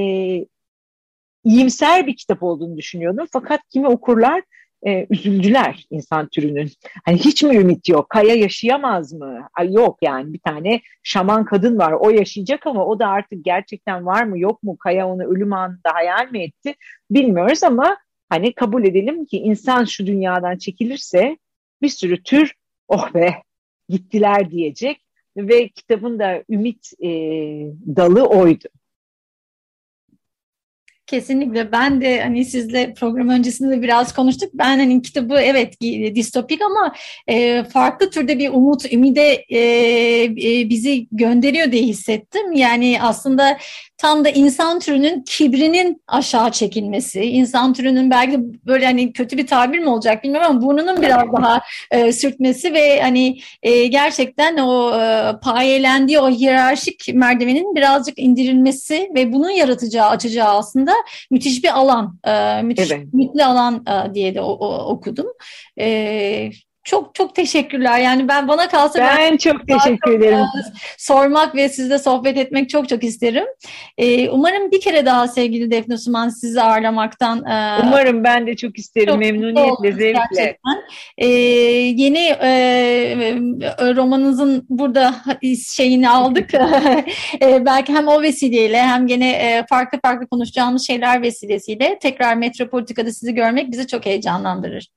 iyimser 1.44 2.06
bir 2.06 2.16
kitap 2.16 2.42
olduğunu 2.42 2.76
düşünüyordum. 2.76 3.26
Fakat 3.32 3.60
kimi 3.68 3.88
okurlar 3.88 4.42
e, 4.86 5.06
üzüldüler 5.10 5.86
insan 5.90 6.28
türünün. 6.28 6.70
Hani 7.04 7.18
hiç 7.18 7.42
mi 7.42 7.56
ümit 7.56 7.88
yok? 7.88 8.10
Kaya 8.10 8.34
yaşayamaz 8.34 9.12
mı? 9.12 9.48
Ay 9.54 9.72
yok 9.72 9.98
yani 10.02 10.32
bir 10.32 10.38
tane 10.38 10.80
şaman 11.02 11.44
kadın 11.44 11.78
var. 11.78 11.92
O 11.92 12.10
yaşayacak 12.10 12.66
ama 12.66 12.86
o 12.86 12.98
da 12.98 13.06
artık 13.06 13.44
gerçekten 13.44 14.06
var 14.06 14.22
mı 14.22 14.38
yok 14.38 14.62
mu? 14.62 14.76
Kaya 14.78 15.08
onu 15.08 15.24
ölüm 15.24 15.52
anında 15.52 15.94
hayal 15.94 16.30
mi 16.30 16.42
etti? 16.42 16.74
Bilmiyoruz 17.10 17.62
ama 17.62 17.96
hani 18.28 18.54
kabul 18.54 18.84
edelim 18.84 19.26
ki 19.26 19.38
insan 19.38 19.84
şu 19.84 20.06
dünyadan 20.06 20.58
çekilirse 20.58 21.38
bir 21.82 21.88
sürü 21.88 22.22
tür 22.22 22.54
oh 22.88 23.14
be 23.14 23.34
gittiler 23.88 24.50
diyecek 24.50 25.07
ve 25.38 25.68
kitabın 25.68 26.18
da 26.18 26.42
ümit 26.50 26.92
e, 27.02 27.08
dalı 27.96 28.26
oydu. 28.26 28.68
Kesinlikle 31.08 31.72
ben 31.72 32.00
de 32.00 32.20
hani 32.20 32.44
sizle 32.44 32.94
program 32.94 33.28
öncesinde 33.28 33.76
de 33.76 33.82
biraz 33.82 34.14
konuştuk. 34.14 34.50
Ben 34.54 34.78
hani 34.78 35.02
kitabı 35.02 35.40
evet 35.40 35.80
distopik 36.14 36.62
ama 36.62 36.94
e, 37.26 37.64
farklı 37.64 38.10
türde 38.10 38.38
bir 38.38 38.50
umut, 38.50 38.92
ümide 38.92 39.44
e, 39.48 39.60
e, 40.24 40.68
bizi 40.70 41.06
gönderiyor 41.12 41.72
diye 41.72 41.82
hissettim. 41.82 42.52
Yani 42.52 42.98
aslında 43.02 43.58
tam 43.98 44.24
da 44.24 44.28
insan 44.28 44.80
türünün 44.80 45.24
kibrinin 45.26 46.02
aşağı 46.06 46.50
çekilmesi, 46.50 47.20
insan 47.20 47.72
türünün 47.72 48.10
belki 48.10 48.38
böyle 48.66 48.84
hani 48.84 49.12
kötü 49.12 49.36
bir 49.36 49.46
tabir 49.46 49.78
mi 49.78 49.88
olacak 49.88 50.24
bilmiyorum 50.24 50.50
ama 50.50 50.62
burnunun 50.62 51.02
biraz 51.02 51.32
daha 51.32 51.60
e, 51.90 52.12
sürtmesi 52.12 52.72
ve 52.72 53.00
hani 53.00 53.38
e, 53.62 53.86
gerçekten 53.86 54.56
o 54.56 55.00
e, 55.00 55.32
payelendiği 55.42 56.20
o 56.20 56.30
hiyerarşik 56.30 57.14
merdivenin 57.14 57.74
birazcık 57.74 58.18
indirilmesi 58.18 59.10
ve 59.14 59.32
bunun 59.32 59.50
yaratacağı, 59.50 60.08
açacağı 60.08 60.48
aslında 60.48 60.97
müthiş 61.30 61.64
bir 61.64 61.78
alan, 61.78 62.18
e, 62.24 62.62
müthiş 62.62 62.90
evet. 62.90 63.06
ümitli 63.14 63.44
alan 63.44 63.86
e, 63.86 64.14
diye 64.14 64.34
de 64.34 64.40
okudum. 64.40 65.26
E, 66.88 66.90
çok 66.90 67.14
çok 67.14 67.34
teşekkürler. 67.34 67.98
Yani 67.98 68.28
ben 68.28 68.48
bana 68.48 68.68
kalsa 68.68 68.98
ben, 68.98 69.16
ben 69.18 69.36
çok 69.36 69.68
teşekkür 69.68 70.12
ederim. 70.12 70.44
Sormak 70.98 71.54
ve 71.54 71.68
sizle 71.68 71.98
sohbet 71.98 72.36
etmek 72.36 72.70
çok 72.70 72.88
çok 72.88 73.04
isterim. 73.04 73.44
Ee, 73.98 74.30
umarım 74.30 74.70
bir 74.70 74.80
kere 74.80 75.06
daha 75.06 75.28
sevgili 75.28 75.70
Defne 75.70 75.98
Suman 75.98 76.28
sizi 76.28 76.62
ağırlamaktan. 76.62 77.38
E, 77.38 77.82
umarım 77.82 78.24
ben 78.24 78.46
de 78.46 78.56
çok 78.56 78.78
isterim. 78.78 79.08
Çok 79.08 79.18
memnuniyetle, 79.18 79.92
zevkle. 79.92 80.12
Gerçekten. 80.12 80.82
Ee, 81.18 81.26
yeni 81.26 82.18
e, 82.18 83.34
romanınızın 83.96 84.66
burada 84.68 85.14
şeyini 85.66 86.10
aldık. 86.10 86.54
e, 87.42 87.64
belki 87.66 87.92
hem 87.94 88.08
o 88.08 88.22
vesileyle 88.22 88.82
hem 88.82 89.06
gene 89.06 89.30
e, 89.30 89.64
farklı 89.68 89.98
farklı 90.04 90.26
konuşacağımız 90.26 90.86
şeyler 90.86 91.22
vesilesiyle 91.22 91.98
tekrar 92.02 92.34
Metropolitika'da 92.34 93.12
sizi 93.12 93.34
görmek 93.34 93.72
bizi 93.72 93.86
çok 93.86 94.06
heyecanlandırır. 94.06 94.88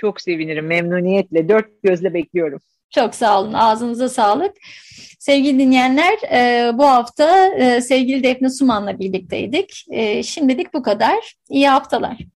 Çok 0.00 0.20
sevinirim 0.20 0.66
memnuniyetle. 0.66 1.48
Dört 1.48 1.82
gözle 1.82 2.14
bekliyorum. 2.14 2.60
Çok 2.90 3.14
sağ 3.14 3.40
olun. 3.40 3.52
Ağzınıza 3.52 4.08
sağlık. 4.08 4.56
Sevgili 5.18 5.58
dinleyenler 5.58 6.18
e, 6.32 6.70
bu 6.78 6.86
hafta 6.86 7.46
e, 7.46 7.80
sevgili 7.80 8.22
Defne 8.22 8.50
Suman'la 8.50 8.98
birlikteydik. 8.98 9.84
E, 9.90 10.22
şimdilik 10.22 10.74
bu 10.74 10.82
kadar. 10.82 11.34
İyi 11.50 11.68
haftalar. 11.68 12.16